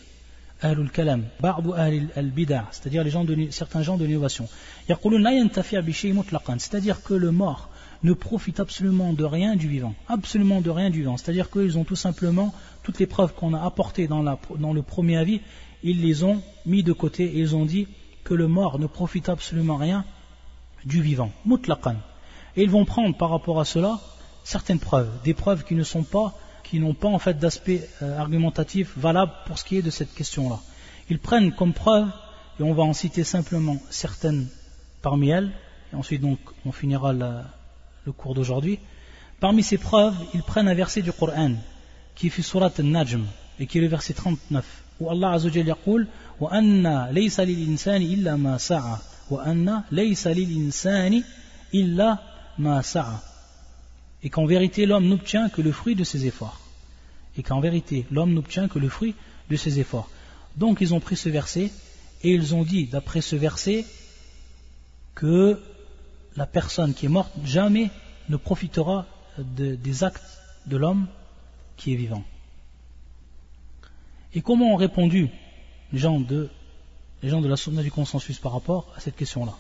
Ahlul 0.61 0.91
kalam, 0.91 1.23
ba'du 1.41 1.71
al 1.73 2.27
bida, 2.27 2.67
c'est-à-dire 2.71 3.03
les 3.03 3.09
gens 3.09 3.25
de, 3.25 3.35
certains 3.49 3.81
gens 3.81 3.97
de 3.97 4.05
l'innovation. 4.05 4.47
C'est-à-dire 4.87 7.03
que 7.03 7.13
le 7.13 7.31
mort 7.31 7.69
ne 8.03 8.13
profitent 8.13 8.61
absolument 8.61 9.13
de 9.13 9.23
rien 9.23 9.55
du 9.55 9.67
vivant, 9.67 9.93
absolument 10.07 10.61
de 10.61 10.69
rien 10.69 10.89
du 10.89 10.99
vivant. 10.99 11.17
C'est-à-dire 11.17 11.49
qu'ils 11.49 11.77
ont 11.77 11.83
tout 11.83 11.97
simplement 11.97 12.53
toutes 12.83 12.99
les 12.99 13.07
preuves 13.07 13.33
qu'on 13.33 13.53
a 13.53 13.63
apportées 13.63 14.07
dans, 14.07 14.21
le 14.21 14.81
premier 14.81 15.17
avis, 15.17 15.41
ils 15.83 16.01
les 16.01 16.23
ont 16.23 16.41
mis 16.65 16.83
de 16.83 16.93
côté 16.93 17.23
et 17.23 17.39
ils 17.39 17.55
ont 17.55 17.65
dit 17.65 17.87
que 18.23 18.33
le 18.33 18.47
mort 18.47 18.77
ne 18.77 18.87
profite 18.87 19.29
absolument 19.29 19.77
rien 19.77 20.05
du 20.85 21.01
vivant, 21.01 21.31
mutlaqan. 21.45 21.95
Et 22.55 22.63
ils 22.63 22.69
vont 22.69 22.85
prendre 22.85 23.17
par 23.17 23.29
rapport 23.29 23.59
à 23.59 23.65
cela 23.65 23.99
certaines 24.43 24.79
preuves, 24.79 25.09
des 25.23 25.33
preuves 25.33 25.63
qui 25.63 25.75
ne 25.75 25.83
sont 25.83 26.03
pas, 26.03 26.33
qui 26.63 26.79
n'ont 26.79 26.93
pas 26.93 27.07
en 27.07 27.19
fait 27.19 27.39
d'aspect 27.39 27.87
euh, 28.01 28.19
argumentatif 28.19 28.97
valable 28.97 29.31
pour 29.45 29.57
ce 29.57 29.63
qui 29.63 29.77
est 29.77 29.81
de 29.81 29.89
cette 29.89 30.13
question-là. 30.13 30.59
Ils 31.09 31.19
prennent 31.19 31.53
comme 31.53 31.73
preuve, 31.73 32.07
et 32.59 32.63
on 32.63 32.73
va 32.73 32.83
en 32.83 32.93
citer 32.93 33.23
simplement 33.23 33.77
certaines 33.89 34.47
parmi 35.01 35.29
elles, 35.29 35.51
et 35.91 35.95
ensuite 35.95 36.21
donc 36.21 36.39
on 36.65 36.71
finira 36.71 37.13
le 37.13 38.11
cours 38.11 38.35
d'aujourd'hui. 38.35 38.79
Parmi 39.39 39.63
ces 39.63 39.77
preuves, 39.77 40.15
ils 40.33 40.43
prennent 40.43 40.67
un 40.67 40.73
verset 40.73 41.01
du 41.01 41.11
Coran 41.11 41.55
qui 42.15 42.31
et 43.59 43.67
qui 43.67 43.77
est 43.77 43.81
le 43.81 43.87
verset 43.87 44.13
39 44.13 44.65
où 44.99 45.09
Allah 45.09 45.37
et 54.23 54.29
qu'en 54.29 54.45
vérité 54.45 54.85
l'homme 54.85 55.07
n'obtient 55.07 55.49
que 55.49 55.61
le 55.61 55.71
fruit 55.71 55.95
de 55.95 56.03
ses 56.03 56.25
efforts. 56.25 56.61
Et 57.37 57.43
qu'en 57.43 57.59
vérité 57.59 58.05
l'homme 58.11 58.33
n'obtient 58.33 58.67
que 58.67 58.79
le 58.79 58.89
fruit 58.89 59.15
de 59.49 59.55
ses 59.55 59.79
efforts. 59.79 60.09
Donc 60.57 60.79
ils 60.81 60.93
ont 60.93 60.99
pris 60.99 61.15
ce 61.15 61.29
verset 61.29 61.71
et 62.23 62.31
ils 62.31 62.55
ont 62.55 62.63
dit 62.63 62.85
d'après 62.87 63.21
ce 63.21 63.35
verset 63.35 63.85
que 65.15 65.59
la 66.35 66.45
personne 66.45 66.93
qui 66.93 67.07
est 67.07 67.09
morte 67.09 67.33
jamais 67.43 67.89
ne 68.29 68.37
profitera 68.37 69.05
des 69.37 70.03
actes 70.03 70.39
de 70.67 70.77
l'homme 70.77 71.07
qui 71.77 71.93
est 71.93 71.95
vivant. 71.95 72.23
Et 74.33 74.41
comment 74.41 74.73
ont 74.73 74.75
répondu 74.75 75.29
les 75.91 75.99
gens 75.99 76.19
de, 76.19 76.49
la 77.21 77.55
sunna 77.55 77.83
du 77.83 77.91
consensus 77.91 78.39
par 78.39 78.51
rapport 78.51 78.91
à 78.95 78.99
cette 78.99 79.15
question-là? 79.15 79.53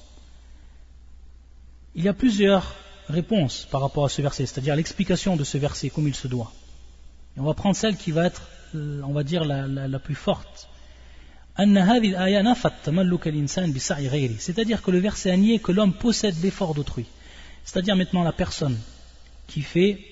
Il 1.95 2.03
y 2.03 2.07
a 2.07 2.13
plusieurs 2.13 2.75
réponses 3.07 3.67
par 3.69 3.81
rapport 3.81 4.05
à 4.05 4.09
ce 4.09 4.21
verset, 4.21 4.45
c'est-à-dire 4.45 4.75
l'explication 4.75 5.35
de 5.35 5.43
ce 5.43 5.57
verset 5.57 5.89
comme 5.89 6.07
il 6.07 6.15
se 6.15 6.27
doit. 6.27 6.51
Et 7.37 7.39
on 7.39 7.43
va 7.43 7.53
prendre 7.53 7.75
celle 7.75 7.97
qui 7.97 8.11
va 8.11 8.25
être, 8.25 8.47
euh, 8.75 9.01
on 9.03 9.13
va 9.13 9.23
dire, 9.23 9.45
la 9.45 9.99
plus 9.99 10.15
forte 10.15 10.69
c'est-à-dire 14.39 14.81
que 14.81 14.91
le 14.91 14.97
verset 14.97 15.29
a 15.29 15.37
nié 15.37 15.59
que 15.59 15.71
l'homme 15.71 15.93
possède 15.93 16.35
l'effort 16.41 16.73
d'autrui. 16.73 17.05
C'est-à-dire 17.63 17.95
maintenant 17.95 18.23
la 18.23 18.31
personne 18.31 18.75
qui 19.47 19.61
fait 19.61 20.03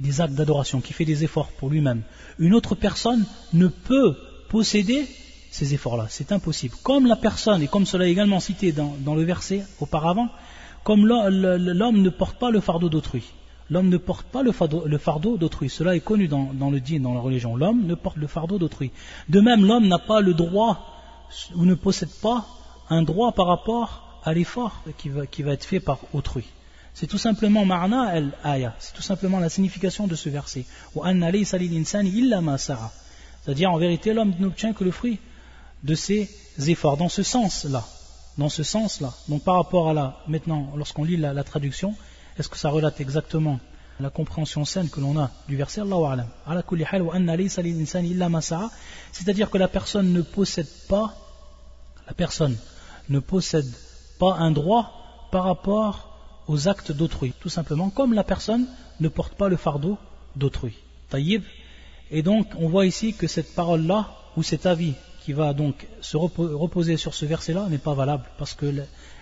des 0.00 0.20
actes 0.20 0.34
d'adoration, 0.34 0.80
qui 0.80 0.92
fait 0.92 1.04
des 1.04 1.24
efforts 1.24 1.48
pour 1.52 1.70
lui-même. 1.70 2.02
Une 2.38 2.54
autre 2.54 2.74
personne 2.74 3.24
ne 3.52 3.68
peut 3.68 4.16
posséder 4.48 5.06
ces 5.50 5.74
efforts-là. 5.74 6.06
C'est 6.08 6.32
impossible. 6.32 6.74
Comme 6.82 7.06
la 7.06 7.16
personne, 7.16 7.62
et 7.62 7.68
comme 7.68 7.86
cela 7.86 8.06
est 8.06 8.10
également 8.10 8.40
cité 8.40 8.72
dans, 8.72 8.94
dans 9.00 9.14
le 9.14 9.22
verset 9.22 9.64
auparavant, 9.80 10.28
comme 10.82 11.06
l'homme 11.06 12.02
ne 12.02 12.10
porte 12.10 12.38
pas 12.38 12.50
le 12.50 12.60
fardeau 12.60 12.88
d'autrui. 12.88 13.24
L'homme 13.70 13.88
ne 13.88 13.96
porte 13.96 14.26
pas 14.26 14.42
le 14.42 14.52
fardeau, 14.52 15.36
d'autrui. 15.38 15.70
Cela 15.70 15.96
est 15.96 16.00
connu 16.00 16.28
dans, 16.28 16.70
le 16.70 16.80
dîn, 16.80 17.02
dans 17.02 17.14
la 17.14 17.20
religion. 17.20 17.56
L'homme 17.56 17.86
ne 17.86 17.94
porte 17.94 18.16
le 18.16 18.26
fardeau 18.26 18.58
d'autrui. 18.58 18.90
De 19.28 19.40
même, 19.40 19.64
l'homme 19.64 19.88
n'a 19.88 19.98
pas 19.98 20.20
le 20.20 20.34
droit 20.34 21.00
ou 21.54 21.64
ne 21.64 21.74
possède 21.74 22.12
pas 22.20 22.46
un 22.90 23.02
droit 23.02 23.32
par 23.32 23.46
rapport 23.46 24.20
à 24.22 24.34
l'effort 24.34 24.82
qui 24.98 25.42
va 25.42 25.52
être 25.52 25.64
fait 25.64 25.80
par 25.80 25.98
autrui. 26.12 26.44
C'est 26.94 27.08
tout 27.08 27.18
simplement 27.18 27.64
ma'na 27.64 28.02
al-aya, 28.02 28.76
c'est 28.78 28.94
tout 28.94 29.02
simplement 29.02 29.40
la 29.40 29.48
signification 29.48 30.06
de 30.06 30.14
ce 30.14 30.28
verset. 30.28 30.64
C'est-à-dire 33.42 33.72
en 33.72 33.78
vérité 33.78 34.14
l'homme 34.14 34.34
n'obtient 34.38 34.72
que 34.72 34.84
le 34.84 34.92
fruit 34.92 35.18
de 35.82 35.96
ses 35.96 36.30
efforts, 36.58 36.96
dans 36.96 37.08
ce 37.08 37.24
sens-là. 37.24 37.84
Dans 38.38 38.48
ce 38.48 38.62
sens-là. 38.62 39.12
Donc 39.28 39.42
par 39.42 39.56
rapport 39.56 39.88
à 39.88 39.92
là, 39.92 40.20
maintenant, 40.28 40.72
lorsqu'on 40.76 41.02
lit 41.02 41.16
la, 41.16 41.42
traduction, 41.42 41.96
est-ce 42.38 42.48
que 42.48 42.56
ça 42.56 42.70
relate 42.70 43.00
exactement 43.00 43.58
la 43.98 44.10
compréhension 44.10 44.64
saine 44.64 44.88
que 44.88 45.00
l'on 45.00 45.18
a 45.18 45.32
du 45.48 45.56
verset? 45.56 45.82
C'est-à-dire 49.12 49.50
que 49.50 49.58
la 49.58 49.68
personne 49.68 50.12
ne 50.12 50.22
possède 50.22 50.70
pas, 50.88 51.14
la 52.06 52.14
personne 52.14 52.56
ne 53.08 53.18
possède 53.18 53.72
pas 54.20 54.34
un 54.34 54.52
droit 54.52 55.28
par 55.32 55.44
rapport 55.44 56.13
aux 56.46 56.68
actes 56.68 56.92
d'autrui, 56.92 57.32
tout 57.40 57.48
simplement, 57.48 57.90
comme 57.90 58.14
la 58.14 58.24
personne 58.24 58.66
ne 59.00 59.08
porte 59.08 59.34
pas 59.34 59.48
le 59.48 59.56
fardeau 59.56 59.98
d'autrui. 60.36 60.74
Taïb. 61.10 61.42
Et 62.10 62.22
donc, 62.22 62.48
on 62.58 62.68
voit 62.68 62.86
ici 62.86 63.14
que 63.14 63.26
cette 63.26 63.54
parole-là, 63.54 64.10
ou 64.36 64.42
cet 64.42 64.66
avis 64.66 64.94
qui 65.24 65.32
va 65.32 65.54
donc 65.54 65.86
se 66.00 66.16
reposer 66.16 66.96
sur 66.96 67.14
ce 67.14 67.24
verset-là, 67.24 67.68
n'est 67.70 67.78
pas 67.78 67.94
valable, 67.94 68.24
parce 68.38 68.54
que 68.54 68.66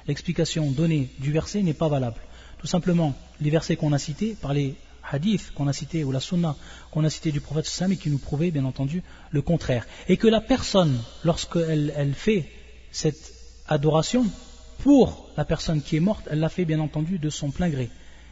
l'explication 0.07 0.71
donnée 0.71 1.11
du 1.21 1.33
verset 1.33 1.63
n'est 1.63 1.75
pas 1.75 1.89
valable. 1.89 2.21
Tout 2.59 2.67
simplement, 2.67 3.15
les 3.41 3.51
versets 3.51 3.77
qu'on 3.77 3.93
a 3.93 3.99
cités, 3.99 4.37
par 4.41 4.53
les 4.53 4.75
hadiths 5.11 5.53
qu'on 5.53 5.69
a 5.69 5.73
cités, 5.73 6.05
ou 6.05 6.13
la 6.13 6.21
sunna 6.21 6.57
qu'on 6.91 7.05
a 7.05 7.11
cité 7.11 7.31
du 7.31 7.41
prophète 7.41 7.67
Sami, 7.67 7.99
qui 7.99 8.11
nous 8.11 8.19
prouvaient, 8.19 8.51
bien 8.51 8.65
entendu, 8.65 9.03
le 9.31 9.43
contraire. 9.43 9.87
Et 10.09 10.17
que 10.17 10.29
la 10.29 10.41
personne, 10.41 10.99
lorsqu'elle 11.25 11.93
elle 11.97 12.15
fait 12.15 12.49
cette 12.91 13.33
adoration, 13.69 14.27
pour 14.83 15.29
la 15.37 15.45
personne 15.45 15.81
qui 15.81 15.97
est 15.97 16.01
morte, 16.01 16.27
elle 16.31 16.41
l'a 16.41 16.49
fait 16.49 16.65
bien 16.65 16.81
entendu 16.81 17.19
de 17.19 17.31
son 17.31 17.51
plein 17.51 17.69
gré. 17.69 17.89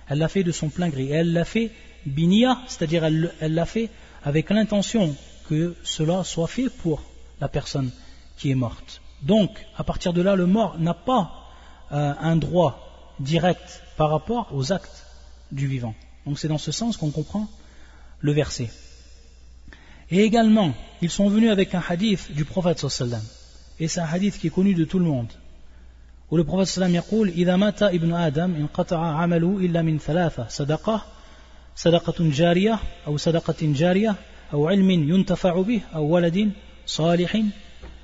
Elle 0.08 0.18
l'a 0.18 0.28
fait 0.28 0.42
de 0.42 0.50
son 0.50 0.68
plein 0.68 0.88
gré. 0.88 1.08
Elle 1.08 1.32
l'a 1.32 1.44
fait 1.44 1.70
binia, 2.04 2.58
c'est-à-dire 2.66 3.04
elle 3.04 3.54
l'a 3.54 3.66
fait 3.66 3.88
avec 4.24 4.50
l'intention 4.50 5.14
que 5.48 5.76
cela 5.84 6.24
soit 6.24 6.48
fait 6.48 6.68
pour 6.68 7.02
la 7.40 7.48
personne 7.48 7.90
qui 8.36 8.50
est 8.50 8.56
morte. 8.56 9.00
Donc, 9.22 9.50
à 9.76 9.84
partir 9.84 10.12
de 10.12 10.22
là, 10.22 10.34
le 10.34 10.46
mort 10.46 10.78
n'a 10.78 10.94
pas 10.94 11.30
euh, 11.92 12.14
un 12.18 12.36
droit 12.36 13.14
direct 13.20 13.82
par 13.96 14.10
rapport 14.10 14.48
aux 14.52 14.72
actes 14.72 15.06
du 15.52 15.68
vivant. 15.68 15.94
Donc 16.26 16.38
c'est 16.38 16.48
dans 16.48 16.58
ce 16.58 16.72
sens 16.72 16.96
qu'on 16.96 17.10
comprend 17.10 17.48
le 18.20 18.32
verset. 18.32 18.70
Et 20.10 20.24
également, 20.24 20.74
ils 21.00 21.10
sont 21.10 21.28
venus 21.28 21.50
avec 21.50 21.74
un 21.74 21.82
hadith 21.88 22.32
du 22.32 22.44
prophète 22.44 22.88
sallam. 22.88 23.22
Et 23.78 23.86
c'est 23.88 24.00
un 24.00 24.06
hadith 24.06 24.38
qui 24.38 24.48
est 24.48 24.50
connu 24.50 24.74
de 24.74 24.84
tout 24.84 24.98
le 24.98 25.04
monde 25.04 25.28
Où 26.31 26.37
le 26.37 26.43
prophète 26.43 26.67
sallam 26.67 26.95
يقول 26.95 27.29
إذا 27.29 27.55
مات 27.55 27.83
ابن 27.83 28.13
آدم 28.13 28.55
انقطع 28.55 28.97
عمله 28.97 29.57
إلا 29.57 29.81
من 29.81 29.99
ثلاثة 29.99 30.47
صدقة 30.49 31.05
صدقة 31.75 32.15
جارية 32.19 32.79
أو 33.07 33.17
صدقة 33.17 33.55
جارية 33.61 34.15
أو 34.53 34.67
علم 34.67 34.91
ينتفع 34.91 35.61
به 35.61 35.81
أو 35.95 36.05
ولد 36.05 36.51
صالح 36.85 37.41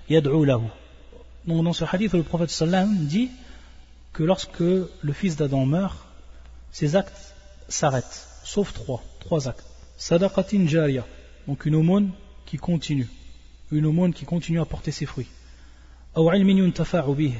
يدعو 0.09 0.45
له 0.45 0.69
Donc 1.47 1.63
dans 1.63 1.73
ce 1.73 1.85
hadith, 1.85 2.13
le 2.13 2.21
prophète 2.21 2.51
sallam 2.51 3.05
dit 3.05 3.29
que 4.13 4.23
lorsque 4.23 4.59
le 4.59 5.13
fils 5.13 5.35
d'Adam 5.35 5.65
meurt, 5.65 5.97
ses 6.71 6.95
actes 6.95 7.33
s'arrêtent, 7.67 8.27
sauf 8.43 8.73
trois, 8.73 9.03
trois 9.19 9.47
actes. 9.47 9.65
Sadaqatin 9.97 10.67
jariya, 10.67 11.03
donc 11.47 11.65
une 11.65 11.75
aumône 11.75 12.11
qui 12.45 12.57
continue, 12.57 13.07
une 13.71 13.87
aumône 13.87 14.13
qui 14.13 14.25
continue 14.25 14.59
à 14.59 14.65
porter 14.65 14.91
ses 14.91 15.07
fruits 15.07 15.29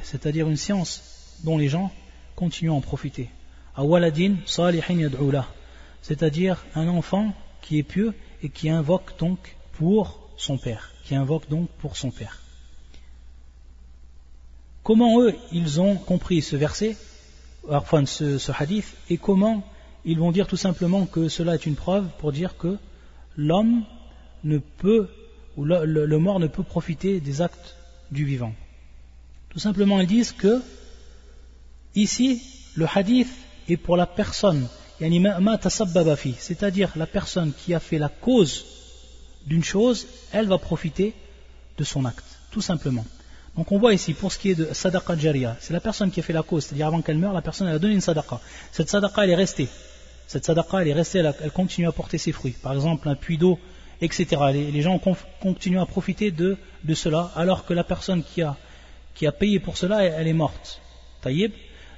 c'est-à-dire 0.03 0.49
une 0.49 0.57
science 0.59 1.41
dont 1.45 1.57
les 1.57 1.69
gens 1.69 1.91
continuent 2.35 2.73
à 2.73 2.75
en 2.75 2.83
profiter. 2.83 3.31
c'est-à-dire 6.03 6.65
un 6.75 6.87
enfant 6.89 7.33
qui 7.63 7.79
est 7.79 7.83
pieux 7.83 8.13
et 8.43 8.51
qui 8.51 8.69
invoque 8.69 9.19
donc 9.19 9.57
pour 9.73 10.29
son 10.37 10.59
père, 10.59 10.91
qui 11.05 11.15
invoque 11.15 11.49
donc 11.49 11.71
pour 11.79 11.97
son 11.97 12.11
père. 12.11 12.43
Comment 14.83 15.23
eux, 15.23 15.35
ils 15.53 15.81
ont 15.81 15.97
compris 15.97 16.43
ce 16.43 16.55
verset, 16.55 16.99
enfin 17.71 18.05
ce, 18.05 18.37
ce 18.37 18.53
hadith, 18.53 18.95
et 19.09 19.17
comment 19.17 19.65
ils 20.05 20.19
vont 20.19 20.33
dire 20.33 20.47
tout 20.47 20.59
simplement 20.59 21.07
que 21.07 21.31
cela 21.31 21.55
est 21.55 21.65
une 21.65 21.77
preuve 21.77 22.07
pour 22.19 22.31
dire 22.31 22.59
que 22.59 22.77
l'homme 23.39 23.85
ne 24.45 24.59
peut, 24.59 25.09
ou 25.57 25.65
le 25.65 26.19
mort 26.19 26.41
ne 26.41 26.47
peut 26.47 26.63
profiter 26.63 27.21
des 27.21 27.41
actes 27.41 27.75
du 28.11 28.27
vivant. 28.27 28.53
Tout 29.51 29.59
simplement, 29.59 30.01
ils 30.01 30.07
disent 30.07 30.33
que 30.33 30.61
ici, 31.95 32.43
le 32.75 32.87
hadith 32.93 33.29
est 33.69 33.77
pour 33.77 33.97
la 33.97 34.07
personne, 34.07 34.69
c'est-à-dire 36.39 36.93
la 36.97 37.07
personne 37.07 37.53
qui 37.53 37.75
a 37.75 37.81
fait 37.81 37.99
la 37.99 38.09
cause 38.09 38.65
d'une 39.47 39.65
chose, 39.65 40.07
elle 40.33 40.47
va 40.47 40.59
profiter 40.59 41.15
de 41.77 41.85
son 41.85 42.05
acte, 42.05 42.25
tout 42.51 42.63
simplement. 42.63 43.05
Donc 43.57 43.73
on 43.73 43.79
voit 43.79 43.95
ici, 43.95 44.13
pour 44.13 44.33
ce 44.33 44.39
qui 44.39 44.51
est 44.51 44.55
de 44.55 44.73
sadaqa 44.73 45.17
jariya, 45.17 45.57
c'est 45.61 45.73
la 45.73 45.81
personne 45.81 46.11
qui 46.11 46.21
a 46.21 46.23
fait 46.23 46.33
la 46.33 46.43
cause, 46.43 46.65
c'est-à-dire 46.65 46.87
avant 46.87 47.01
qu'elle 47.01 47.19
meure, 47.19 47.33
la 47.33 47.43
personne 47.43 47.69
a 47.69 47.79
donné 47.79 47.95
une 47.95 48.01
sadaqa. 48.01 48.41
Cette 48.73 48.91
sadaqa 48.91 49.25
elle 49.25 49.31
est 49.31 49.37
restée. 49.37 49.69
Cette 50.27 50.45
sadaqa 50.45 50.83
elle 50.83 50.89
est 50.89 50.93
restée, 50.93 51.19
elle, 51.19 51.51
continue 51.53 51.87
à 51.87 51.93
porter 51.93 52.19
ses 52.19 52.33
fruits. 52.33 52.55
Par 52.63 52.73
exemple, 52.73 53.09
un 53.09 53.15
puits 53.15 53.39
d'eau, 53.39 53.59
etc. 54.01 54.27
Les, 54.53 54.83
gens 54.83 55.01
continuent 55.41 55.81
à 55.81 55.87
profiter 55.87 56.31
de 56.31 56.59
cela, 56.95 57.31
alors 57.35 57.65
que 57.65 57.73
la 57.73 57.85
personne 57.85 58.23
qui 58.23 58.43
a 58.43 58.57
qui 59.17 59.27
a 59.27 59.33
payé 59.33 59.59
pour 59.59 59.77
cela, 59.77 60.05
elle 60.05 60.29
est 60.29 60.33
morte. 60.33 60.81
Taïb. 61.23 61.53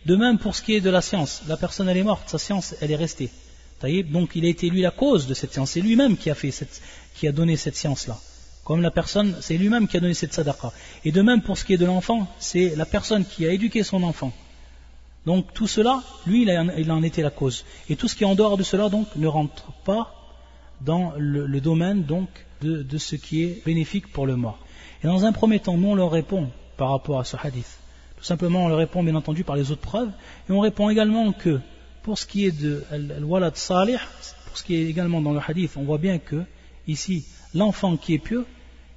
De 0.06 0.16
même 0.16 0.38
pour 0.38 0.54
ce 0.54 0.62
qui 0.62 0.74
est 0.74 0.80
de 0.80 0.90
la 0.90 1.02
science, 1.02 1.42
la 1.48 1.56
personne 1.56 1.88
elle 1.88 1.96
est 1.96 2.04
morte, 2.04 2.28
sa 2.28 2.38
science 2.38 2.74
elle 2.80 2.92
est 2.92 2.96
restée. 2.96 3.30
Taïb. 3.80 4.10
Donc 4.10 4.30
il 4.36 4.44
a 4.46 4.48
été 4.48 4.70
lui 4.70 4.80
la 4.80 4.92
cause 4.92 5.26
de 5.26 5.34
cette 5.34 5.52
science, 5.52 5.72
c'est 5.72 5.80
lui-même 5.80 6.16
qui 6.16 6.30
a 6.30 6.34
fait 6.34 6.54
qui 7.14 7.28
a 7.28 7.32
donné 7.32 7.56
cette 7.56 7.76
science-là. 7.76 8.16
Comme 8.64 8.80
la 8.80 8.90
personne, 8.90 9.34
c'est 9.40 9.56
lui-même 9.56 9.88
qui 9.88 9.96
a 9.96 10.00
donné 10.00 10.14
cette 10.14 10.32
sadaqa. 10.32 10.72
Et 11.04 11.10
de 11.10 11.22
même 11.22 11.42
pour 11.42 11.58
ce 11.58 11.64
qui 11.64 11.72
est 11.72 11.78
de 11.78 11.86
l'enfant, 11.86 12.28
c'est 12.38 12.76
la 12.76 12.86
personne 12.86 13.24
qui 13.24 13.46
a 13.46 13.50
éduqué 13.50 13.82
son 13.82 14.02
enfant. 14.02 14.32
Donc 15.26 15.52
tout 15.52 15.66
cela, 15.66 16.02
lui, 16.26 16.42
il, 16.42 16.92
en 16.92 17.02
était 17.02 17.22
la 17.22 17.30
cause. 17.30 17.64
Et 17.88 17.96
tout 17.96 18.08
ce 18.08 18.14
qui 18.14 18.24
est 18.24 18.26
en 18.26 18.34
dehors 18.34 18.56
de 18.56 18.62
cela, 18.62 18.88
donc, 18.88 19.08
ne 19.16 19.26
rentre 19.26 19.72
pas 19.84 20.14
dans 20.80 21.12
le, 21.16 21.60
domaine 21.60 22.04
donc 22.04 22.28
de, 22.60 22.82
de, 22.82 22.98
ce 22.98 23.16
qui 23.16 23.42
est 23.42 23.64
bénéfique 23.64 24.12
pour 24.12 24.26
le 24.26 24.36
mort. 24.36 24.58
Et 25.02 25.06
dans 25.06 25.24
un 25.24 25.32
premier 25.32 25.60
temps, 25.60 25.76
nous 25.76 25.88
on 25.88 25.94
leur 25.94 26.10
répond 26.10 26.50
par 26.78 26.90
rapport 26.90 27.20
à 27.20 27.24
ce 27.24 27.36
hadith 27.36 27.78
Tout 28.16 28.24
simplement, 28.24 28.64
on 28.64 28.68
le 28.68 28.74
répond 28.74 29.02
bien 29.02 29.16
entendu 29.16 29.44
par 29.44 29.56
les 29.56 29.70
autres 29.70 29.82
preuves, 29.82 30.10
et 30.48 30.52
on 30.52 30.60
répond 30.60 30.88
également 30.88 31.32
que 31.32 31.60
pour 32.02 32.18
ce 32.18 32.24
qui 32.24 32.46
est 32.46 32.52
de 32.52 32.82
al-walad 32.90 33.54
salih, 33.56 33.98
pour 34.46 34.56
ce 34.56 34.64
qui 34.64 34.76
est 34.76 34.86
également 34.86 35.20
dans 35.20 35.32
le 35.32 35.40
hadith, 35.46 35.76
on 35.76 35.84
voit 35.84 35.98
bien 35.98 36.18
que 36.18 36.42
ici, 36.86 37.26
l'enfant 37.54 37.98
qui 37.98 38.14
est 38.14 38.18
pieux, 38.18 38.46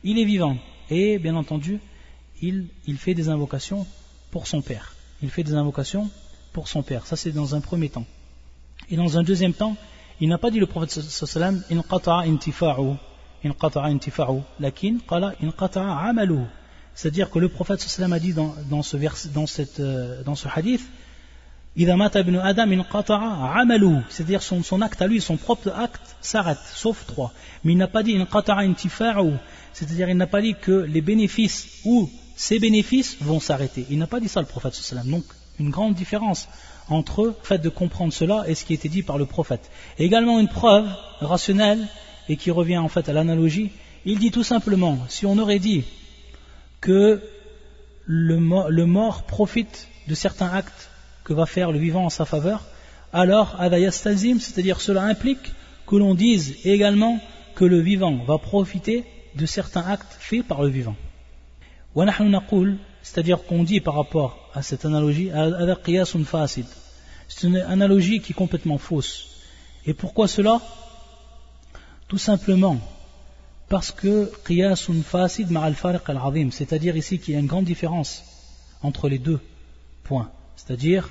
il 0.04 0.18
est 0.18 0.24
vivant, 0.24 0.58
et 0.90 1.20
bien 1.20 1.36
entendu, 1.36 1.80
il, 2.42 2.70
fait 2.98 3.14
des 3.14 3.30
invocations 3.30 3.86
pour 4.32 4.48
son 4.48 4.62
père. 4.62 4.96
Il 5.22 5.30
fait 5.30 5.44
des 5.44 5.54
invocations 5.54 6.10
pour 6.54 6.68
son 6.68 6.82
père. 6.82 7.06
Ça, 7.06 7.16
c'est 7.16 7.32
dans 7.32 7.54
un 7.56 7.62
premier 7.62 7.90
temps. 7.90 8.06
Et 8.90 8.96
dans 8.96 9.18
un 9.18 9.24
deuxième 9.24 9.54
temps, 9.54 9.76
il 10.20 10.30
n'a 10.30 10.38
pas 10.38 10.52
dit 10.52 10.60
le 10.60 10.66
prophète 10.66 10.92
sallam, 10.92 11.64
in 11.70 11.82
qata'a 11.82 12.22
intifa'u, 12.22 12.96
in 13.44 13.52
qata'a 13.54 13.86
intifa'u, 13.86 14.42
lakin 14.60 14.98
qala 15.08 15.34
in 15.42 15.52
qata'a 15.52 16.10
amalu. 16.10 16.46
C'est-à-dire 16.94 17.30
que 17.30 17.40
le 17.40 17.50
prophète 17.50 17.82
sallam 17.82 18.14
a 18.14 18.20
dit 18.20 18.34
dans, 18.34 18.54
dans, 18.70 18.84
ce, 18.84 18.98
vers, 18.98 19.16
dans, 19.34 19.48
cette, 19.48 19.80
euh, 19.80 20.24
dans 20.24 20.36
ce 20.36 20.48
hadith 20.54 20.82
c'est-à-dire 24.10 24.44
son, 24.44 24.82
acte 24.82 25.02
à 25.02 25.08
lui, 25.08 25.22
son 25.22 25.38
propre 25.38 25.70
acte 25.70 26.18
s'arrête, 26.20 26.60
sauf 26.74 27.06
trois. 27.06 27.32
Mais 27.64 27.72
il 27.72 27.78
n'a 27.78 27.88
pas 27.88 28.04
dit 28.04 28.18
c'est-à-dire 29.74 30.10
il 30.10 30.18
n'a 30.18 30.28
pas 30.28 30.42
dit 30.42 30.56
que 30.60 30.72
les 30.72 31.02
bénéfices 31.02 31.80
ou 31.86 32.10
ses 32.36 32.60
bénéfices 32.60 33.16
vont 33.22 33.40
s'arrêter. 33.40 33.86
Il 33.90 34.00
n'a 34.00 34.08
pas 34.08 34.20
dit 34.20 34.28
ça 34.28 34.42
le 34.42 34.48
prophète 34.48 34.74
sallam. 34.74 35.10
Donc 35.10 35.24
une 35.60 35.70
grande 35.70 35.94
différence 35.94 36.50
entre 36.90 37.28
le 37.28 37.36
fait 37.42 37.60
de 37.60 37.70
comprendre 37.70 38.12
cela 38.12 38.44
et 38.48 38.56
ce 38.56 38.66
qui 38.66 38.74
été 38.74 38.90
dit 38.90 39.04
par 39.04 39.18
le 39.18 39.26
prophète. 39.26 39.72
Également 39.98 40.40
une 40.40 40.50
preuve 40.50 40.90
rationnelle 41.22 41.88
et 42.28 42.36
qui 42.36 42.52
revient 42.52 42.80
en 42.80 42.90
fait 42.90 43.08
à 43.08 43.14
l'analogie. 43.14 43.72
Il 44.04 44.20
dit 44.20 44.32
tout 44.32 44.44
simplement, 44.44 44.98
si 45.08 45.26
on 45.26 45.38
aurait 45.38 45.60
dit 45.60 45.86
que 46.82 47.22
le 48.06 48.38
mort, 48.86 49.24
profite 49.24 49.88
de 50.08 50.16
certains 50.16 50.50
actes 50.50 50.90
que 51.24 51.34
va 51.34 51.46
faire 51.46 51.72
le 51.72 51.80
vivant 51.80 52.06
en 52.06 52.10
sa 52.10 52.26
faveur, 52.26 52.66
alors 53.14 53.56
adayastazim, 53.60 54.40
c'est-à-dire 54.40 54.82
cela 54.82 55.04
implique 55.04 55.54
que 55.88 55.96
l'on 55.96 56.16
dise 56.16 56.58
également 56.66 57.20
que 57.56 57.66
le 57.66 57.80
vivant 57.80 58.18
va 58.26 58.38
profiter 58.38 59.06
de 59.36 59.46
certains 59.46 59.82
actes 59.82 60.18
faits 60.20 60.46
par 60.46 60.62
le 60.62 60.70
vivant. 60.70 60.96
C'est-à-dire 63.04 63.44
qu'on 63.46 63.64
dit 63.64 63.80
par 63.80 63.96
rapport 63.96 64.50
à 64.54 64.62
cette 64.62 64.86
analogie, 64.86 65.30
c'est 67.28 67.48
une 67.48 67.58
analogie 67.58 68.22
qui 68.22 68.32
est 68.32 68.36
complètement 68.36 68.78
fausse. 68.78 69.28
Et 69.86 69.94
pourquoi 69.94 70.28
cela? 70.28 70.62
Tout 72.08 72.18
simplement 72.18 72.80
parce 73.72 73.92
que 73.94 74.30
qiyasun 74.46 75.02
fasid 75.02 75.50
ma'al 75.50 75.76
al-azim, 76.06 76.52
c'est-à-dire 76.52 76.98
ici 76.98 77.20
qu'il 77.20 77.36
y 77.36 77.38
a 77.38 77.40
une 77.40 77.48
grande 77.48 77.64
différence 77.64 78.22
entre 78.84 79.08
les 79.08 79.18
deux 79.18 79.40
points, 80.04 80.30
c'est-à-dire 80.58 81.10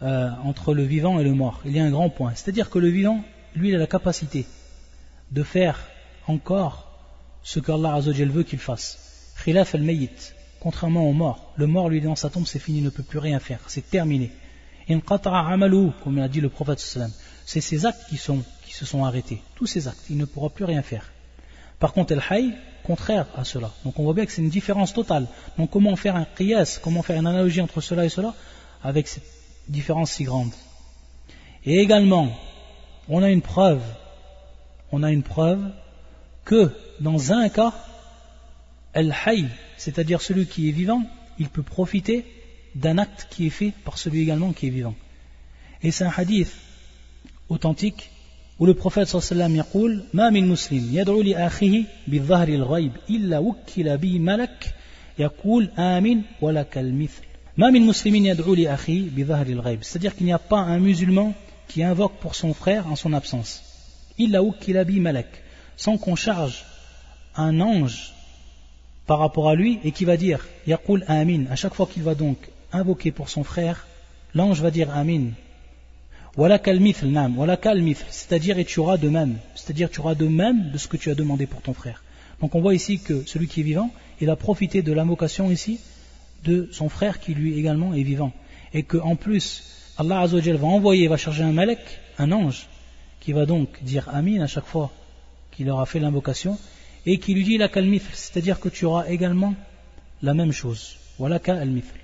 euh, 0.00 0.30
entre 0.44 0.74
le 0.74 0.84
vivant 0.84 1.18
et 1.18 1.24
le 1.24 1.34
mort. 1.34 1.60
Il 1.64 1.72
y 1.76 1.80
a 1.80 1.84
un 1.84 1.90
grand 1.90 2.08
point. 2.08 2.32
C'est-à-dire 2.36 2.70
que 2.70 2.78
le 2.78 2.86
vivant, 2.88 3.24
lui, 3.56 3.70
il 3.70 3.74
a 3.74 3.78
la 3.78 3.88
capacité 3.88 4.46
de 5.32 5.42
faire 5.42 5.76
encore 6.28 6.76
ce 7.42 7.58
qu'Allah 7.58 7.98
veut 7.98 8.44
qu'il 8.44 8.60
fasse. 8.60 9.34
Khilaf 9.42 9.74
al-mayyit, 9.74 10.34
contrairement 10.60 11.08
au 11.10 11.12
mort. 11.12 11.52
Le 11.56 11.66
mort, 11.66 11.88
lui, 11.88 12.00
dans 12.00 12.14
sa 12.14 12.30
tombe, 12.30 12.46
c'est 12.46 12.60
fini, 12.60 12.78
il 12.78 12.84
ne 12.84 12.90
peut 12.90 13.02
plus 13.02 13.18
rien 13.18 13.40
faire, 13.40 13.58
c'est 13.66 13.90
terminé. 13.90 14.30
comme 14.88 16.16
l'a 16.16 16.28
dit 16.28 16.40
le 16.40 16.48
prophète 16.48 16.78
c'est 17.44 17.60
ses 17.60 17.86
actes 17.86 18.04
qui, 18.08 18.18
sont, 18.18 18.44
qui 18.64 18.72
se 18.72 18.84
sont 18.84 19.04
arrêtés, 19.04 19.42
tous 19.56 19.66
ses 19.66 19.88
actes, 19.88 20.04
il 20.10 20.16
ne 20.16 20.26
pourra 20.26 20.48
plus 20.48 20.64
rien 20.64 20.82
faire. 20.82 21.11
Par 21.82 21.94
contre, 21.94 22.12
el-hay, 22.12 22.54
contraire 22.84 23.26
à 23.34 23.42
cela. 23.42 23.72
Donc 23.84 23.98
on 23.98 24.04
voit 24.04 24.14
bien 24.14 24.24
que 24.24 24.30
c'est 24.30 24.40
une 24.40 24.48
différence 24.48 24.92
totale. 24.92 25.26
Donc 25.58 25.70
comment 25.70 25.96
faire 25.96 26.14
un 26.14 26.24
qiyas, 26.24 26.78
comment 26.80 27.02
faire 27.02 27.18
une 27.18 27.26
analogie 27.26 27.60
entre 27.60 27.80
cela 27.80 28.04
et 28.04 28.08
cela, 28.08 28.34
avec 28.84 29.08
cette 29.08 29.24
différence 29.66 30.12
si 30.12 30.22
grande. 30.22 30.52
Et 31.64 31.80
également, 31.80 32.38
on 33.08 33.20
a 33.20 33.30
une 33.30 33.42
preuve, 33.42 33.82
on 34.92 35.02
a 35.02 35.10
une 35.10 35.24
preuve 35.24 35.72
que 36.44 36.70
dans 37.00 37.32
un 37.32 37.48
cas, 37.48 37.74
el-hay, 38.94 39.46
c'est-à-dire 39.76 40.22
celui 40.22 40.46
qui 40.46 40.68
est 40.68 40.72
vivant, 40.72 41.02
il 41.40 41.48
peut 41.48 41.64
profiter 41.64 42.24
d'un 42.76 42.96
acte 42.96 43.26
qui 43.28 43.48
est 43.48 43.56
fait 43.60 43.72
par 43.84 43.98
celui 43.98 44.20
également 44.20 44.52
qui 44.52 44.68
est 44.68 44.70
vivant. 44.70 44.94
Et 45.82 45.90
c'est 45.90 46.04
un 46.04 46.12
hadith 46.16 46.54
authentique 47.48 48.11
où 48.61 48.65
le 48.65 48.73
prophète 48.73 49.07
sallallahu 49.07 49.55
يقول 49.55 50.03
ما 50.13 50.29
من 50.29 50.47
مسلم 50.47 50.89
يدعو 50.91 51.21
لأخيه 51.21 51.83
بالظهر 52.07 52.47
الغيب 52.47 52.91
إلا 53.09 53.39
وكل 53.39 53.97
به 53.97 54.19
ملك 54.19 54.73
يقول 55.19 55.69
آمين 55.77 56.23
ولك 56.41 56.77
المثل 56.77 57.23
ما 57.57 57.69
من 57.69 57.81
مسلم 57.81 58.15
يدعو 58.15 58.55
لأخيه 58.55 59.09
بظهر 59.09 59.47
الغيب 59.47 59.83
c'est-à-dire 59.83 60.15
qu'il 60.15 60.25
n'y 60.25 60.33
a 60.33 60.39
pas 60.39 60.59
un 60.59 60.79
musulman 60.79 61.33
qui 61.67 61.83
invoque 61.83 62.19
pour 62.19 62.35
son 62.35 62.53
frère 62.53 62.87
en 62.87 62.95
son 62.95 63.13
absence 63.13 63.61
إلا 64.19 64.39
وكل 64.39 64.83
به 64.83 64.99
ملك 64.99 65.43
sans 65.77 65.97
qu'on 65.97 66.15
charge 66.15 66.65
un 67.35 67.61
ange 67.61 68.13
par 69.05 69.19
rapport 69.19 69.49
à 69.49 69.55
lui 69.55 69.79
et 69.83 69.91
qui 69.91 70.05
va 70.05 70.17
dire 70.17 70.47
Yaqul 70.65 71.05
Amin 71.07 71.45
à 71.51 71.55
chaque 71.55 71.75
fois 71.75 71.87
qu'il 71.91 72.03
va 72.03 72.15
donc 72.15 72.37
invoquer 72.71 73.11
pour 73.11 73.29
son 73.29 73.43
frère 73.43 73.85
l'ange 74.33 74.61
va 74.61 74.71
dire 74.71 74.89
Amin 74.89 75.25
c'est-à-dire 78.10 78.58
et 78.58 78.64
tu 78.64 78.80
auras 78.80 78.96
de 78.96 79.08
même, 79.08 79.36
c'est-à-dire 79.54 79.90
tu 79.90 80.00
auras 80.00 80.14
de 80.14 80.26
même 80.26 80.70
de 80.70 80.78
ce 80.78 80.88
que 80.88 80.96
tu 80.96 81.10
as 81.10 81.14
demandé 81.14 81.46
pour 81.46 81.60
ton 81.60 81.74
frère. 81.74 82.02
Donc 82.40 82.54
on 82.54 82.60
voit 82.60 82.74
ici 82.74 82.98
que 82.98 83.22
celui 83.26 83.48
qui 83.48 83.60
est 83.60 83.64
vivant, 83.64 83.90
il 84.20 84.30
a 84.30 84.36
profité 84.36 84.82
de 84.82 84.92
l'invocation 84.92 85.50
ici 85.50 85.78
de 86.44 86.68
son 86.72 86.88
frère 86.88 87.20
qui 87.20 87.34
lui 87.34 87.58
également 87.58 87.92
est 87.94 88.02
vivant. 88.02 88.32
Et 88.72 88.82
qu'en 88.82 89.14
plus, 89.14 89.62
Allah 89.98 90.20
Azzawajal 90.20 90.56
va 90.56 90.66
envoyer, 90.66 91.06
va 91.06 91.16
charger 91.16 91.42
un 91.42 91.52
malek, 91.52 91.80
un 92.18 92.32
ange, 92.32 92.66
qui 93.20 93.32
va 93.32 93.46
donc 93.46 93.82
dire 93.82 94.08
Amin 94.08 94.40
à 94.40 94.46
chaque 94.46 94.64
fois 94.64 94.90
qu'il 95.50 95.68
aura 95.70 95.86
fait 95.86 96.00
l'invocation, 96.00 96.58
et 97.04 97.18
qui 97.18 97.34
lui 97.34 97.44
dit 97.44 97.58
la 97.58 97.68
c'est-à-dire 97.68 98.58
que 98.58 98.68
tu 98.68 98.86
auras 98.86 99.06
également 99.08 99.54
la 100.22 100.34
même 100.34 100.52
chose. 100.52 100.96
Voilà 101.18 101.38
al-mithl. 101.46 101.98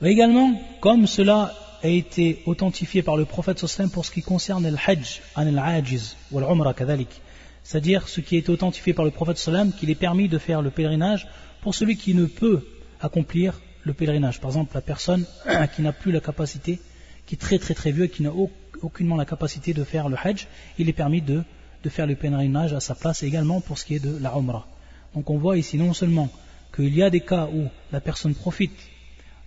Également, 0.00 0.60
comme 0.80 1.06
cela 1.06 1.54
a 1.82 1.88
été 1.88 2.42
authentifié 2.46 3.02
par 3.02 3.16
le 3.16 3.24
prophète 3.24 3.58
sallam 3.66 3.90
pour 3.90 4.04
ce 4.04 4.10
qui 4.10 4.22
concerne 4.22 4.68
le 4.68 4.76
hajj, 4.76 5.20
al-ajiz, 5.34 6.16
ou 6.30 6.38
l'umra 6.38 6.74
kadhalik. 6.74 7.20
C'est-à-dire 7.64 8.08
ce 8.08 8.20
qui 8.20 8.36
a 8.36 8.38
été 8.38 8.50
authentifié 8.50 8.92
par 8.92 9.04
le 9.04 9.10
prophète 9.10 9.38
sallam 9.38 9.72
qu'il 9.72 9.90
est 9.90 9.96
permis 9.96 10.28
de 10.28 10.38
faire 10.38 10.62
le 10.62 10.70
pèlerinage 10.70 11.28
pour 11.60 11.74
celui 11.74 11.96
qui 11.96 12.14
ne 12.14 12.26
peut 12.26 12.66
accomplir 13.00 13.60
le 13.84 13.92
pèlerinage. 13.92 14.40
Par 14.40 14.50
exemple, 14.50 14.74
la 14.74 14.80
personne 14.80 15.24
qui 15.74 15.82
n'a 15.82 15.92
plus 15.92 16.12
la 16.12 16.20
capacité, 16.20 16.80
qui 17.26 17.34
est 17.34 17.38
très 17.38 17.58
très 17.58 17.74
très 17.74 17.90
vieux, 17.90 18.06
qui 18.06 18.22
n'a 18.22 18.32
aucunement 18.80 19.16
la 19.16 19.24
capacité 19.24 19.74
de 19.74 19.84
faire 19.84 20.08
le 20.08 20.16
hajj, 20.22 20.46
il 20.78 20.88
est 20.88 20.92
permis 20.92 21.20
de, 21.20 21.42
de 21.82 21.88
faire 21.88 22.06
le 22.06 22.14
pèlerinage 22.14 22.72
à 22.72 22.80
sa 22.80 22.94
place 22.94 23.22
également 23.22 23.60
pour 23.60 23.78
ce 23.78 23.84
qui 23.84 23.96
est 23.96 24.04
de 24.04 24.16
la 24.18 24.32
umrah. 24.36 24.66
Donc 25.14 25.30
on 25.30 25.38
voit 25.38 25.58
ici 25.58 25.76
non 25.76 25.92
seulement 25.92 26.30
qu'il 26.74 26.94
y 26.94 27.02
a 27.02 27.10
des 27.10 27.20
cas 27.20 27.48
où 27.52 27.68
la 27.90 28.00
personne 28.00 28.34
profite 28.34 28.72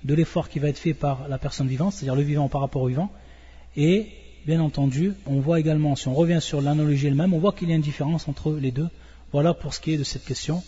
de 0.06 0.14
l'effort 0.14 0.49
qui 0.49 0.60
va 0.60 0.70
être 0.70 0.78
fait 0.78 0.93
par 0.93 1.28
la 1.28 1.38
personne 1.39 1.68
vivante, 1.68 1.93
c'est-à-dire 1.93 2.16
le 2.16 2.22
vivant 2.22 2.47
par 2.47 2.62
rapport 2.62 2.84
au 2.84 2.88
vivant. 2.88 3.12
Et 3.76 4.08
bien 4.45 4.62
entendu, 4.62 5.14
on 5.26 5.39
voit 5.39 5.60
également, 5.60 5.95
si 5.95 6.08
on 6.08 6.14
revient 6.14 6.39
sur 6.41 6.62
l'analogie 6.62 7.08
elle-même, 7.08 7.34
on 7.34 7.39
voit 7.39 7.51
qu'il 7.51 7.70
y 7.70 7.74
a 7.74 7.76
une 7.76 7.82
différence 7.82 8.28
entre 8.28 8.53
les 8.53 8.72
deux. 8.72 8.88
Voilà 9.32 9.56
pour 9.56 9.74
ce 9.74 9.80
qui 9.80 9.93
est 9.93 9.97
de 9.97 10.03
cette 10.03 10.24
question. 10.24 10.64